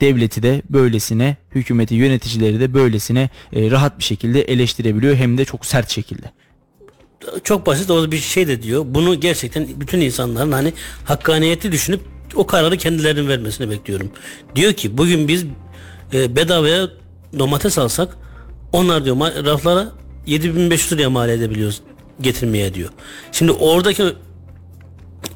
devleti 0.00 0.42
de 0.42 0.62
böylesine, 0.70 1.36
hükümeti 1.54 1.94
yöneticileri 1.94 2.60
de 2.60 2.74
böylesine 2.74 3.30
e, 3.52 3.70
rahat 3.70 3.98
bir 3.98 4.04
şekilde 4.04 4.42
eleştirebiliyor 4.42 5.16
hem 5.16 5.38
de 5.38 5.44
çok 5.44 5.66
sert 5.66 5.90
şekilde. 5.90 6.30
Çok 7.44 7.66
basit 7.66 7.90
o 7.90 8.10
bir 8.12 8.18
şey 8.18 8.48
de 8.48 8.62
diyor. 8.62 8.84
Bunu 8.88 9.20
gerçekten 9.20 9.68
bütün 9.76 10.00
insanların 10.00 10.52
hani 10.52 10.72
hakkaniyeti 11.04 11.72
düşünüp 11.72 12.00
o 12.34 12.46
kararı 12.46 12.76
kendilerinin 12.76 13.28
vermesini 13.28 13.70
bekliyorum. 13.70 14.10
Diyor 14.54 14.72
ki 14.72 14.98
bugün 14.98 15.28
biz 15.28 15.44
e, 16.12 16.36
bedavaya 16.36 16.88
domates 17.38 17.78
alsak 17.78 18.16
onlar 18.72 19.04
diyor 19.04 19.16
raflara 19.20 19.92
7500 20.26 20.92
liraya 20.92 21.10
mal 21.10 21.28
edebiliyoruz 21.28 21.80
getirmeye 22.20 22.74
diyor. 22.74 22.90
Şimdi 23.32 23.52
oradaki 23.52 24.04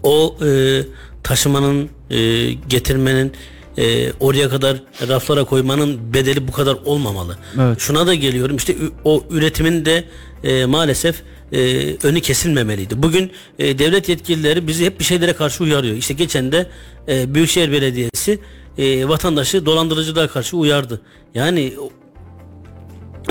o 0.02 0.36
e, 0.46 0.80
taşımanın 1.22 1.88
e, 2.10 2.52
getirmenin 2.52 3.32
e, 3.78 4.12
oraya 4.20 4.48
kadar 4.48 4.76
raflara 5.08 5.44
koymanın 5.44 6.14
bedeli 6.14 6.48
bu 6.48 6.52
kadar 6.52 6.76
olmamalı. 6.84 7.36
Evet. 7.60 7.80
Şuna 7.80 8.06
da 8.06 8.14
geliyorum 8.14 8.56
işte 8.56 8.76
o 9.04 9.24
üretimin 9.30 9.84
de 9.84 10.04
e, 10.44 10.64
maalesef 10.64 11.22
e, 11.52 11.58
önü 12.02 12.20
kesilmemeliydi. 12.20 13.02
Bugün 13.02 13.30
e, 13.58 13.78
devlet 13.78 14.08
yetkilileri 14.08 14.68
bizi 14.68 14.86
hep 14.86 14.98
bir 14.98 15.04
şeylere 15.04 15.32
karşı 15.32 15.64
uyarıyor. 15.64 15.96
İşte 15.96 16.14
geçen 16.14 16.52
de 16.52 16.66
e, 17.08 17.34
Büyükşehir 17.34 17.72
Belediyesi 17.72 18.38
e, 18.78 19.08
vatandaşı 19.08 19.66
dolandırıcılığa 19.66 20.28
karşı 20.28 20.56
uyardı. 20.56 21.00
Yani 21.34 21.72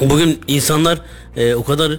Bugün 0.01 0.39
insanlar 0.47 0.99
e, 1.37 1.55
o 1.55 1.63
kadar 1.63 1.91
e, 1.91 1.97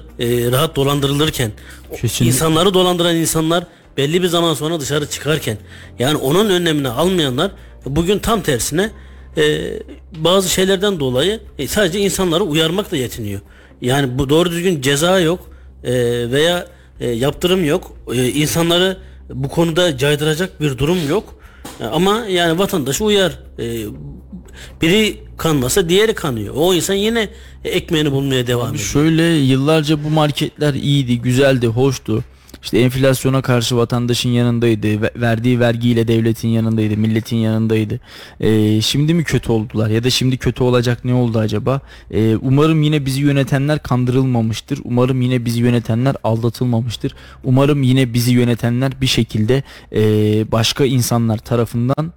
rahat 0.52 0.76
dolandırılırken 0.76 1.52
Kesinlikle. 1.90 2.26
insanları 2.26 2.74
dolandıran 2.74 3.16
insanlar 3.16 3.64
belli 3.96 4.22
bir 4.22 4.28
zaman 4.28 4.54
sonra 4.54 4.80
dışarı 4.80 5.06
çıkarken 5.06 5.58
yani 5.98 6.16
onun 6.16 6.50
önlemini 6.50 6.88
almayanlar 6.88 7.50
bugün 7.86 8.18
tam 8.18 8.40
tersine 8.42 8.90
e, 9.36 9.72
bazı 10.16 10.48
şeylerden 10.48 11.00
dolayı 11.00 11.40
e, 11.58 11.68
sadece 11.68 12.00
insanları 12.00 12.44
uyarmakla 12.44 12.96
yetiniyor. 12.96 13.40
Yani 13.80 14.18
bu 14.18 14.28
doğru 14.28 14.50
düzgün 14.50 14.80
ceza 14.80 15.20
yok 15.20 15.50
e, 15.84 15.92
veya 16.30 16.66
e, 17.00 17.08
yaptırım 17.10 17.64
yok. 17.64 17.96
E, 18.14 18.28
insanları 18.28 18.96
bu 19.30 19.48
konuda 19.48 19.96
caydıracak 19.98 20.60
bir 20.60 20.78
durum 20.78 21.08
yok. 21.08 21.34
E, 21.80 21.84
Ama 21.84 22.24
yani 22.28 22.58
vatandaşı 22.58 23.04
uyar. 23.04 23.38
E, 23.58 23.84
biri 24.82 25.16
kanmasa 25.36 25.88
diğeri 25.88 26.14
kanıyor. 26.14 26.54
O 26.56 26.74
insan 26.74 26.94
yine 26.94 27.28
ekmeğini 27.64 28.12
bulmaya 28.12 28.46
devam 28.46 28.68
ediyor. 28.74 28.84
Şöyle 28.84 29.22
yıllarca 29.22 30.04
bu 30.04 30.10
marketler 30.10 30.74
iyiydi, 30.74 31.18
güzeldi, 31.18 31.66
hoştu. 31.66 32.24
İşte 32.62 32.78
enflasyona 32.78 33.42
karşı 33.42 33.76
vatandaşın 33.76 34.30
yanındaydı. 34.30 35.02
Verdiği 35.20 35.60
vergiyle 35.60 36.08
devletin 36.08 36.48
yanındaydı. 36.48 36.96
Milletin 36.96 37.36
yanındaydı. 37.36 38.00
Ee, 38.40 38.80
şimdi 38.80 39.14
mi 39.14 39.24
kötü 39.24 39.52
oldular? 39.52 39.90
Ya 39.90 40.04
da 40.04 40.10
şimdi 40.10 40.36
kötü 40.36 40.62
olacak 40.62 41.04
ne 41.04 41.14
oldu 41.14 41.38
acaba? 41.38 41.80
Ee, 42.10 42.36
umarım 42.36 42.82
yine 42.82 43.06
bizi 43.06 43.20
yönetenler 43.20 43.78
kandırılmamıştır. 43.78 44.80
Umarım 44.84 45.20
yine 45.22 45.44
bizi 45.44 45.60
yönetenler 45.60 46.16
aldatılmamıştır. 46.24 47.14
Umarım 47.44 47.82
yine 47.82 48.14
bizi 48.14 48.32
yönetenler 48.32 49.00
bir 49.00 49.06
şekilde 49.06 49.62
e, 49.92 50.00
başka 50.52 50.84
insanlar 50.84 51.38
tarafından 51.38 52.12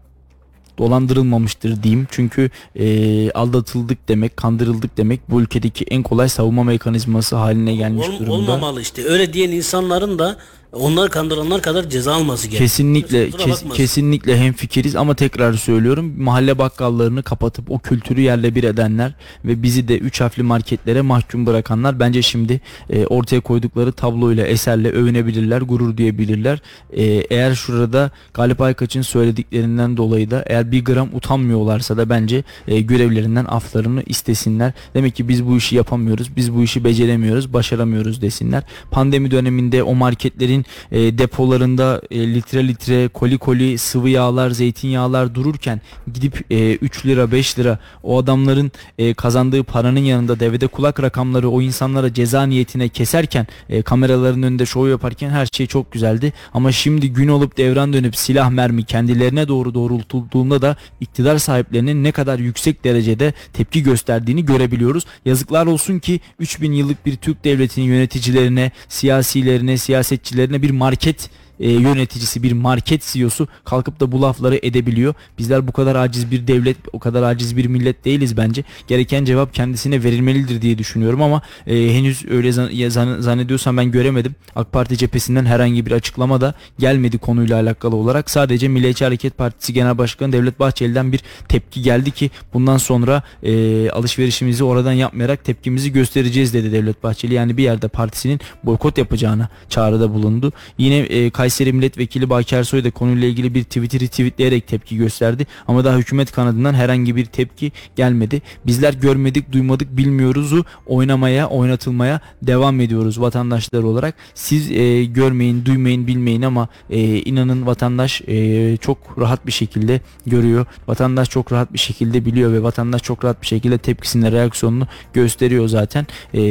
dolandırılmamıştır 0.78 1.84
diyeyim. 1.84 2.08
Çünkü 2.12 2.50
e, 2.76 3.32
aldatıldık 3.32 4.08
demek, 4.08 4.38
kandırıldık 4.38 4.98
demek 4.98 5.30
bu 5.30 5.42
ülkedeki 5.42 5.86
en 5.86 6.04
kolay 6.04 6.30
savunma 6.30 6.64
mekanizması 6.64 7.36
haline 7.36 7.76
gelmiş 7.76 8.10
Ol, 8.10 8.20
durumda. 8.20 8.34
Olmamalı 8.34 8.82
işte. 8.82 9.06
Öyle 9.06 9.34
diyen 9.34 9.52
insanların 9.52 10.20
da 10.20 10.38
onlar 10.76 11.10
kandıranlar 11.10 11.62
kadar 11.62 11.90
ceza 11.90 12.14
alması 12.14 12.48
gerekiyor. 12.48 12.70
Kesinlikle 12.70 13.32
kes, 13.32 13.64
kesinlikle 13.74 14.38
hemfikiriz 14.38 14.96
ama 14.96 15.16
tekrar 15.16 15.54
söylüyorum 15.54 16.14
mahalle 16.18 16.58
bakkallarını 16.58 17.24
kapatıp 17.24 17.72
o 17.72 17.80
kültürü 17.80 18.22
yerle 18.22 18.56
bir 18.56 18.64
edenler 18.64 19.14
ve 19.46 19.64
bizi 19.64 19.88
de 19.88 19.98
üç 19.98 20.22
harfli 20.22 20.44
marketlere 20.44 21.02
mahkum 21.02 21.46
bırakanlar 21.46 22.00
bence 22.00 22.22
şimdi 22.22 22.62
e, 22.90 23.06
ortaya 23.06 23.40
koydukları 23.40 23.92
tabloyla 23.92 24.46
eserle 24.46 24.92
övünebilirler, 24.92 25.62
gurur 25.62 25.98
diyebilirler. 25.98 26.62
E, 26.94 27.04
eğer 27.04 27.56
şurada 27.56 28.12
Galip 28.34 28.62
Aykaç'ın 28.62 29.02
söylediklerinden 29.02 29.98
dolayı 29.98 30.32
da 30.32 30.44
eğer 30.48 30.72
bir 30.72 30.86
gram 30.86 31.10
utanmıyorlarsa 31.14 31.98
da 31.98 32.10
bence 32.10 32.44
e, 32.68 32.82
görevlerinden 32.82 33.46
aflarını 33.46 34.04
istesinler. 34.06 34.74
Demek 34.94 35.16
ki 35.16 35.30
biz 35.30 35.46
bu 35.46 35.58
işi 35.58 35.76
yapamıyoruz, 35.76 36.36
biz 36.36 36.56
bu 36.56 36.64
işi 36.64 36.84
beceremiyoruz, 36.84 37.54
başaramıyoruz 37.54 38.22
desinler. 38.22 38.64
Pandemi 38.92 39.32
döneminde 39.32 39.84
o 39.84 39.96
marketlerin 39.96 40.65
e, 40.92 41.18
depolarında 41.18 42.02
e, 42.12 42.34
litre 42.34 42.68
litre 42.68 43.08
koli 43.08 43.38
koli 43.38 43.78
sıvı 43.78 44.10
yağlar, 44.10 44.50
zeytinyağlar 44.50 45.36
dururken 45.36 45.82
gidip 46.14 46.52
e, 46.52 46.76
3 46.76 47.06
lira 47.06 47.32
5 47.32 47.60
lira 47.60 47.80
o 48.04 48.18
adamların 48.18 48.72
e, 48.98 49.14
kazandığı 49.14 49.64
paranın 49.64 50.00
yanında 50.00 50.40
devede 50.40 50.68
kulak 50.68 51.02
rakamları 51.02 51.50
o 51.50 51.62
insanlara 51.62 52.14
ceza 52.14 52.44
niyetine 52.46 52.90
keserken 52.90 53.48
e, 53.70 53.82
kameraların 53.82 54.44
önünde 54.44 54.66
şov 54.66 54.88
yaparken 54.88 55.30
her 55.30 55.46
şey 55.46 55.68
çok 55.68 55.92
güzeldi. 55.92 56.34
Ama 56.54 56.72
şimdi 56.72 57.14
gün 57.14 57.28
olup 57.28 57.58
devran 57.58 57.94
dönüp 57.94 58.16
silah 58.16 58.50
mermi 58.50 58.84
kendilerine 58.84 59.48
doğru 59.48 59.74
doğrultulduğunda 59.74 60.62
da 60.62 60.76
iktidar 61.02 61.38
sahiplerinin 61.38 62.04
ne 62.04 62.12
kadar 62.12 62.40
yüksek 62.40 62.84
derecede 62.84 63.34
tepki 63.54 63.84
gösterdiğini 63.84 64.46
görebiliyoruz. 64.46 65.06
Yazıklar 65.26 65.66
olsun 65.66 66.00
ki 66.00 66.20
3000 66.40 66.72
yıllık 66.72 67.06
bir 67.06 67.16
Türk 67.16 67.44
devletinin 67.44 67.86
yöneticilerine, 67.86 68.72
siyasilerine, 68.90 69.78
siyasetçilerine 69.78 70.55
bir 70.62 70.70
market 70.70 71.30
e, 71.60 71.72
yöneticisi 71.72 72.44
bir 72.44 72.52
market 72.52 73.04
CEO'su 73.14 73.48
kalkıp 73.66 74.00
da 74.00 74.12
bu 74.12 74.22
lafları 74.22 74.60
edebiliyor. 74.62 75.14
Bizler 75.38 75.68
bu 75.68 75.72
kadar 75.72 75.96
aciz 75.96 76.32
bir 76.32 76.48
devlet, 76.48 76.78
o 76.94 77.00
kadar 77.00 77.24
aciz 77.24 77.58
bir 77.58 77.66
millet 77.66 78.06
değiliz 78.06 78.38
bence. 78.38 78.64
Gereken 78.88 79.26
cevap 79.26 79.54
kendisine 79.54 80.04
verilmelidir 80.04 80.62
diye 80.62 80.78
düşünüyorum 80.78 81.22
ama 81.22 81.42
e, 81.68 81.94
henüz 81.94 82.26
öyle 82.30 82.52
zan, 82.52 83.22
zannediyorsam 83.22 83.78
ben 83.78 83.92
göremedim. 83.92 84.36
AK 84.56 84.72
Parti 84.72 84.98
cephesinden 84.98 85.46
herhangi 85.46 85.86
bir 85.86 85.92
açıklama 85.92 86.42
da 86.42 86.54
gelmedi 86.80 87.18
konuyla 87.18 87.60
alakalı 87.60 87.96
olarak. 87.96 88.30
Sadece 88.30 88.68
Milliyetçi 88.68 89.06
Hareket 89.06 89.38
Partisi 89.38 89.74
Genel 89.74 89.98
Başkanı 89.98 90.32
Devlet 90.32 90.60
Bahçeli'den 90.60 91.12
bir 91.12 91.20
tepki 91.50 91.82
geldi 91.82 92.12
ki 92.12 92.30
bundan 92.54 92.78
sonra 92.78 93.24
e, 93.44 93.90
alışverişimizi 93.90 94.64
oradan 94.64 94.92
yapmayarak 94.94 95.44
tepkimizi 95.44 95.94
göstereceğiz 95.94 96.54
dedi 96.54 96.72
Devlet 96.72 97.04
Bahçeli. 97.04 97.34
Yani 97.34 97.58
bir 97.58 97.64
yerde 97.64 97.88
partisinin 97.88 98.40
boykot 98.64 98.98
yapacağına 98.98 99.50
çağrıda 99.70 100.14
bulundu. 100.14 100.54
Yine 100.78 100.98
e, 100.98 101.30
Kayseri 101.46 101.74
Milletvekili 101.74 102.30
Baki 102.30 102.56
Ersoy 102.56 102.84
da 102.84 102.92
konuyla 102.92 103.28
ilgili 103.28 103.54
bir 103.54 103.64
tweet'i 103.64 104.00
retweetleyerek 104.00 104.68
tepki 104.68 104.98
gösterdi. 104.98 105.48
Ama 105.68 105.86
daha 105.86 105.98
hükümet 105.98 106.32
kanadından 106.32 106.74
herhangi 106.74 107.16
bir 107.16 107.26
tepki 107.26 107.72
gelmedi. 107.96 108.42
Bizler 108.66 108.94
görmedik, 108.94 109.52
duymadık, 109.52 109.98
bilmiyoruzu 109.98 110.66
oynamaya, 110.86 111.50
oynatılmaya 111.50 112.20
devam 112.42 112.82
ediyoruz 112.82 113.22
vatandaşlar 113.22 113.84
olarak. 113.84 114.16
Siz 114.34 114.72
e, 114.72 115.04
görmeyin, 115.06 115.66
duymayın, 115.66 116.08
bilmeyin 116.08 116.42
ama 116.42 116.68
e, 116.90 117.18
inanın 117.20 117.66
vatandaş 117.66 118.22
e, 118.28 118.78
çok 118.78 118.98
rahat 119.20 119.46
bir 119.48 119.52
şekilde 119.52 120.02
görüyor. 120.26 120.66
Vatandaş 120.88 121.30
çok 121.30 121.52
rahat 121.52 121.74
bir 121.74 121.80
şekilde 121.80 122.26
biliyor 122.26 122.54
ve 122.54 122.64
vatandaş 122.64 123.04
çok 123.04 123.26
rahat 123.26 123.42
bir 123.42 123.48
şekilde 123.48 123.78
tepkisini, 123.78 124.32
reaksiyonunu 124.32 124.88
gösteriyor 125.14 125.68
zaten. 125.68 126.08
E, 126.34 126.42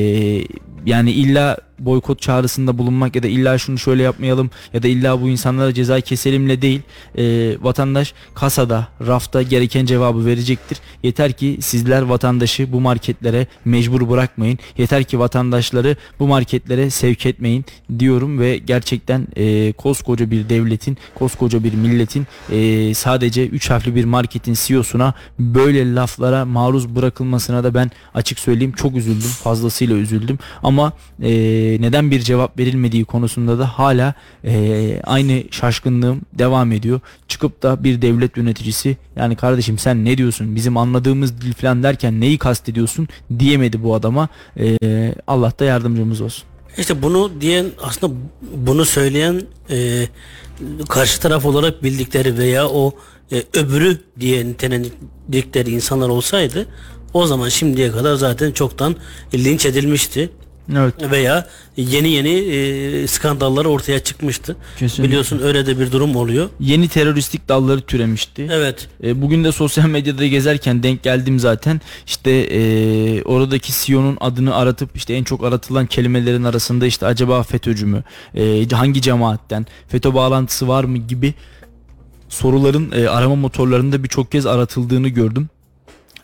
yani 0.87 1.13
illa 1.13 1.57
boykot 1.79 2.21
çağrısında 2.21 2.79
bulunmak 2.79 3.17
ya 3.17 3.23
da 3.23 3.27
illa 3.27 3.59
şunu 3.59 3.79
şöyle 3.79 4.03
yapmayalım 4.03 4.51
ya 4.73 4.83
da 4.83 4.89
illa 4.89 5.23
bu 5.23 5.29
insanlara 5.29 5.75
ceza 5.75 6.01
keselimle 6.01 6.63
değil 6.63 6.81
e, 7.19 7.25
vatandaş 7.63 8.15
kasada 8.35 8.89
rafta 9.07 9.43
gereken 9.43 9.87
cevabı 9.87 10.27
verecektir. 10.27 10.79
Yeter 11.03 11.33
ki 11.33 11.59
sizler 11.61 12.03
vatandaşı 12.03 12.73
bu 12.73 12.81
marketlere 12.81 13.47
mecbur 13.65 14.11
bırakmayın. 14.11 14.59
Yeter 14.79 15.05
ki 15.05 15.19
vatandaşları 15.19 15.97
bu 16.19 16.27
marketlere 16.27 16.91
sevk 16.91 17.27
etmeyin 17.27 17.65
diyorum 17.99 18.39
ve 18.39 18.59
gerçekten 18.59 19.27
e, 19.37 19.73
koskoca 19.73 20.31
bir 20.31 20.49
devletin 20.49 20.99
koskoca 21.15 21.65
bir 21.65 21.75
milletin 21.75 22.27
e, 22.51 22.95
sadece 22.95 23.47
3 23.47 23.71
harfli 23.71 23.95
bir 23.95 24.05
marketin 24.05 24.55
CEO'suna 24.55 25.15
böyle 25.39 25.95
laflara 25.95 26.45
maruz 26.45 26.97
bırakılmasına 26.97 27.65
da 27.65 27.75
ben 27.75 27.91
açık 28.15 28.39
söyleyeyim 28.39 28.73
çok 28.73 28.97
üzüldüm 28.97 29.29
fazlasıyla 29.29 29.97
üzüldüm 29.97 30.39
ama 30.63 30.74
eee 31.23 31.77
neden 31.81 32.11
bir 32.11 32.21
cevap 32.21 32.59
verilmediği 32.59 33.05
konusunda 33.05 33.59
da 33.59 33.67
hala 33.67 34.15
e, 34.45 35.01
aynı 35.05 35.43
şaşkınlığım 35.51 36.21
devam 36.33 36.73
ediyor. 36.73 37.01
Çıkıp 37.29 37.63
da 37.63 37.85
bir 37.85 38.03
devlet 38.03 38.37
yöneticisi 38.37 38.97
yani 39.17 39.37
kardeşim 39.37 39.79
sen 39.79 40.05
ne 40.05 40.19
diyorsun 40.19 40.57
bizim 40.57 40.77
anladığımız 40.77 41.41
dil 41.41 41.53
falan 41.53 41.83
derken 41.83 42.21
neyi 42.21 42.39
kastediyorsun 42.39 43.09
diyemedi 43.39 43.83
bu 43.83 43.95
adama. 43.95 44.29
E, 44.59 44.79
Allah 45.27 45.53
da 45.59 45.65
yardımcımız 45.65 46.21
olsun. 46.21 46.45
İşte 46.79 47.03
bunu 47.03 47.31
diyen 47.41 47.67
aslında 47.83 48.15
bunu 48.57 48.85
söyleyen 48.85 49.43
e, 49.71 50.07
karşı 50.89 51.21
taraf 51.21 51.47
olarak 51.47 51.83
bildikleri 51.83 52.39
veya 52.39 52.69
o 52.69 52.95
e, 53.33 53.43
öbürü 53.55 53.99
diye 54.21 54.47
nitelendikleri 54.47 55.71
insanlar 55.71 56.09
olsaydı 56.09 56.67
o 57.15 57.27
zaman 57.27 57.49
şimdiye 57.49 57.91
kadar 57.91 58.15
zaten 58.15 58.53
çoktan 58.53 58.97
linç 59.35 59.67
edilmişti. 59.67 60.31
Evet. 60.73 60.95
Veya 61.11 61.47
yeni 61.77 62.09
yeni 62.09 62.31
e, 62.31 63.07
skandallar 63.07 63.65
ortaya 63.65 63.99
çıkmıştı. 63.99 64.57
Kesinlikle. 64.79 65.05
Biliyorsun 65.05 65.41
öyle 65.43 65.67
de 65.67 65.81
bir 65.81 65.93
durum 65.93 66.17
oluyor. 66.17 66.49
Yeni 66.61 66.89
teröristik 66.89 67.49
dalları 67.49 67.81
türemişti. 67.81 68.49
Evet. 68.53 68.89
E, 69.05 69.23
bugün 69.23 69.45
de 69.45 69.53
sosyal 69.53 69.87
medyada 69.87 70.27
gezerken 70.27 70.83
denk 70.83 71.03
geldim 71.03 71.39
zaten. 71.39 71.81
İşte 72.07 72.31
e, 72.31 73.23
oradaki 73.23 73.73
CEO'nun 73.73 74.17
adını 74.21 74.55
aratıp 74.55 74.97
işte 74.97 75.15
en 75.15 75.25
çok 75.25 75.45
aratılan 75.45 75.87
kelimelerin 75.87 76.45
arasında 76.45 76.87
işte 76.87 77.07
acaba 77.07 77.43
FETÖ'cü 77.43 77.87
mü? 77.87 78.03
E, 78.35 78.69
hangi 78.69 79.03
cemaatten? 79.03 79.67
FETÖ 79.89 80.15
bağlantısı 80.15 80.69
var 80.69 80.85
mı 80.85 80.99
gibi 80.99 81.35
soruların 82.29 82.93
e, 82.93 83.09
arama 83.09 83.35
motorlarında 83.35 84.05
birçok 84.05 84.33
kez 84.33 84.47
aratıldığını 84.47 85.09
gördüm 85.09 85.49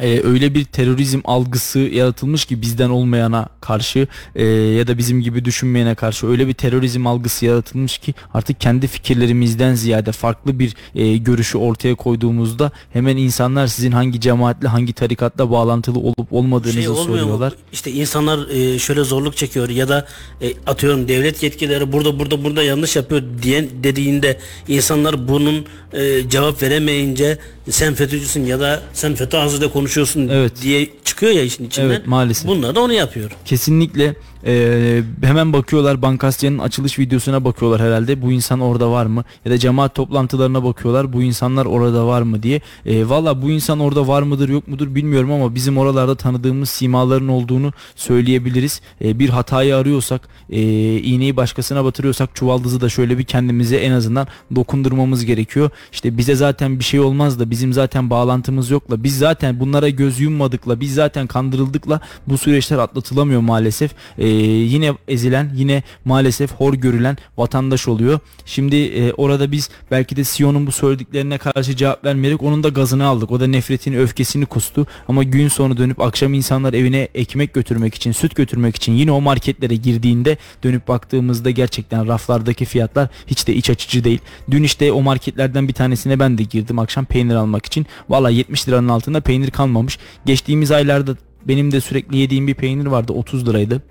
e, 0.01 0.21
öyle 0.25 0.55
bir 0.55 0.65
terörizm 0.65 1.21
algısı 1.25 1.79
yaratılmış 1.79 2.45
ki 2.45 2.63
bizden 2.63 2.91
olmayana 2.91 3.49
karşı 3.61 4.07
e, 4.35 4.45
ya 4.47 4.87
da 4.87 4.99
bizim 4.99 5.21
gibi 5.21 5.45
düşünmeyene 5.45 5.95
karşı 5.95 6.27
öyle 6.27 6.49
bir 6.49 6.55
terörizm 6.55 7.07
algısı 7.07 7.47
yaratılmış 7.47 7.99
ki 7.99 8.15
artık 8.35 8.61
kendi 8.61 8.87
fikirlerimizden 8.87 9.75
ziyade 9.75 10.13
farklı 10.13 10.59
bir 10.59 10.75
e, 10.95 11.17
görüşü 11.17 11.59
ortaya 11.59 11.95
koyduğumuzda 11.95 12.73
hemen 12.93 13.17
insanlar 13.17 13.67
sizin 13.67 13.93
hangi 13.93 14.21
cemaatle 14.21 14.69
hangi 14.69 14.93
tarikatla 14.93 15.51
bağlantılı 15.51 15.99
olup 15.99 16.33
olmadığınızı 16.33 16.83
şey 16.83 16.85
soruyorlar. 16.85 17.53
Mu? 17.53 17.59
İşte 17.73 17.91
insanlar 17.91 18.49
e, 18.49 18.79
şöyle 18.79 19.05
zorluk 19.05 19.37
çekiyor 19.37 19.69
ya 19.69 19.89
da 19.89 20.07
e, 20.43 20.53
atıyorum 20.67 21.09
devlet 21.09 21.43
yetkileri 21.43 21.93
burada 21.93 22.19
burada 22.19 22.45
burada 22.45 22.63
yanlış 22.63 22.97
yapıyor 22.97 23.23
diyen 23.43 23.69
dediğinde 23.83 24.39
insanlar 24.69 25.29
bunun 25.29 25.67
e, 25.93 26.29
cevap 26.29 26.63
veremeyince 26.63 27.39
sen 27.71 27.95
FETÖ'cüsün 27.95 28.47
ya 28.47 28.61
da 28.61 28.83
sen 28.93 29.15
FETÖ 29.15 29.39
ağzıyla 29.39 29.73
konuşuyorsun 29.73 30.29
evet. 30.29 30.53
diye 30.63 30.91
çıkıyor 31.05 31.33
ya 31.33 31.43
işin 31.43 31.67
içinden. 31.67 31.87
Evet 31.87 32.07
maalesef. 32.07 32.47
Bunlar 32.49 32.75
da 32.75 32.81
onu 32.81 32.93
yapıyor. 32.93 33.31
Kesinlikle 33.45 34.15
ee, 34.47 35.03
hemen 35.23 35.53
bakıyorlar 35.53 36.03
Bankasya'nın 36.03 36.59
açılış 36.59 36.99
videosuna 36.99 37.45
bakıyorlar 37.45 37.81
herhalde. 37.81 38.23
Bu 38.23 38.33
insan 38.33 38.61
orada 38.61 38.91
var 38.91 39.07
mı? 39.07 39.25
Ya 39.45 39.53
da 39.53 39.59
cemaat 39.59 39.95
toplantılarına 39.95 40.65
bakıyorlar. 40.65 41.13
Bu 41.13 41.23
insanlar 41.23 41.67
orada 41.67 42.07
var 42.07 42.23
mı 42.23 42.43
diye. 42.43 42.61
Ee, 42.87 43.09
valla 43.09 43.43
bu 43.43 43.51
insan 43.51 43.81
orada 43.81 44.09
var 44.09 44.23
mıdır 44.23 44.49
yok 44.49 44.69
mudur 44.69 44.95
bilmiyorum 44.95 45.33
ama 45.33 45.55
bizim 45.55 45.79
oralarda 45.79 46.15
tanıdığımız 46.15 46.71
simaların 46.71 47.29
olduğunu 47.29 47.73
söyleyebiliriz. 47.97 48.81
Ee, 49.05 49.19
bir 49.19 49.29
hatayı 49.29 49.77
arıyorsak 49.77 50.29
e, 50.51 50.61
iğneyi 50.97 51.37
başkasına 51.37 51.85
batırıyorsak 51.85 52.35
çuvaldızı 52.35 52.81
da 52.81 52.89
şöyle 52.89 53.19
bir 53.19 53.25
kendimize 53.25 53.77
en 53.77 53.93
azından 53.93 54.27
dokundurmamız 54.57 55.25
gerekiyor. 55.25 55.71
İşte 55.93 56.19
bize 56.19 56.35
zaten 56.35 56.79
bir 56.79 56.85
şey 56.85 57.01
olmaz 57.01 57.41
da 57.41 57.51
bizim 57.51 57.73
zaten 57.73 58.11
bağlantımız 58.11 58.71
yokla 58.71 59.03
biz 59.03 59.19
zaten 59.19 59.61
bunlara 59.61 59.89
göz 59.89 60.21
yummadıkla 60.21 60.81
biz 60.81 60.95
zaten 60.95 61.27
kandırıldıkla 61.27 62.01
bu 62.27 62.39
süreçler 62.39 62.79
atlatılamıyor 62.79 63.41
maalesef. 63.41 63.91
Ee, 64.19 64.30
yine 64.31 64.93
ezilen 65.09 65.53
yine 65.55 65.83
maalesef 66.05 66.53
hor 66.53 66.75
görülen 66.75 67.17
vatandaş 67.37 67.89
oluyor. 67.89 68.21
Şimdi 68.45 68.77
e, 68.77 69.13
orada 69.13 69.53
biz 69.53 69.71
belki 69.91 70.17
de 70.17 70.25
Sion'un 70.25 70.67
bu 70.67 70.73
söylediklerine 70.73 71.39
karşı 71.39 71.77
cevap 71.77 72.05
vermeyerek 72.05 72.43
onun 72.43 72.63
da 72.63 72.69
gazını 72.69 73.07
aldık. 73.07 73.31
O 73.31 73.41
da 73.41 73.47
nefretini 73.47 73.99
öfkesini 73.99 74.47
kustu 74.47 74.87
ama 75.09 75.23
gün 75.23 75.49
sonu 75.49 75.77
dönüp 75.77 76.01
akşam 76.01 76.35
insanlar 76.35 76.73
evine 76.73 77.09
ekmek 77.15 77.55
götürmek 77.55 77.95
için 77.95 78.13
süt 78.13 78.37
götürmek 78.37 78.77
için 78.77 78.93
yine 78.93 79.13
o 79.13 79.21
marketlere 79.21 79.77
girdiğinde 79.77 80.37
dönüp 80.63 80.89
baktığımızda 80.89 81.51
gerçekten 81.51 82.09
raflardaki 82.09 82.65
fiyatlar 82.65 83.09
hiç 83.27 83.47
de 83.47 83.55
iç 83.55 83.71
açıcı 83.71 84.05
değil. 84.05 84.19
Dün 84.51 84.63
işte 84.63 84.93
o 84.93 85.03
marketlerden 85.03 85.69
bir 85.69 85.73
tanesine 85.73 86.19
ben 86.19 86.39
de 86.39 86.43
girdim 86.43 86.79
akşam 86.79 87.05
peynir 87.05 87.35
almak 87.35 87.67
için. 87.67 87.87
Valla 88.09 88.31
70 88.31 88.69
liranın 88.69 88.89
altında 88.89 89.21
peynir 89.21 89.51
kalmamış. 89.51 89.99
Geçtiğimiz 90.27 90.71
aylarda 90.71 91.17
benim 91.49 91.73
de 91.73 91.81
sürekli 91.81 92.17
yediğim 92.17 92.47
bir 92.47 92.55
peynir 92.55 92.87
vardı 92.87 93.13
30 93.13 93.49
liraydı. 93.49 93.83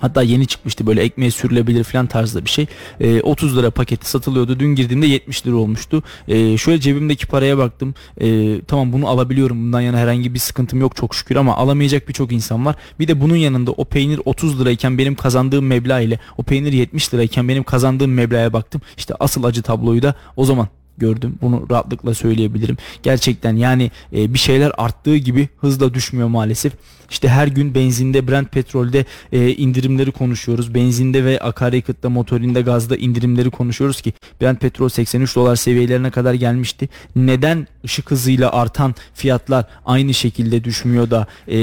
Hatta 0.00 0.22
yeni 0.22 0.46
çıkmıştı 0.46 0.86
böyle 0.86 1.02
ekmeğe 1.02 1.30
sürülebilir 1.30 1.84
falan 1.84 2.06
tarzda 2.06 2.44
bir 2.44 2.50
şey. 2.50 2.66
E, 3.00 3.20
30 3.20 3.58
lira 3.58 3.70
paketi 3.70 4.10
satılıyordu. 4.10 4.60
Dün 4.60 4.74
girdiğimde 4.74 5.06
70 5.06 5.46
lira 5.46 5.56
olmuştu. 5.56 6.02
E, 6.28 6.56
şöyle 6.56 6.80
cebimdeki 6.80 7.26
paraya 7.26 7.58
baktım. 7.58 7.94
E, 8.20 8.60
tamam 8.60 8.92
bunu 8.92 9.08
alabiliyorum. 9.08 9.66
Bundan 9.66 9.80
yana 9.80 9.98
herhangi 9.98 10.34
bir 10.34 10.38
sıkıntım 10.38 10.80
yok 10.80 10.96
çok 10.96 11.14
şükür 11.14 11.36
ama 11.36 11.56
alamayacak 11.56 12.08
birçok 12.08 12.32
insan 12.32 12.66
var. 12.66 12.76
Bir 13.00 13.08
de 13.08 13.20
bunun 13.20 13.36
yanında 13.36 13.70
o 13.70 13.84
peynir 13.84 14.20
30 14.24 14.60
lirayken 14.60 14.98
benim 14.98 15.14
kazandığım 15.14 15.66
meblağ 15.66 16.00
ile 16.00 16.18
o 16.38 16.42
peynir 16.42 16.72
70 16.72 17.14
lirayken 17.14 17.48
benim 17.48 17.62
kazandığım 17.62 18.12
meblağa 18.14 18.52
baktım. 18.52 18.80
İşte 18.96 19.14
asıl 19.20 19.44
acı 19.44 19.62
tabloyu 19.62 20.02
da 20.02 20.14
o 20.36 20.44
zaman 20.44 20.68
gördüm. 21.00 21.38
Bunu 21.42 21.66
rahatlıkla 21.70 22.14
söyleyebilirim. 22.14 22.76
Gerçekten 23.02 23.56
yani 23.56 23.90
e, 24.12 24.34
bir 24.34 24.38
şeyler 24.38 24.72
arttığı 24.78 25.16
gibi 25.16 25.48
hızla 25.60 25.94
düşmüyor 25.94 26.28
maalesef. 26.28 26.72
İşte 27.10 27.28
her 27.28 27.46
gün 27.46 27.74
benzinde, 27.74 28.28
Brent 28.28 28.52
petrolde 28.52 29.04
e, 29.32 29.50
indirimleri 29.50 30.12
konuşuyoruz. 30.12 30.74
Benzinde 30.74 31.24
ve 31.24 31.40
akaryakıtta, 31.40 32.10
motorinde, 32.10 32.60
gazda 32.60 32.96
indirimleri 32.96 33.50
konuşuyoruz 33.50 34.00
ki 34.00 34.12
Brent 34.40 34.60
petrol 34.60 34.88
83 34.88 35.36
dolar 35.36 35.56
seviyelerine 35.56 36.10
kadar 36.10 36.34
gelmişti. 36.34 36.88
Neden 37.16 37.66
ışık 37.84 38.10
hızıyla 38.10 38.52
artan 38.52 38.94
fiyatlar 39.14 39.64
aynı 39.84 40.14
şekilde 40.14 40.64
düşmüyor 40.64 41.10
da 41.10 41.26
e, 41.48 41.58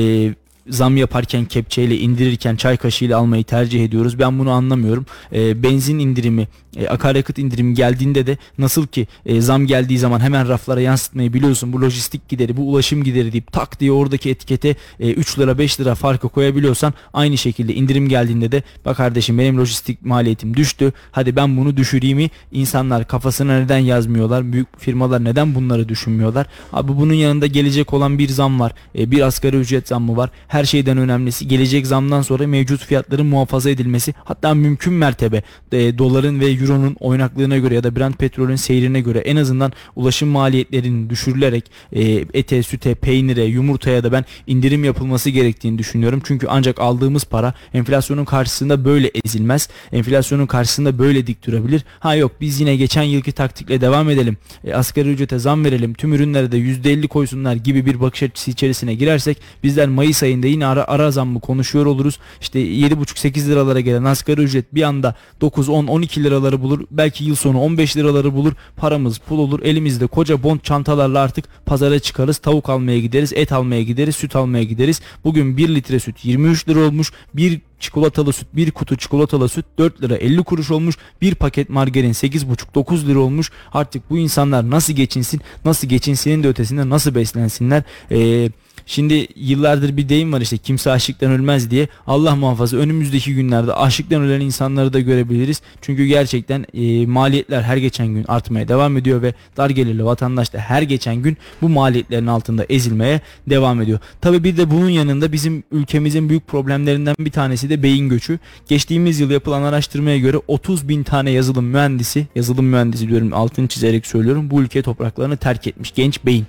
zam 0.69 0.97
yaparken 0.97 1.45
kepçeyle 1.45 1.97
indirirken 1.97 2.55
çay 2.55 2.77
kaşığıyla 2.77 3.17
almayı 3.17 3.43
tercih 3.43 3.85
ediyoruz. 3.85 4.19
Ben 4.19 4.39
bunu 4.39 4.51
anlamıyorum. 4.51 5.05
E, 5.33 5.63
benzin 5.63 5.99
indirimi, 5.99 6.47
e, 6.77 6.87
akaryakıt 6.87 7.37
indirimi 7.37 7.73
geldiğinde 7.73 8.27
de 8.27 8.37
nasıl 8.57 8.87
ki 8.87 9.07
e, 9.25 9.41
zam 9.41 9.67
geldiği 9.67 9.99
zaman 9.99 10.19
hemen 10.19 10.47
raflara 10.47 10.81
yansıtmayı 10.81 11.33
biliyorsun. 11.33 11.73
Bu 11.73 11.81
lojistik 11.81 12.29
gideri, 12.29 12.57
bu 12.57 12.61
ulaşım 12.69 13.03
gideri 13.03 13.31
deyip 13.31 13.51
tak 13.51 13.79
diye 13.79 13.91
oradaki 13.91 14.29
etikete 14.29 14.75
e, 14.99 15.11
3 15.11 15.39
lira 15.39 15.57
5 15.57 15.79
lira 15.79 15.95
farkı 15.95 16.29
koyabiliyorsan 16.29 16.93
aynı 17.13 17.37
şekilde 17.37 17.73
indirim 17.73 18.09
geldiğinde 18.09 18.51
de 18.51 18.63
bak 18.85 18.97
kardeşim 18.97 19.37
benim 19.37 19.57
lojistik 19.57 20.05
maliyetim 20.05 20.57
düştü. 20.57 20.93
Hadi 21.11 21.35
ben 21.35 21.57
bunu 21.57 21.77
düşüreyim 21.77 22.29
insanlar 22.51 23.07
kafasına 23.07 23.59
neden 23.59 23.77
yazmıyorlar? 23.77 24.53
Büyük 24.53 24.79
firmalar 24.79 25.23
neden 25.23 25.55
bunları 25.55 25.89
düşünmüyorlar? 25.89 26.47
Abi 26.73 26.97
bunun 26.97 27.13
yanında 27.13 27.47
gelecek 27.47 27.93
olan 27.93 28.19
bir 28.19 28.29
zam 28.29 28.59
var. 28.59 28.73
E, 28.97 29.11
bir 29.11 29.21
asgari 29.21 29.57
ücret 29.57 29.87
zammı 29.87 30.17
var 30.17 30.29
her 30.47 30.65
şeyden 30.65 30.97
önemlisi 30.97 31.47
gelecek 31.47 31.87
zamdan 31.87 32.21
sonra 32.21 32.47
mevcut 32.47 32.85
fiyatların 32.85 33.25
muhafaza 33.25 33.69
edilmesi 33.69 34.13
hatta 34.23 34.53
mümkün 34.53 34.93
mertebe 34.93 35.41
e, 35.71 35.97
doların 35.97 36.39
ve 36.39 36.51
euronun 36.67 36.95
oynaklığına 36.99 37.57
göre 37.57 37.75
ya 37.75 37.83
da 37.83 37.95
Brent 37.95 38.17
petrolün 38.17 38.55
seyrine 38.55 39.01
göre 39.01 39.19
en 39.19 39.35
azından 39.35 39.71
ulaşım 39.95 40.29
maliyetlerinin 40.29 41.09
düşürülerek 41.09 41.71
e, 41.93 42.03
ete, 42.33 42.63
süte, 42.63 42.95
peynire, 42.95 43.43
yumurtaya 43.43 44.03
da 44.03 44.11
ben 44.11 44.25
indirim 44.47 44.83
yapılması 44.83 45.29
gerektiğini 45.29 45.77
düşünüyorum. 45.77 46.21
Çünkü 46.25 46.47
ancak 46.49 46.79
aldığımız 46.79 47.25
para 47.25 47.53
enflasyonun 47.73 48.25
karşısında 48.25 48.85
böyle 48.85 49.11
ezilmez. 49.25 49.69
Enflasyonun 49.91 50.45
karşısında 50.45 50.99
böyle 50.99 51.27
dik 51.27 51.47
durabilir. 51.47 51.83
Ha 51.99 52.15
yok 52.15 52.31
biz 52.41 52.59
yine 52.59 52.75
geçen 52.75 53.03
yılki 53.03 53.31
taktikle 53.31 53.81
devam 53.81 54.09
edelim. 54.09 54.37
E, 54.63 54.73
asgari 54.73 55.09
ücrete 55.09 55.39
zam 55.39 55.65
verelim. 55.65 55.93
Tüm 55.93 56.13
ürünlere 56.13 56.51
de 56.51 56.57
%50 56.57 57.07
koysunlar 57.07 57.55
gibi 57.55 57.85
bir 57.85 58.01
bakış 58.01 58.23
açısı 58.23 58.51
içerisine 58.51 58.93
girersek 58.93 59.37
bizler 59.63 59.89
Mayıs 59.89 60.23
ayında 60.23 60.47
yine 60.47 60.65
ara, 60.65 60.87
ara 60.87 61.11
zammı 61.11 61.39
konuşuyor 61.39 61.85
oluruz. 61.85 62.19
İşte 62.41 62.59
7,5-8 62.59 63.47
liralara 63.47 63.79
gelen 63.79 64.03
asgari 64.03 64.41
ücret 64.41 64.75
bir 64.75 64.81
anda 64.81 65.15
9, 65.41 65.69
10, 65.69 65.87
12 65.87 66.23
liraları 66.47 66.61
bulur. 66.61 66.85
Belki 66.91 67.23
yıl 67.23 67.35
sonu 67.35 67.59
15 67.59 67.97
liraları 67.97 68.33
bulur. 68.33 68.53
Paramız 68.75 69.17
pul 69.17 69.39
olur. 69.39 69.59
Elimizde 69.63 70.07
koca 70.07 70.43
bond 70.43 70.59
çantalarla 70.59 71.19
artık 71.19 71.45
pazara 71.65 71.99
çıkarız. 71.99 72.37
Tavuk 72.37 72.69
almaya 72.69 72.99
gideriz, 72.99 73.33
et 73.33 73.51
almaya 73.51 73.83
gideriz, 73.83 74.15
süt 74.15 74.35
almaya 74.35 74.63
gideriz. 74.63 75.01
Bugün 75.23 75.57
1 75.57 75.75
litre 75.75 75.99
süt 75.99 76.25
23 76.25 76.67
lira 76.67 76.79
olmuş. 76.79 77.11
Bir 77.33 77.61
çikolatalı 77.79 78.33
süt 78.33 78.47
bir 78.53 78.71
kutu 78.71 78.95
çikolatalı 78.95 79.49
süt 79.49 79.65
4 79.77 80.01
lira 80.01 80.15
50 80.15 80.43
kuruş 80.43 80.71
olmuş. 80.71 80.95
Bir 81.21 81.35
paket 81.35 81.69
margarin 81.69 82.13
8,5-9 82.13 83.07
lira 83.07 83.19
olmuş. 83.19 83.51
Artık 83.73 84.09
bu 84.09 84.17
insanlar 84.17 84.69
nasıl 84.69 84.93
geçinsin? 84.93 85.41
Nasıl 85.65 85.87
geçinsinin 85.87 86.43
de 86.43 86.47
ötesinde 86.47 86.89
nasıl 86.89 87.15
beslensinler? 87.15 87.83
Eee 88.11 88.51
Şimdi 88.87 89.27
yıllardır 89.35 89.97
bir 89.97 90.09
deyim 90.09 90.33
var 90.33 90.41
işte 90.41 90.57
kimse 90.57 90.91
açlıktan 90.91 91.31
ölmez 91.31 91.71
diye. 91.71 91.87
Allah 92.07 92.35
muhafaza 92.35 92.77
önümüzdeki 92.77 93.35
günlerde 93.35 93.73
açlıktan 93.73 94.21
ölen 94.21 94.41
insanları 94.41 94.93
da 94.93 94.99
görebiliriz. 94.99 95.61
Çünkü 95.81 96.05
gerçekten 96.05 96.65
e, 96.73 97.05
maliyetler 97.05 97.61
her 97.61 97.77
geçen 97.77 98.07
gün 98.07 98.25
artmaya 98.27 98.67
devam 98.67 98.97
ediyor 98.97 99.21
ve 99.21 99.33
dar 99.57 99.69
gelirli 99.69 100.05
vatandaş 100.05 100.53
da 100.53 100.59
her 100.59 100.81
geçen 100.81 101.15
gün 101.15 101.37
bu 101.61 101.69
maliyetlerin 101.69 102.27
altında 102.27 102.65
ezilmeye 102.69 103.21
devam 103.49 103.81
ediyor. 103.81 103.99
Tabi 104.21 104.43
bir 104.43 104.57
de 104.57 104.71
bunun 104.71 104.89
yanında 104.89 105.31
bizim 105.31 105.63
ülkemizin 105.71 106.29
büyük 106.29 106.47
problemlerinden 106.47 107.15
bir 107.19 107.31
tanesi 107.31 107.69
de 107.69 107.83
beyin 107.83 108.09
göçü. 108.09 108.39
Geçtiğimiz 108.67 109.19
yıl 109.19 109.31
yapılan 109.31 109.61
araştırmaya 109.61 110.17
göre 110.17 110.37
30 110.47 110.89
bin 110.89 111.03
tane 111.03 111.31
yazılım 111.31 111.65
mühendisi, 111.65 112.27
yazılım 112.35 112.65
mühendisi 112.65 113.07
diyorum 113.07 113.33
altını 113.33 113.67
çizerek 113.67 114.07
söylüyorum 114.07 114.49
bu 114.51 114.61
ülke 114.61 114.81
topraklarını 114.81 115.37
terk 115.37 115.67
etmiş 115.67 115.93
genç 115.95 116.25
beyin 116.25 116.45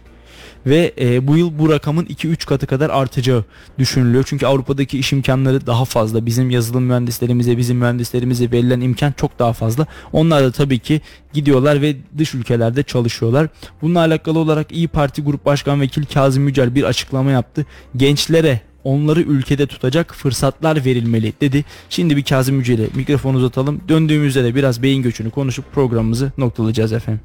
ve 0.68 0.94
e, 1.00 1.26
bu 1.26 1.36
yıl 1.36 1.58
bu 1.58 1.70
rakamın 1.70 2.04
2-3 2.04 2.46
katı 2.46 2.66
kadar 2.66 2.90
artacağı 2.90 3.44
düşünülüyor. 3.78 4.24
Çünkü 4.26 4.46
Avrupa'daki 4.46 4.98
iş 4.98 5.12
imkanları 5.12 5.66
daha 5.66 5.84
fazla. 5.84 6.26
Bizim 6.26 6.50
yazılım 6.50 6.84
mühendislerimize, 6.84 7.58
bizim 7.58 7.76
mühendislerimize 7.76 8.50
verilen 8.52 8.80
imkan 8.80 9.12
çok 9.12 9.38
daha 9.38 9.52
fazla. 9.52 9.86
Onlar 10.12 10.44
da 10.44 10.52
tabii 10.52 10.78
ki 10.78 11.00
gidiyorlar 11.32 11.82
ve 11.82 11.96
dış 12.18 12.34
ülkelerde 12.34 12.82
çalışıyorlar. 12.82 13.48
Bununla 13.82 14.00
alakalı 14.00 14.38
olarak 14.38 14.72
İyi 14.72 14.88
Parti 14.88 15.22
Grup 15.22 15.46
Başkan 15.46 15.80
Vekil 15.80 16.04
Kazım 16.04 16.48
Yücel 16.48 16.74
bir 16.74 16.82
açıklama 16.82 17.30
yaptı. 17.30 17.66
Gençlere 17.96 18.60
onları 18.84 19.20
ülkede 19.20 19.66
tutacak 19.66 20.14
fırsatlar 20.14 20.84
verilmeli 20.84 21.32
dedi. 21.40 21.64
Şimdi 21.90 22.16
bir 22.16 22.22
Kazım 22.22 22.58
Yücel'e 22.58 22.86
mikrofonu 22.94 23.36
uzatalım. 23.36 23.80
Döndüğümüzde 23.88 24.44
de 24.44 24.54
biraz 24.54 24.82
beyin 24.82 25.02
göçünü 25.02 25.30
konuşup 25.30 25.72
programımızı 25.72 26.32
noktalayacağız 26.38 26.92
efendim. 26.92 27.20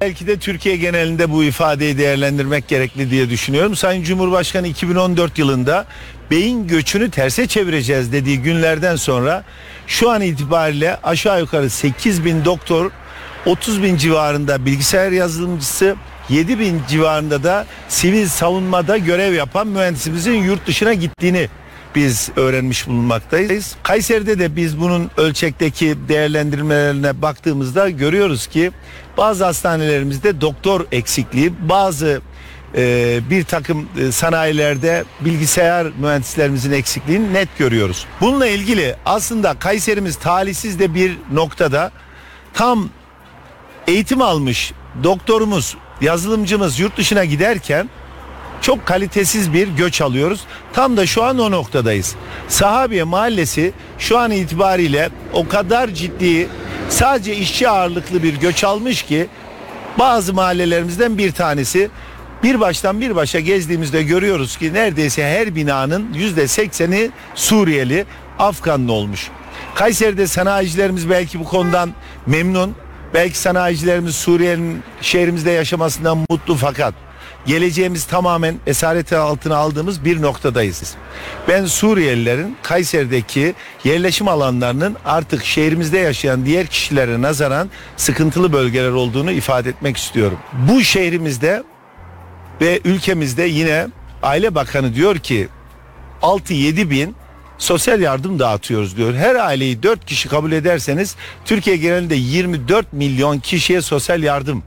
Belki 0.00 0.26
de 0.26 0.36
Türkiye 0.36 0.76
genelinde 0.76 1.30
bu 1.30 1.44
ifadeyi 1.44 1.98
değerlendirmek 1.98 2.68
gerekli 2.68 3.10
diye 3.10 3.30
düşünüyorum. 3.30 3.76
Sayın 3.76 4.02
Cumhurbaşkanı 4.02 4.66
2014 4.66 5.38
yılında 5.38 5.86
beyin 6.30 6.68
göçünü 6.68 7.10
terse 7.10 7.46
çevireceğiz 7.46 8.12
dediği 8.12 8.42
günlerden 8.42 8.96
sonra 8.96 9.44
şu 9.86 10.10
an 10.10 10.22
itibariyle 10.22 10.96
aşağı 10.96 11.40
yukarı 11.40 11.70
8 11.70 12.24
bin 12.24 12.44
doktor 12.44 12.90
30 13.46 13.82
bin 13.82 13.96
civarında 13.96 14.66
bilgisayar 14.66 15.12
yazılımcısı 15.12 15.96
7 16.28 16.58
bin 16.58 16.82
civarında 16.88 17.44
da 17.44 17.66
sivil 17.88 18.26
savunmada 18.28 18.98
görev 18.98 19.34
yapan 19.34 19.66
mühendisimizin 19.66 20.42
yurt 20.42 20.66
dışına 20.66 20.94
gittiğini 20.94 21.48
biz 21.96 22.30
öğrenmiş 22.36 22.86
bulunmaktayız. 22.86 23.76
Kayseri'de 23.82 24.38
de 24.38 24.56
biz 24.56 24.80
bunun 24.80 25.10
ölçekteki 25.16 25.96
değerlendirmelerine 26.08 27.22
baktığımızda 27.22 27.90
görüyoruz 27.90 28.46
ki 28.46 28.72
bazı 29.16 29.44
hastanelerimizde 29.44 30.40
doktor 30.40 30.86
eksikliği, 30.92 31.52
bazı 31.68 32.20
e, 32.76 33.20
bir 33.30 33.44
takım 33.44 33.88
e, 34.00 34.12
sanayilerde 34.12 35.04
bilgisayar 35.20 35.86
mühendislerimizin 35.98 36.72
eksikliğini 36.72 37.34
net 37.34 37.58
görüyoruz. 37.58 38.06
Bununla 38.20 38.46
ilgili 38.46 38.96
aslında 39.06 39.54
Kayserimiz 39.58 40.16
talihsiz 40.16 40.78
de 40.78 40.94
bir 40.94 41.18
noktada 41.32 41.92
tam 42.54 42.88
eğitim 43.86 44.22
almış 44.22 44.72
doktorumuz, 45.02 45.76
yazılımcımız 46.00 46.80
yurt 46.80 46.96
dışına 46.96 47.24
giderken 47.24 47.90
çok 48.60 48.86
kalitesiz 48.86 49.52
bir 49.52 49.68
göç 49.68 50.00
alıyoruz. 50.00 50.40
Tam 50.72 50.96
da 50.96 51.06
şu 51.06 51.24
an 51.24 51.38
o 51.38 51.50
noktadayız. 51.50 52.14
Sahabiye 52.48 53.02
Mahallesi 53.02 53.72
şu 53.98 54.18
an 54.18 54.30
itibariyle 54.30 55.10
o 55.32 55.48
kadar 55.48 55.88
ciddi 55.88 56.48
sadece 56.88 57.36
işçi 57.36 57.68
ağırlıklı 57.68 58.22
bir 58.22 58.34
göç 58.34 58.64
almış 58.64 59.02
ki 59.02 59.26
bazı 59.98 60.34
mahallelerimizden 60.34 61.18
bir 61.18 61.32
tanesi 61.32 61.90
bir 62.42 62.60
baştan 62.60 63.00
bir 63.00 63.16
başa 63.16 63.40
gezdiğimizde 63.40 64.02
görüyoruz 64.02 64.56
ki 64.56 64.74
neredeyse 64.74 65.24
her 65.26 65.54
binanın 65.54 66.12
yüzde 66.14 66.48
sekseni 66.48 67.10
Suriyeli, 67.34 68.06
Afganlı 68.38 68.92
olmuş. 68.92 69.30
Kayseri'de 69.74 70.26
sanayicilerimiz 70.26 71.10
belki 71.10 71.40
bu 71.40 71.44
konudan 71.44 71.90
memnun. 72.26 72.74
Belki 73.14 73.38
sanayicilerimiz 73.38 74.14
Suriye'nin 74.14 74.82
şehrimizde 75.00 75.50
yaşamasından 75.50 76.18
mutlu 76.30 76.54
fakat 76.54 76.94
geleceğimiz 77.46 78.04
tamamen 78.04 78.56
esareti 78.66 79.16
altına 79.16 79.56
aldığımız 79.56 80.04
bir 80.04 80.22
noktadayız. 80.22 80.94
Ben 81.48 81.64
Suriyelilerin 81.64 82.56
Kayseri'deki 82.62 83.54
yerleşim 83.84 84.28
alanlarının 84.28 84.96
artık 85.04 85.44
şehrimizde 85.44 85.98
yaşayan 85.98 86.46
diğer 86.46 86.66
kişilere 86.66 87.22
nazaran 87.22 87.70
sıkıntılı 87.96 88.52
bölgeler 88.52 88.90
olduğunu 88.90 89.32
ifade 89.32 89.68
etmek 89.68 89.96
istiyorum. 89.96 90.38
Bu 90.68 90.80
şehrimizde 90.80 91.62
ve 92.60 92.80
ülkemizde 92.84 93.42
yine 93.42 93.86
Aile 94.22 94.54
Bakanı 94.54 94.94
diyor 94.94 95.18
ki 95.18 95.48
6-7 96.22 96.90
bin 96.90 97.14
sosyal 97.58 98.00
yardım 98.00 98.38
dağıtıyoruz 98.38 98.96
diyor. 98.96 99.14
Her 99.14 99.34
aileyi 99.34 99.82
4 99.82 100.06
kişi 100.06 100.28
kabul 100.28 100.52
ederseniz 100.52 101.16
Türkiye 101.44 101.76
genelinde 101.76 102.14
24 102.14 102.92
milyon 102.92 103.38
kişiye 103.38 103.82
sosyal 103.82 104.22
yardım 104.22 104.62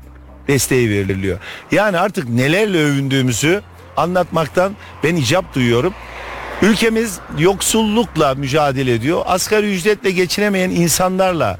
desteği 0.50 0.90
veriliyor. 0.90 1.40
Yani 1.72 2.00
artık 2.00 2.30
nelerle 2.30 2.78
övündüğümüzü 2.78 3.62
anlatmaktan 3.98 4.74
ben 5.04 5.16
icap 5.16 5.56
duyuyorum. 5.56 5.94
Ülkemiz 6.62 7.20
yoksullukla 7.38 8.36
mücadele 8.36 8.94
ediyor. 8.94 9.22
Asgari 9.26 9.76
ücretle 9.76 10.12
geçinemeyen 10.12 10.70
insanlarla 10.70 11.60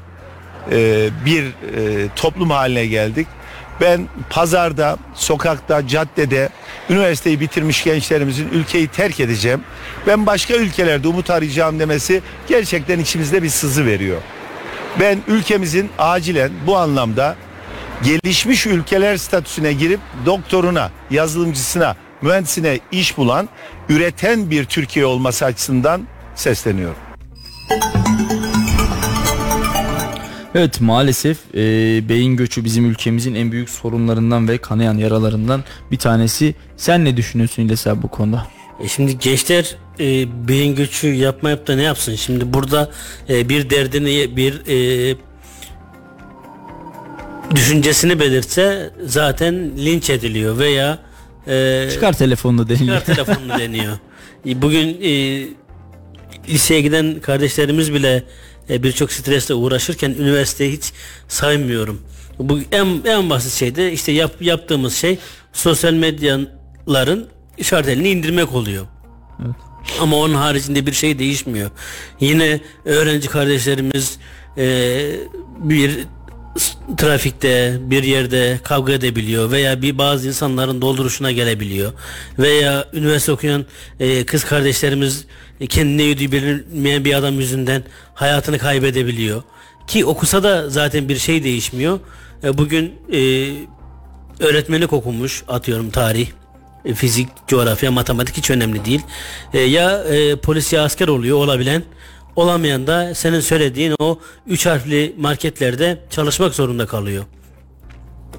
e, 0.72 1.08
bir 1.24 1.44
e, 1.44 1.50
toplum 2.16 2.50
haline 2.50 2.86
geldik. 2.86 3.26
Ben 3.80 4.08
pazarda, 4.30 4.96
sokakta, 5.14 5.88
caddede 5.88 6.48
üniversiteyi 6.90 7.40
bitirmiş 7.40 7.84
gençlerimizin 7.84 8.48
ülkeyi 8.52 8.88
terk 8.88 9.20
edeceğim. 9.20 9.60
Ben 10.06 10.26
başka 10.26 10.54
ülkelerde 10.54 11.08
umut 11.08 11.30
arayacağım 11.30 11.80
demesi 11.80 12.22
gerçekten 12.48 12.98
içimizde 12.98 13.42
bir 13.42 13.48
sızı 13.48 13.86
veriyor. 13.86 14.20
Ben 15.00 15.18
ülkemizin 15.28 15.90
acilen 15.98 16.50
bu 16.66 16.76
anlamda 16.76 17.36
gelişmiş 18.04 18.66
ülkeler 18.66 19.16
statüsüne 19.16 19.72
girip 19.72 20.00
doktoruna, 20.26 20.90
yazılımcısına, 21.10 21.96
mühendisine 22.22 22.80
iş 22.92 23.16
bulan, 23.16 23.48
üreten 23.88 24.50
bir 24.50 24.64
Türkiye 24.64 25.06
olması 25.06 25.44
açısından 25.44 26.02
sesleniyorum. 26.34 26.96
Evet 30.54 30.80
maalesef 30.80 31.38
e, 31.54 31.58
beyin 32.08 32.36
göçü 32.36 32.64
bizim 32.64 32.90
ülkemizin 32.90 33.34
en 33.34 33.52
büyük 33.52 33.70
sorunlarından 33.70 34.48
ve 34.48 34.58
kanayan 34.58 34.98
yaralarından 34.98 35.64
bir 35.90 35.96
tanesi. 35.96 36.54
Sen 36.76 37.04
ne 37.04 37.16
düşünüyorsun 37.16 37.62
İlyas 37.62 37.86
bu 37.86 38.08
konuda? 38.08 38.46
E 38.84 38.88
şimdi 38.88 39.18
gençler 39.18 39.76
e, 40.00 40.04
beyin 40.48 40.74
göçü 40.74 41.08
yapmayıp 41.08 41.66
da 41.66 41.76
ne 41.76 41.82
yapsın? 41.82 42.14
Şimdi 42.14 42.54
burada 42.54 42.90
e, 43.28 43.48
bir 43.48 43.70
derdini 43.70 44.36
bir 44.36 44.62
e, 44.66 45.16
düşüncesini 47.54 48.20
belirtse 48.20 48.90
zaten 49.06 49.54
linç 49.76 50.10
ediliyor 50.10 50.58
veya 50.58 50.98
e, 51.46 51.88
Çıkar 51.92 52.12
telefonunu 52.12 52.68
deniliyor. 52.68 52.98
çıkar 53.00 53.14
telefonunu 53.14 53.48
deniyor. 53.58 53.98
E, 54.46 54.62
Bugün 54.62 54.88
e, 55.02 55.10
liseye 56.48 56.80
giden 56.80 57.20
kardeşlerimiz 57.20 57.92
bile 57.94 58.24
e, 58.70 58.82
birçok 58.82 59.12
stresle 59.12 59.54
uğraşırken 59.54 60.10
üniversiteyi 60.10 60.72
hiç 60.72 60.92
saymıyorum. 61.28 62.02
Bu 62.38 62.58
en 62.72 62.86
en 63.04 63.30
basit 63.30 63.52
şey 63.52 63.74
de 63.76 63.92
işte 63.92 64.12
yap, 64.12 64.32
yaptığımız 64.40 64.94
şey 64.94 65.18
sosyal 65.52 65.92
medyaların 65.92 67.26
şartelini 67.62 68.08
indirmek 68.10 68.52
oluyor. 68.54 68.86
Ama 70.00 70.16
onun 70.16 70.34
haricinde 70.34 70.86
bir 70.86 70.92
şey 70.92 71.18
değişmiyor. 71.18 71.70
Yine 72.20 72.60
öğrenci 72.84 73.28
kardeşlerimiz 73.28 74.18
e, 74.58 74.64
bir 75.58 75.98
trafikte 76.96 77.76
bir 77.80 78.02
yerde 78.02 78.60
kavga 78.64 78.92
edebiliyor 78.92 79.50
veya 79.50 79.82
bir 79.82 79.98
bazı 79.98 80.28
insanların 80.28 80.82
dolduruşuna 80.82 81.32
gelebiliyor 81.32 81.92
veya 82.38 82.84
üniversite 82.92 83.32
okuyan 83.32 83.66
e, 84.00 84.26
kız 84.26 84.44
kardeşlerimiz 84.44 85.26
kendine 85.68 86.02
yediği 86.02 86.32
bilinmeyen 86.32 87.04
bir 87.04 87.14
adam 87.14 87.40
yüzünden 87.40 87.82
hayatını 88.14 88.58
kaybedebiliyor 88.58 89.42
ki 89.86 90.04
okusa 90.04 90.42
da 90.42 90.70
zaten 90.70 91.08
bir 91.08 91.16
şey 91.16 91.44
değişmiyor 91.44 92.00
E, 92.44 92.58
bugün 92.58 92.94
e, 93.12 93.50
öğretmenlik 94.40 94.92
okumuş 94.92 95.42
atıyorum 95.48 95.90
tarih 95.90 96.28
e, 96.84 96.94
fizik, 96.94 97.28
coğrafya, 97.48 97.90
matematik 97.90 98.36
hiç 98.36 98.50
önemli 98.50 98.84
değil. 98.84 99.00
E, 99.52 99.60
ya 99.60 100.04
e, 100.04 100.36
polis 100.36 100.72
ya 100.72 100.84
asker 100.84 101.08
oluyor 101.08 101.36
olabilen. 101.36 101.82
Olamayan 102.40 102.86
da 102.86 103.14
senin 103.14 103.40
söylediğin 103.40 103.94
o 103.98 104.18
üç 104.46 104.66
harfli 104.66 105.14
marketlerde 105.18 105.98
çalışmak 106.10 106.54
zorunda 106.54 106.86
kalıyor. 106.86 107.24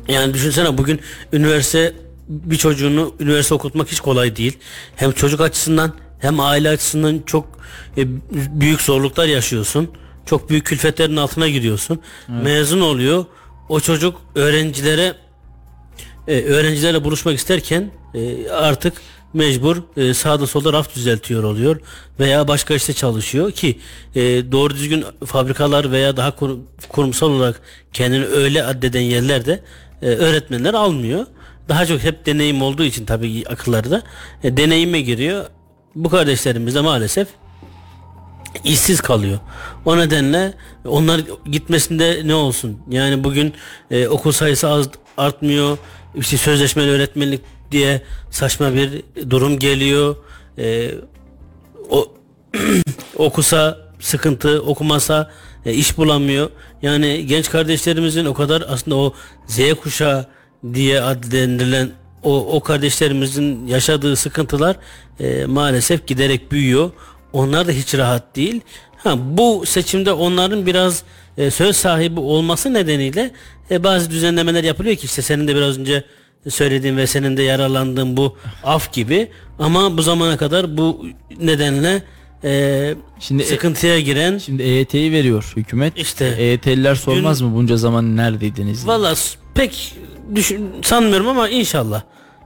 Yani 0.08 0.34
düşünsene 0.34 0.78
bugün 0.78 1.00
üniversite 1.34 1.94
bir 2.28 2.58
çocuğunu 2.58 3.16
üniversite 3.20 3.56
okutmak 3.56 3.92
hiç 3.92 4.00
kolay 4.00 4.36
değil. 4.36 4.58
Hem 4.96 5.12
çocuk 5.12 5.42
açısından 5.42 5.94
hem 6.20 6.40
aile 6.40 6.70
açısından 6.70 7.22
çok 7.26 7.46
e, 7.98 8.08
büyük 8.62 8.82
zorluklar 8.82 9.26
yaşıyorsun. 9.26 9.92
Çok 10.26 10.50
büyük 10.50 10.66
külfetlerin 10.66 11.18
altına 11.18 11.50
giriyorsun. 11.50 12.02
Mezun 12.28 12.82
oluyor. 12.82 13.26
O 13.70 13.80
çocuk 13.80 14.22
öğrencilere 14.36 15.14
e, 16.28 16.42
öğrencilerle 16.42 17.04
buluşmak 17.04 17.36
isterken 17.36 17.92
e, 18.14 18.50
artık 18.50 18.94
mecbur 19.34 19.78
e, 19.98 20.14
sağda 20.14 20.48
solda 20.48 20.74
raf 20.74 20.96
düzeltiyor 20.96 21.44
oluyor 21.44 21.80
veya 22.20 22.48
başka 22.48 22.74
işte 22.74 22.94
çalışıyor 22.94 23.52
ki 23.52 23.80
e, 24.16 24.22
doğru 24.52 24.74
düzgün 24.76 25.06
fabrikalar 25.26 25.92
veya 25.92 26.18
daha 26.18 26.36
kur- 26.36 26.58
kurumsal 26.90 27.30
olarak 27.32 27.62
kendini 27.94 28.26
öyle 28.26 28.64
addeden 28.64 29.02
yerlerde 29.02 29.64
e, 30.02 30.06
öğretmenler 30.06 30.74
almıyor. 30.74 31.26
Daha 31.70 31.86
çok 31.86 32.04
hep 32.04 32.26
deneyim 32.26 32.62
olduğu 32.62 32.84
için 32.84 33.06
tabii 33.06 33.44
akıllarda 33.50 34.02
e, 34.44 34.58
deneyime 34.58 35.02
giriyor. 35.02 35.46
Bu 35.96 36.10
kardeşlerimiz 36.10 36.76
de 36.76 36.82
maalesef 36.82 37.28
işsiz 38.64 39.02
kalıyor. 39.02 39.40
O 39.86 39.98
nedenle 39.98 40.54
onlar 40.86 41.22
gitmesinde 41.52 42.22
ne 42.26 42.34
olsun? 42.36 42.78
Yani 42.90 43.24
bugün 43.24 43.54
e, 43.92 44.08
okul 44.08 44.32
sayısı 44.32 44.68
az 44.70 44.90
artmıyor. 45.18 45.78
İşte 46.16 46.38
sözleşmeli 46.38 46.90
öğretmenlik 46.92 47.42
diye 47.72 48.02
saçma 48.30 48.74
bir 48.74 49.04
durum 49.30 49.60
geliyor. 49.60 50.16
E, 50.58 50.92
o 51.90 52.12
okusa 53.16 53.92
sıkıntı, 54.00 54.62
okumasa 54.62 55.32
e, 55.66 55.74
iş 55.74 55.98
bulamıyor. 55.98 56.50
Yani 56.82 57.26
genç 57.26 57.50
kardeşlerimizin 57.50 58.26
o 58.26 58.34
kadar 58.34 58.64
aslında 58.68 58.98
o 58.98 59.14
Z 59.48 59.74
kuşağı 59.74 60.26
diye 60.74 61.02
adlandırılan 61.02 61.90
o, 62.24 62.56
o 62.56 62.60
kardeşlerimizin 62.60 63.68
yaşadığı 63.68 64.16
sıkıntılar 64.16 64.76
e, 65.20 65.46
maalesef 65.46 66.08
giderek 66.08 66.52
büyüyor. 66.52 66.92
Onlar 67.34 67.68
da 67.68 67.72
hiç 67.72 67.96
rahat 67.96 68.36
değil. 68.36 68.62
Ha, 68.98 69.16
bu 69.38 69.66
seçimde 69.66 70.12
onların 70.12 70.66
biraz 70.66 71.04
e, 71.38 71.52
söz 71.52 71.76
sahibi 71.76 72.20
olması 72.20 72.74
nedeniyle 72.74 73.32
e, 73.72 73.84
bazı 73.84 74.12
düzenlemeler 74.12 74.64
yapılıyor 74.64 74.96
ki 74.96 75.06
işte 75.06 75.22
senin 75.22 75.48
de 75.48 75.56
biraz 75.56 75.80
önce 75.80 76.04
söylediğin 76.50 76.98
ve 76.98 77.08
senin 77.08 77.38
de 77.38 77.44
yararlandığın 77.44 78.18
bu 78.18 78.38
af 78.64 78.94
gibi 78.94 79.30
ama 79.60 79.98
bu 79.98 80.02
zamana 80.02 80.38
kadar 80.38 80.78
bu 80.78 81.06
nedenle 81.42 82.04
e, 82.44 82.94
Şimdi- 83.20 83.44
sıkıntıya 83.44 84.00
giren 84.00 84.38
Şimdi 84.38 84.64
EYT'yi 84.64 85.12
veriyor 85.12 85.54
hükümet. 85.56 85.98
İşte. 85.98 86.26
EYT'liler 86.38 86.96
sormaz 86.96 87.42
mı 87.42 87.56
bunca 87.56 87.78
zaman 87.78 88.18
neredeydiniz? 88.18 88.88
Valla 88.88 89.14
pek 89.56 89.96
düşün, 90.36 90.70
sanmıyorum 90.84 91.28
ama 91.28 91.50
inşallah. 91.50 92.02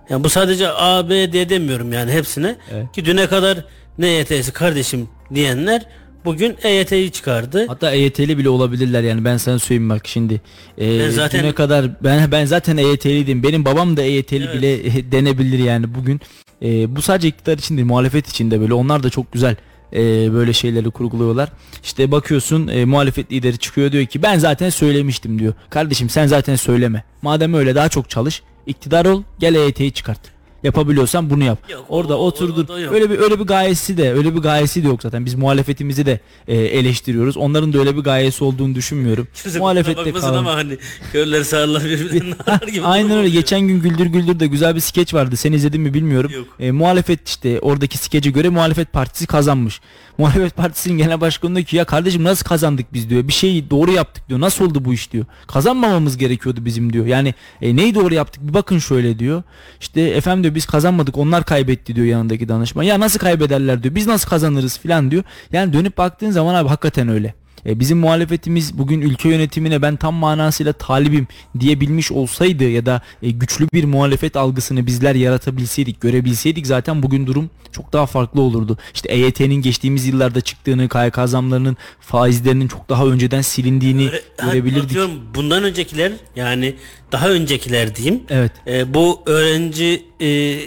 Yani 0.10 0.24
bu 0.24 0.30
sadece 0.30 0.70
A, 0.70 1.10
B 1.10 1.34
diye 1.34 1.50
demiyorum 1.50 1.94
yani 1.94 2.12
hepsine. 2.12 2.56
Evet. 2.74 2.92
Ki 2.92 3.06
düne 3.06 3.28
kadar 3.28 3.58
ne 3.98 4.08
EYT'si 4.08 4.52
kardeşim 4.52 5.10
diyenler 5.36 5.86
bugün 6.26 6.56
EYT'yi 6.64 7.12
çıkardı. 7.12 7.68
Hatta 7.68 7.92
EYT'li 7.92 8.38
bile 8.38 8.50
olabilirler 8.50 9.04
yani 9.04 9.26
ben 9.26 9.38
sana 9.38 9.60
söyleyeyim 9.60 9.90
bak 9.90 10.08
şimdi. 10.08 10.42
Ee, 10.78 11.00
Ben 11.00 11.10
zaten- 11.10 11.44
düne 11.44 11.52
kadar 11.52 12.04
ben 12.04 12.32
ben 12.32 12.46
zaten 12.46 12.78
EYT'liydim. 12.78 13.44
Benim 13.44 13.66
babam 13.66 13.98
da 13.98 14.02
EYT'li 14.02 14.44
Evet. 14.46 14.56
bile 14.56 15.12
denebilir 15.12 15.60
yani 15.60 15.96
bugün. 15.96 16.22
Ee, 16.62 16.96
bu 16.96 17.02
sadece 17.02 17.28
iktidar 17.28 17.58
için 17.58 17.78
değil 17.78 17.88
muhalefet 17.88 18.28
için 18.30 18.52
de 18.52 18.60
böyle. 18.62 18.74
Onlar 18.74 19.04
da 19.04 19.10
çok 19.10 19.32
güzel 19.34 19.56
e, 19.94 20.00
böyle 20.34 20.54
şeyleri 20.54 20.92
kurguluyorlar. 20.92 21.50
İşte 21.84 22.12
bakıyorsun 22.12 22.68
e, 22.68 22.86
muhalefet 22.86 23.32
lideri 23.32 23.58
çıkıyor 23.58 23.92
diyor 23.92 24.06
ki 24.06 24.24
ben 24.24 24.38
zaten 24.40 24.70
söylemiştim 24.70 25.40
diyor. 25.40 25.54
Kardeşim 25.70 26.10
sen 26.10 26.28
zaten 26.28 26.56
söyleme. 26.56 27.04
Madem 27.22 27.54
öyle 27.54 27.76
daha 27.76 27.90
çok 27.90 28.10
çalış. 28.10 28.42
iktidar 28.68 29.06
ol 29.06 29.24
gel 29.40 29.56
EYT'yi 29.56 29.92
çıkart. 29.92 30.20
Yapabiliyorsan 30.66 31.30
bunu 31.30 31.44
yap. 31.44 31.60
Yok, 31.72 31.86
Orada 31.90 32.18
o- 32.18 32.22
o- 32.22 32.26
oturdur. 32.28 32.70
o 32.70 32.74
öyle 32.94 33.10
bir 33.10 33.20
öyle 33.20 33.40
bir 33.40 33.46
gayesi 33.46 33.98
de 33.98 34.14
öyle 34.14 34.36
bir 34.36 34.40
gayesi 34.40 34.84
de 34.84 34.88
yok 34.88 35.02
zaten. 35.02 35.26
Biz 35.26 35.36
muhalefetimizi 35.36 36.06
de 36.06 36.20
e, 36.48 36.56
eleştiriyoruz. 36.56 37.38
Onların 37.38 37.74
da 37.74 37.78
öyle 37.80 37.98
bir 37.98 38.02
gayesi 38.02 38.44
olduğunu 38.44 38.76
düşünmüyorum. 38.76 39.28
Kimse 39.44 39.60
Muhalefette 39.60 40.12
kalalım. 40.14 40.38
ama 40.38 40.56
hani 40.56 40.78
körler 41.12 41.44
sağırlar 41.44 41.84
birbirinden 41.86 42.36
ağır 42.48 42.68
gibi. 42.68 42.86
Aynen 42.86 43.12
öyle. 43.18 43.30
Geçen 43.30 43.62
gün 43.62 43.80
Güldür 43.82 44.06
Güldür 44.06 44.40
de 44.40 44.48
güzel 44.48 44.76
bir 44.76 44.80
skeç 44.80 45.14
vardı. 45.14 45.36
Sen 45.38 45.52
izledin 45.54 45.82
mi 45.82 45.94
bilmiyorum. 45.94 46.32
Yok. 46.36 46.48
E, 46.60 46.72
muhalefet 46.72 47.28
işte 47.30 47.60
oradaki 47.60 47.98
skece 47.98 48.32
göre 48.32 48.50
muhalefet 48.50 48.94
partisi 48.94 49.28
kazanmış. 49.28 49.82
Muhalefet 50.18 50.56
partisinin 50.56 50.98
genel 50.98 51.22
başkanı 51.22 51.56
diyor 51.56 51.66
ki 51.68 51.76
ya 51.78 51.86
kardeşim 51.86 52.24
nasıl 52.24 52.46
kazandık 52.46 52.94
biz 52.94 53.10
diyor. 53.10 53.28
Bir 53.28 53.34
şeyi 53.34 53.70
doğru 53.70 53.92
yaptık 53.92 54.30
diyor. 54.30 54.40
Nasıl 54.42 54.66
oldu 54.66 54.86
bu 54.86 54.94
iş 54.94 55.12
diyor. 55.12 55.26
Kazanmamamız 55.48 56.18
gerekiyordu 56.18 56.66
bizim 56.66 56.94
diyor. 56.94 57.06
Yani 57.06 57.34
e, 57.62 57.76
neyi 57.76 57.96
doğru 57.96 58.14
yaptık 58.14 58.48
bir 58.48 58.54
bakın 58.54 58.80
şöyle 58.80 59.20
diyor. 59.20 59.44
İşte 59.82 60.02
efendim 60.02 60.44
diyor 60.44 60.55
biz 60.56 60.66
kazanmadık 60.66 61.18
onlar 61.18 61.44
kaybetti 61.44 61.96
diyor 61.96 62.08
yanındaki 62.08 62.50
danışman. 62.50 62.84
Ya 62.84 63.00
nasıl 63.00 63.20
kaybederler 63.20 63.84
diyor. 63.84 63.96
Biz 63.96 64.08
nasıl 64.08 64.30
kazanırız 64.30 64.80
filan 64.80 65.12
diyor. 65.12 65.24
Yani 65.52 65.74
dönüp 65.74 65.98
baktığın 65.98 66.32
zaman 66.32 66.56
abi 66.56 66.70
hakikaten 66.70 67.08
öyle. 67.08 67.34
E, 67.66 67.80
bizim 67.80 67.98
muhalefetimiz 67.98 68.78
bugün 68.78 69.02
ülke 69.02 69.30
yönetimine 69.30 69.82
ben 69.82 69.96
tam 69.96 70.14
manasıyla 70.14 70.74
talibim 70.74 71.28
diyebilmiş 71.60 72.12
olsaydı 72.12 72.64
ya 72.70 72.86
da 72.86 73.02
e, 73.22 73.32
güçlü 73.32 73.68
bir 73.74 73.84
muhalefet 73.84 74.36
algısını 74.36 74.86
bizler 74.86 75.16
yaratabilseydik, 75.16 76.02
görebilseydik 76.02 76.68
zaten 76.68 77.04
bugün 77.04 77.28
durum 77.28 77.50
çok 77.72 77.94
daha 77.94 78.06
farklı 78.06 78.42
olurdu. 78.42 78.78
İşte 78.94 79.12
EYT'nin 79.12 79.56
geçtiğimiz 79.62 80.06
yıllarda 80.06 80.42
çıktığını, 80.42 80.90
KYK 80.90 81.18
zamlarının 81.30 81.78
faizlerinin 82.00 82.68
çok 82.68 82.90
daha 82.90 83.06
önceden 83.06 83.42
silindiğini 83.42 84.06
Öyle- 84.06 84.22
görebilirdik. 84.52 84.98
bundan 85.36 85.64
öncekiler 85.64 86.12
yani 86.36 86.76
daha 87.12 87.30
öncekiler 87.30 87.96
diyeyim. 87.96 88.24
Evet. 88.30 88.52
E, 88.68 88.94
bu 88.94 89.22
öğrenci 89.26 90.06
e, 90.22 90.58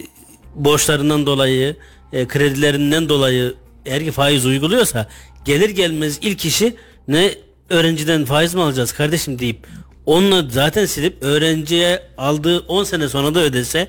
borçlarından 0.54 1.26
dolayı, 1.26 1.76
e, 2.12 2.26
kredilerinden 2.28 3.08
dolayı 3.08 3.54
eğer 3.86 4.04
ki 4.04 4.10
faiz 4.10 4.46
uyguluyorsa 4.46 5.08
gelir 5.44 5.70
gelmez 5.70 6.18
ilk 6.22 6.44
işi 6.44 6.74
ne 7.08 7.34
öğrenciden 7.70 8.24
faiz 8.24 8.54
mi 8.54 8.62
alacağız 8.62 8.92
kardeşim 8.92 9.38
deyip 9.38 9.66
onunla 10.06 10.46
zaten 10.50 10.86
silip 10.86 11.22
öğrenciye 11.22 12.02
aldığı 12.18 12.58
10 12.58 12.84
sene 12.84 13.08
sonra 13.08 13.34
da 13.34 13.40
ödese 13.40 13.88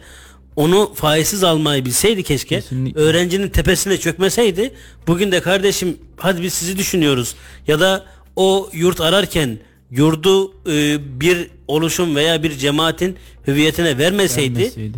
onu 0.55 0.91
faizsiz 0.95 1.43
almayı 1.43 1.85
bilseydi 1.85 2.23
keşke 2.23 2.55
Kesinlikle. 2.55 3.01
öğrencinin 3.01 3.49
tepesine 3.49 3.97
çökmeseydi 3.97 4.73
bugün 5.07 5.31
de 5.31 5.41
kardeşim 5.41 5.97
hadi 6.17 6.41
biz 6.41 6.53
sizi 6.53 6.77
düşünüyoruz 6.77 7.35
ya 7.67 7.79
da 7.79 8.05
o 8.35 8.69
yurt 8.73 9.01
ararken 9.01 9.59
yurdu 9.91 10.53
e, 10.67 10.97
bir 11.21 11.47
oluşum 11.67 12.15
veya 12.15 12.43
bir 12.43 12.57
cemaatin 12.57 13.15
hüviyetine 13.47 13.97
vermeseydi 13.97 14.59
Vermeseydi. 14.59 14.97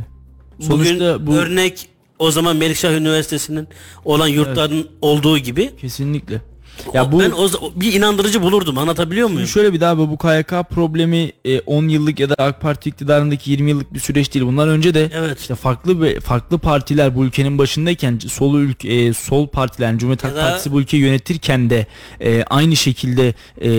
bugün 0.69 0.99
bu 1.27 1.35
örnek 1.35 1.89
o 2.19 2.31
zaman 2.31 2.55
Melikşah 2.55 2.91
Üniversitesi'nin 2.93 3.67
olan 4.05 4.27
yurtların 4.27 4.87
olduğu 5.01 5.37
gibi 5.37 5.75
kesinlikle. 5.81 6.41
Ya 6.93 7.11
bu 7.11 7.19
ben 7.19 7.31
o, 7.31 7.49
bir 7.75 7.93
inandırıcı 7.93 8.41
bulurdum 8.41 8.77
anlatabiliyor 8.77 9.27
muyum? 9.29 9.47
Şöyle 9.47 9.73
bir 9.73 9.81
daha 9.81 9.97
bu 9.97 10.17
KYK 10.17 10.69
problemi 10.69 11.31
e, 11.45 11.59
10 11.59 11.87
yıllık 11.87 12.19
ya 12.19 12.29
da 12.29 12.35
AK 12.37 12.61
Parti 12.61 12.89
iktidarındaki 12.89 13.51
20 13.51 13.69
yıllık 13.69 13.93
bir 13.93 13.99
süreç 13.99 14.33
değil. 14.33 14.45
Bundan 14.45 14.69
önce 14.69 14.93
de 14.93 15.09
Evet. 15.13 15.39
işte 15.39 15.55
farklı 15.55 16.01
ve 16.01 16.19
farklı 16.19 16.57
partiler 16.59 17.15
bu 17.15 17.25
ülkenin 17.25 17.57
başındayken 17.57 18.19
sol 18.27 18.55
ülke 18.59 18.89
e, 18.93 19.13
sol 19.13 19.47
partiler 19.47 19.87
yani 19.87 19.99
Cumhuriyet 19.99 20.23
Halk 20.23 20.35
da- 20.35 20.41
Partisi 20.41 20.71
bu 20.71 20.81
ülkeyi 20.81 21.03
yönetirken 21.03 21.69
de 21.69 21.85
e, 22.21 22.43
aynı 22.43 22.75
şekilde 22.75 23.33
e, 23.61 23.69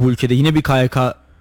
bu 0.00 0.10
ülkede 0.10 0.34
yine 0.34 0.54
bir 0.54 0.62
KYK 0.62 0.96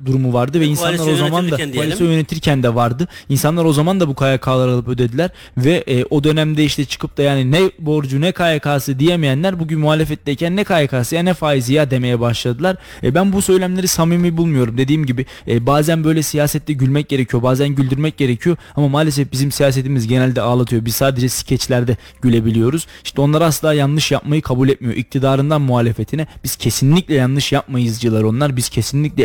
durumu 0.05 0.33
vardı 0.33 0.59
ve 0.59 0.65
insanlar 0.65 1.13
o 1.13 1.15
zaman 1.15 1.51
da 1.51 1.57
koalisyon 1.57 2.07
yönetirken 2.07 2.63
de 2.63 2.75
vardı. 2.75 3.07
İnsanlar 3.29 3.65
o 3.65 3.73
zaman 3.73 3.99
da 3.99 4.07
bu 4.07 4.15
KYK'ları 4.15 4.71
alıp 4.71 4.87
ödediler 4.87 5.31
ve 5.57 5.83
e, 5.87 6.05
o 6.05 6.23
dönemde 6.23 6.63
işte 6.63 6.85
çıkıp 6.85 7.17
da 7.17 7.21
yani 7.21 7.51
ne 7.51 7.59
borcu 7.79 8.21
ne 8.21 8.31
KYK'sı 8.31 8.99
diyemeyenler 8.99 9.59
bugün 9.59 9.79
muhalefetteyken 9.79 10.55
ne 10.55 10.63
KYK'sı 10.63 11.15
ya 11.15 11.23
ne 11.23 11.33
faizi 11.33 11.73
ya 11.73 11.91
demeye 11.91 12.19
başladılar. 12.19 12.77
E, 13.03 13.15
ben 13.15 13.33
bu 13.33 13.41
söylemleri 13.41 13.87
samimi 13.87 14.37
bulmuyorum. 14.37 14.77
Dediğim 14.77 15.05
gibi 15.05 15.25
e, 15.47 15.65
bazen 15.65 16.03
böyle 16.03 16.23
siyasette 16.23 16.73
gülmek 16.73 17.09
gerekiyor, 17.09 17.43
bazen 17.43 17.69
güldürmek 17.69 18.17
gerekiyor 18.17 18.57
ama 18.75 18.87
maalesef 18.87 19.31
bizim 19.31 19.51
siyasetimiz 19.51 20.07
genelde 20.07 20.41
ağlatıyor. 20.41 20.85
Biz 20.85 20.95
sadece 20.95 21.29
skeçlerde 21.29 21.97
gülebiliyoruz. 22.21 22.87
İşte 23.03 23.21
onlar 23.21 23.41
asla 23.41 23.73
yanlış 23.73 24.11
yapmayı 24.11 24.41
kabul 24.41 24.69
etmiyor. 24.69 24.95
İktidarından 24.95 25.61
muhalefetine 25.61 26.27
biz 26.43 26.55
kesinlikle 26.55 27.13
yanlış 27.13 27.51
yapmayızcılar 27.51 28.23
onlar. 28.23 28.57
Biz 28.57 28.69
kesinlikle 28.69 29.23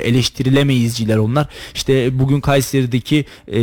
eleştirilemeyizciler 0.68 1.16
onlar. 1.16 1.46
İşte 1.74 2.18
bugün 2.18 2.40
Kayseri'deki 2.40 3.24
e, 3.48 3.60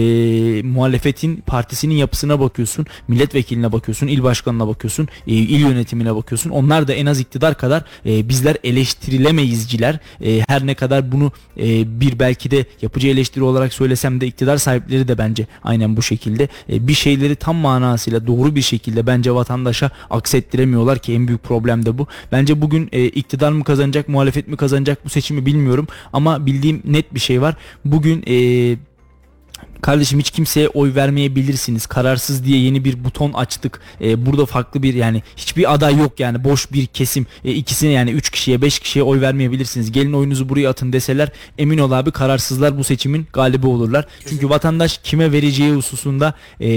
muhalefetin 0.64 1.44
partisinin 1.46 1.96
yapısına 1.96 2.40
bakıyorsun. 2.40 2.86
Milletvekiline 3.08 3.72
bakıyorsun. 3.72 4.08
il 4.08 4.24
başkanına 4.24 4.68
bakıyorsun. 4.68 5.08
e, 5.28 5.34
il 5.34 5.60
yönetimine 5.60 6.16
bakıyorsun. 6.16 6.50
Onlar 6.50 6.88
da 6.88 6.94
en 6.94 7.06
az 7.06 7.20
iktidar 7.20 7.58
kadar 7.58 7.84
e, 8.06 8.30
bizler 8.30 8.58
eleştirilemeyizciler. 8.64 10.00
E, 10.22 10.42
her 10.48 10.68
ne 10.68 10.76
kadar 10.76 11.12
bunu 11.12 11.32
e, 11.58 12.00
bir 12.00 12.20
belki 12.20 12.52
de 12.52 12.66
yapıcı 12.82 13.08
eleştiri 13.08 13.44
olarak 13.44 13.74
söylesem 13.74 14.22
de 14.22 14.28
iktidar 14.28 14.58
sahipleri 14.58 15.08
de 15.08 15.18
bence 15.18 15.48
aynen 15.64 15.98
bu 15.98 16.02
şekilde 16.02 16.48
e, 16.70 16.88
bir 16.88 16.94
şeyleri 16.94 17.36
tam 17.36 17.56
manasıyla 17.56 18.28
doğru 18.28 18.56
bir 18.56 18.62
şekilde 18.62 19.08
bence 19.08 19.32
vatandaşa 19.32 19.92
aksettiremiyorlar 20.10 21.00
ki 21.00 21.14
en 21.14 21.28
büyük 21.28 21.44
problem 21.44 21.86
de 21.86 21.98
bu. 21.98 22.08
Bence 22.32 22.62
bugün 22.62 22.90
e, 22.92 23.06
iktidar 23.06 23.52
mı 23.52 23.64
kazanacak, 23.64 24.10
muhalefet 24.10 24.48
mi 24.48 24.58
kazanacak 24.58 25.06
bu 25.06 25.10
seçimi 25.10 25.46
bilmiyorum 25.46 25.88
ama 26.14 26.46
bildiğim 26.46 26.82
net 26.96 27.14
bir 27.14 27.20
şey 27.20 27.42
var. 27.42 27.56
Bugün 27.86 28.24
e, 28.28 28.36
Kardeşim 29.86 30.20
hiç 30.20 30.32
kimseye 30.32 30.68
oy 30.68 30.96
vermeyebilirsiniz. 30.96 31.86
Kararsız 31.86 32.46
diye 32.46 32.60
yeni 32.60 32.86
bir 32.86 33.04
buton 33.04 33.34
açtık. 33.34 33.80
Ee, 34.02 34.26
burada 34.26 34.46
farklı 34.46 34.84
bir 34.84 34.94
yani 34.94 35.24
hiçbir 35.38 35.74
aday 35.74 35.98
yok 35.98 36.20
yani 36.20 36.44
boş 36.44 36.72
bir 36.72 36.86
kesim. 36.86 37.28
Ee, 37.44 37.52
ikisine 37.52 37.92
yani 37.92 38.12
3 38.12 38.30
kişiye 38.30 38.62
5 38.62 38.80
kişiye 38.80 39.04
oy 39.04 39.22
vermeyebilirsiniz. 39.22 39.92
Gelin 39.92 40.14
oyunuzu 40.14 40.50
buraya 40.50 40.70
atın 40.70 40.94
deseler 40.94 41.32
emin 41.58 41.78
ol 41.78 41.92
abi 41.92 42.12
kararsızlar 42.12 42.78
bu 42.78 42.84
seçimin 42.84 43.28
galibi 43.34 43.68
olurlar. 43.68 44.06
Çünkü 44.30 44.50
vatandaş 44.50 45.00
kime 45.04 45.32
vereceği 45.32 45.74
hususunda 45.74 46.34
e, 46.62 46.68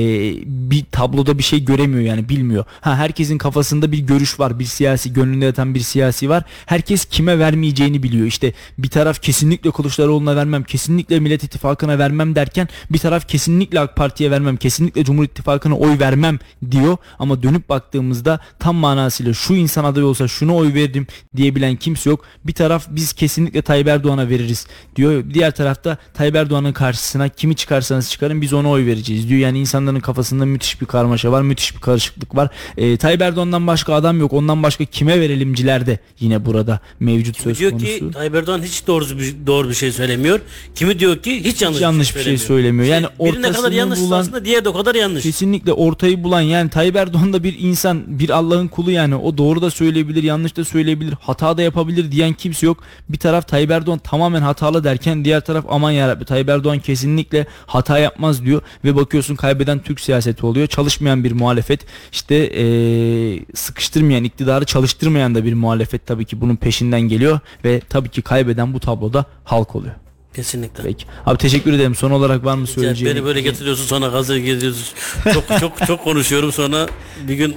bir 0.47 0.85
tabloda 0.93 1.39
bir 1.39 1.43
şey 1.43 1.65
göremiyor 1.65 2.03
yani 2.03 2.29
bilmiyor. 2.29 2.65
Ha 2.81 2.97
herkesin 2.97 3.39
kafasında 3.39 3.93
bir 3.93 3.99
görüş 3.99 4.41
var. 4.41 4.59
Bir 4.59 4.65
siyasi 4.65 5.13
gönlünde 5.13 5.45
yatan 5.45 5.75
bir 5.75 5.81
siyasi 5.81 6.29
var. 6.29 6.43
Herkes 6.67 7.05
kime 7.05 7.39
vermeyeceğini 7.39 8.03
biliyor. 8.03 8.27
İşte 8.27 8.53
bir 8.79 8.89
taraf 8.89 9.23
kesinlikle 9.23 9.71
Kılıçdaroğlu'na 9.71 10.37
vermem, 10.37 10.63
kesinlikle 10.63 11.21
Millet 11.21 11.45
İttifakı'na 11.45 11.99
vermem 11.99 12.35
derken 12.35 12.69
bir 12.91 12.98
taraf 12.99 13.29
kesinlikle 13.29 13.81
AK 13.81 13.97
Parti'ye 13.97 14.31
vermem, 14.31 14.57
kesinlikle 14.57 15.05
Cumhur 15.05 15.25
İttifakı'na 15.25 15.75
oy 15.75 15.99
vermem 15.99 16.39
diyor. 16.71 16.97
Ama 17.19 17.43
dönüp 17.43 17.69
baktığımızda 17.69 18.41
tam 18.59 18.77
manasıyla 18.77 19.35
şu 19.35 19.55
insan 19.55 19.85
aday 19.85 20.03
olsa 20.05 20.29
şunu 20.29 20.57
oy 20.57 20.75
veririm 20.75 21.07
diyebilen 21.37 21.77
kimse 21.77 22.11
yok. 22.11 22.25
Bir 22.45 22.53
taraf 22.53 22.87
biz 22.91 23.13
kesinlikle 23.13 23.63
Tayyip 23.63 23.89
Erdoğan'a 23.89 24.29
veririz 24.29 24.67
diyor. 24.97 25.25
Diğer 25.35 25.55
tarafta 25.55 25.99
Tayyip 26.15 26.37
Erdoğan'ın 26.37 26.73
karşısına 26.73 27.29
kimi 27.29 27.57
çıkarsanız 27.57 28.11
çıkarın 28.11 28.43
biz 28.43 28.53
ona 28.53 28.71
oy 28.71 28.87
vereceğiz 28.87 29.29
diyor. 29.29 29.41
Yani 29.41 29.61
insanların 29.61 30.01
kafasında 30.01 30.45
müthiş 30.45 30.81
bir 30.81 30.87
karmaşa 30.87 31.33
var, 31.33 31.43
müthiş 31.43 31.77
bir 31.77 31.81
karışıklık 31.81 32.37
var. 32.37 32.49
Ee, 32.77 32.97
Tayyip 32.97 33.23
Erdoğan'dan 33.23 33.67
başka 33.67 33.95
adam 33.95 34.21
yok. 34.21 34.33
Ondan 34.33 34.63
başka 34.63 34.85
kime 34.85 35.21
verelimciler 35.21 35.87
de 35.87 35.99
yine 36.21 36.47
burada 36.47 36.81
mevcut 37.01 37.41
söz 37.41 37.59
diyor 37.59 37.71
konusu. 37.71 37.87
ki 37.87 38.11
Tayyip 38.13 38.35
Erdoğan 38.35 38.63
hiç 38.63 38.87
doğru 38.87 39.19
bir, 39.19 39.35
doğru 39.47 39.69
bir 39.69 39.75
şey 39.75 39.93
söylemiyor. 39.93 40.41
Kimi 40.75 40.99
diyor 40.99 41.23
ki 41.23 41.45
hiç 41.45 41.63
yanlış, 41.63 41.77
Hiç 41.77 41.83
yanlış 41.83 42.17
bir 42.17 42.23
şey 42.23 42.39
söylemiyor. 42.39 42.78
Yani 42.87 43.07
Birine 43.21 43.53
kadar 43.53 43.73
yanlış 43.73 44.01
bulan- 44.01 44.21
aslında 44.21 44.45
diğer 44.45 44.65
de 44.65 44.69
o 44.69 44.73
kadar 44.73 44.95
yanlış. 44.95 45.23
Kesinlikle 45.23 45.73
ortayı 45.73 46.25
bulan 46.25 46.41
yani 46.41 46.71
Tayyip 46.71 46.97
Erdoğan 46.97 47.33
da 47.33 47.43
bir 47.43 47.57
insan 47.59 48.19
bir 48.19 48.31
Allah'ın 48.31 48.69
kulu 48.69 48.91
yani 48.91 49.15
o 49.17 49.39
doğru 49.39 49.63
da 49.63 49.71
söyleyebilir 49.71 50.23
yanlış 50.23 50.57
da 50.57 50.65
söyleyebilir 50.65 51.15
hata 51.21 51.57
da 51.57 51.63
yapabilir 51.63 52.13
diyen 52.13 52.33
kimse 52.33 52.67
yok. 52.67 52.79
Bir 53.09 53.19
taraf 53.19 53.49
Tayyip 53.49 53.71
Erdoğan 53.71 53.99
tamamen 53.99 54.43
hatalı 54.43 54.85
derken 54.85 55.25
diğer 55.25 55.41
taraf 55.41 55.65
aman 55.69 55.91
yarabbi 55.91 56.25
Tayyip 56.25 56.49
Erdoğan 56.49 56.79
kesinlikle 56.79 57.47
hata 57.67 57.99
yapmaz 57.99 58.45
diyor 58.45 58.63
ve 58.85 58.97
bakıyorsun 58.97 59.35
kaybeden 59.37 59.79
Türk 59.79 60.01
siyaseti 60.01 60.47
oluyor. 60.47 60.67
Çalışmayan 60.67 61.25
bir 61.25 61.33
muhalefet 61.33 61.81
işte 62.13 62.51
eee, 62.51 63.45
sıkıştırmayan 63.55 64.25
iktidarı 64.25 64.65
çalıştırmayan 64.65 65.35
da 65.35 65.45
bir 65.45 65.55
muhalefet 65.55 66.07
tabii 66.07 66.25
ki 66.25 66.41
bunun 66.41 66.57
peşinden 66.57 67.01
geliyor 67.01 67.41
ve 67.65 67.81
tabii 67.81 68.09
ki 68.09 68.23
kaybeden 68.23 68.75
bu 68.75 68.81
tabloda 68.81 69.25
halk 69.45 69.77
oluyor. 69.77 69.95
Kesinlikle. 70.35 70.83
Peki. 70.85 71.05
Abi 71.27 71.39
teşekkür 71.39 71.73
ederim. 71.73 71.95
Son 71.95 72.11
olarak 72.11 72.45
var 72.45 72.55
mı 72.55 72.67
söyleyeceğin? 72.67 73.17
beni 73.17 73.25
böyle 73.25 73.41
getiriyorsun 73.41 73.85
sonra 73.85 74.07
gazı 74.07 74.39
getiriyorsun. 74.39 74.85
Çok 75.35 75.61
çok 75.61 75.87
çok 75.87 76.05
konuşuyorum 76.05 76.53
sonra 76.53 76.89
bir 77.29 77.35
gün 77.35 77.57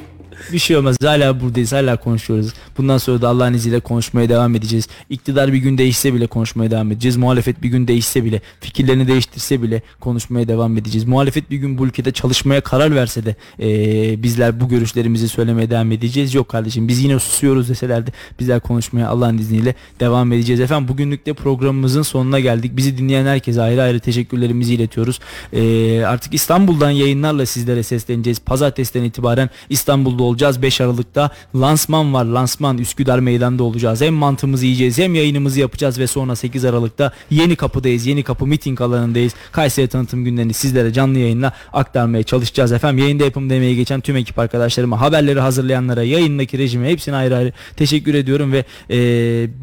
bir 0.54 0.60
şey 0.60 0.78
olmaz. 0.78 0.98
Hala 1.04 1.42
buradayız. 1.42 1.74
Hala 1.74 1.98
konuşuyoruz. 1.98 2.54
Bundan 2.78 2.98
sonra 2.98 3.22
da 3.22 3.30
Allah'ın 3.30 3.54
izniyle 3.54 3.80
konuşmaya 3.80 4.30
devam 4.30 4.56
edeceğiz. 4.56 4.88
İktidar 5.10 5.54
bir 5.54 5.58
gün 5.58 5.78
değişse 5.78 6.14
bile 6.14 6.28
konuşmaya 6.28 6.72
devam 6.72 6.92
edeceğiz. 6.92 7.18
Muhalefet 7.18 7.62
bir 7.64 7.70
gün 7.70 7.88
değişse 7.88 8.26
bile, 8.26 8.42
fikirlerini 8.60 9.08
değiştirse 9.08 9.62
bile 9.62 9.82
konuşmaya 10.00 10.48
devam 10.48 10.78
edeceğiz. 10.78 11.08
Muhalefet 11.08 11.52
bir 11.52 11.58
gün 11.58 11.78
bu 11.78 11.86
ülkede 11.86 12.12
çalışmaya 12.12 12.62
karar 12.62 12.96
verse 12.96 13.26
de 13.26 13.36
e, 13.60 14.24
bizler 14.24 14.60
bu 14.60 14.70
görüşlerimizi 14.70 15.30
söylemeye 15.30 15.70
devam 15.70 15.92
edeceğiz. 15.92 16.34
Yok 16.34 16.50
kardeşim 16.50 16.88
biz 16.88 17.04
yine 17.04 17.20
susuyoruz 17.20 17.70
deseler 17.70 18.08
de 18.08 18.12
bizler 18.40 18.60
konuşmaya 18.60 19.08
Allah'ın 19.08 19.38
izniyle 19.38 19.76
devam 20.00 20.34
edeceğiz. 20.34 20.62
Efendim 20.62 20.88
bugünlük 20.88 21.26
de 21.26 21.34
programımızın 21.34 22.02
sonuna 22.02 22.40
geldik. 22.40 22.78
Bizi 22.78 22.98
dinleyen 22.98 23.26
herkese 23.26 23.62
ayrı 23.62 23.82
ayrı 23.82 24.00
teşekkürlerimizi 24.00 24.74
iletiyoruz. 24.74 25.20
E, 25.54 26.04
artık 26.06 26.34
İstanbul'dan 26.34 26.90
yayınlarla 26.92 27.46
sizlere 27.46 27.84
sesleneceğiz. 27.84 28.40
Pazartesiden 28.40 29.04
itibaren 29.04 29.50
İstanbul'da 29.70 30.24
olacağız. 30.32 30.62
5 30.62 30.82
Aralık'ta 30.82 31.30
lansman 31.56 32.14
var. 32.14 32.26
Lansman 32.26 32.78
Üsküdar 32.78 33.20
Meydan'da 33.20 33.64
olacağız. 33.64 34.02
Hem 34.02 34.14
mantımızı 34.14 34.66
yiyeceğiz 34.66 34.98
hem 34.98 35.16
yayınımızı 35.16 35.60
yapacağız 35.60 36.00
ve 36.00 36.08
sonra 36.08 36.36
8 36.36 36.66
Aralık'ta 36.66 37.12
Yeni 37.30 37.56
Kapı'dayız. 37.56 38.06
Yeni 38.06 38.24
Kapı 38.24 38.48
miting 38.48 38.82
alanındayız. 38.82 39.34
Kayseri 39.52 39.88
tanıtım 39.88 40.26
günlerini 40.26 40.54
sizlere 40.54 40.94
canlı 40.94 41.20
yayınla 41.20 41.54
aktarmaya 41.74 42.24
çalışacağız 42.24 42.72
efendim. 42.72 43.04
Yayında 43.04 43.24
yapım 43.24 43.50
demeye 43.50 43.76
geçen 43.76 44.02
tüm 44.02 44.16
ekip 44.16 44.40
arkadaşlarıma, 44.40 45.02
haberleri 45.02 45.40
hazırlayanlara, 45.40 46.04
yayındaki 46.04 46.58
rejime 46.58 46.90
hepsine 46.90 47.16
ayrı 47.16 47.36
ayrı 47.36 47.54
teşekkür 47.76 48.14
ediyorum 48.14 48.52
ve 48.52 48.66
e, 48.90 48.98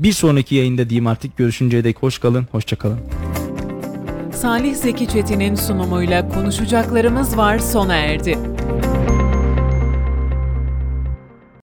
bir 0.02 0.12
sonraki 0.12 0.54
yayında 0.54 0.90
diyeyim 0.90 1.06
artık 1.06 1.36
görüşünceye 1.36 1.84
dek 1.84 1.96
hoş 2.02 2.18
kalın, 2.18 2.48
hoşça 2.52 2.76
kalın. 2.76 2.98
Salih 4.32 4.74
Zeki 4.74 5.08
Çetin'in 5.08 5.54
sunumuyla 5.54 6.28
konuşacaklarımız 6.28 7.36
var 7.36 7.58
sona 7.58 7.94
erdi. 7.94 8.38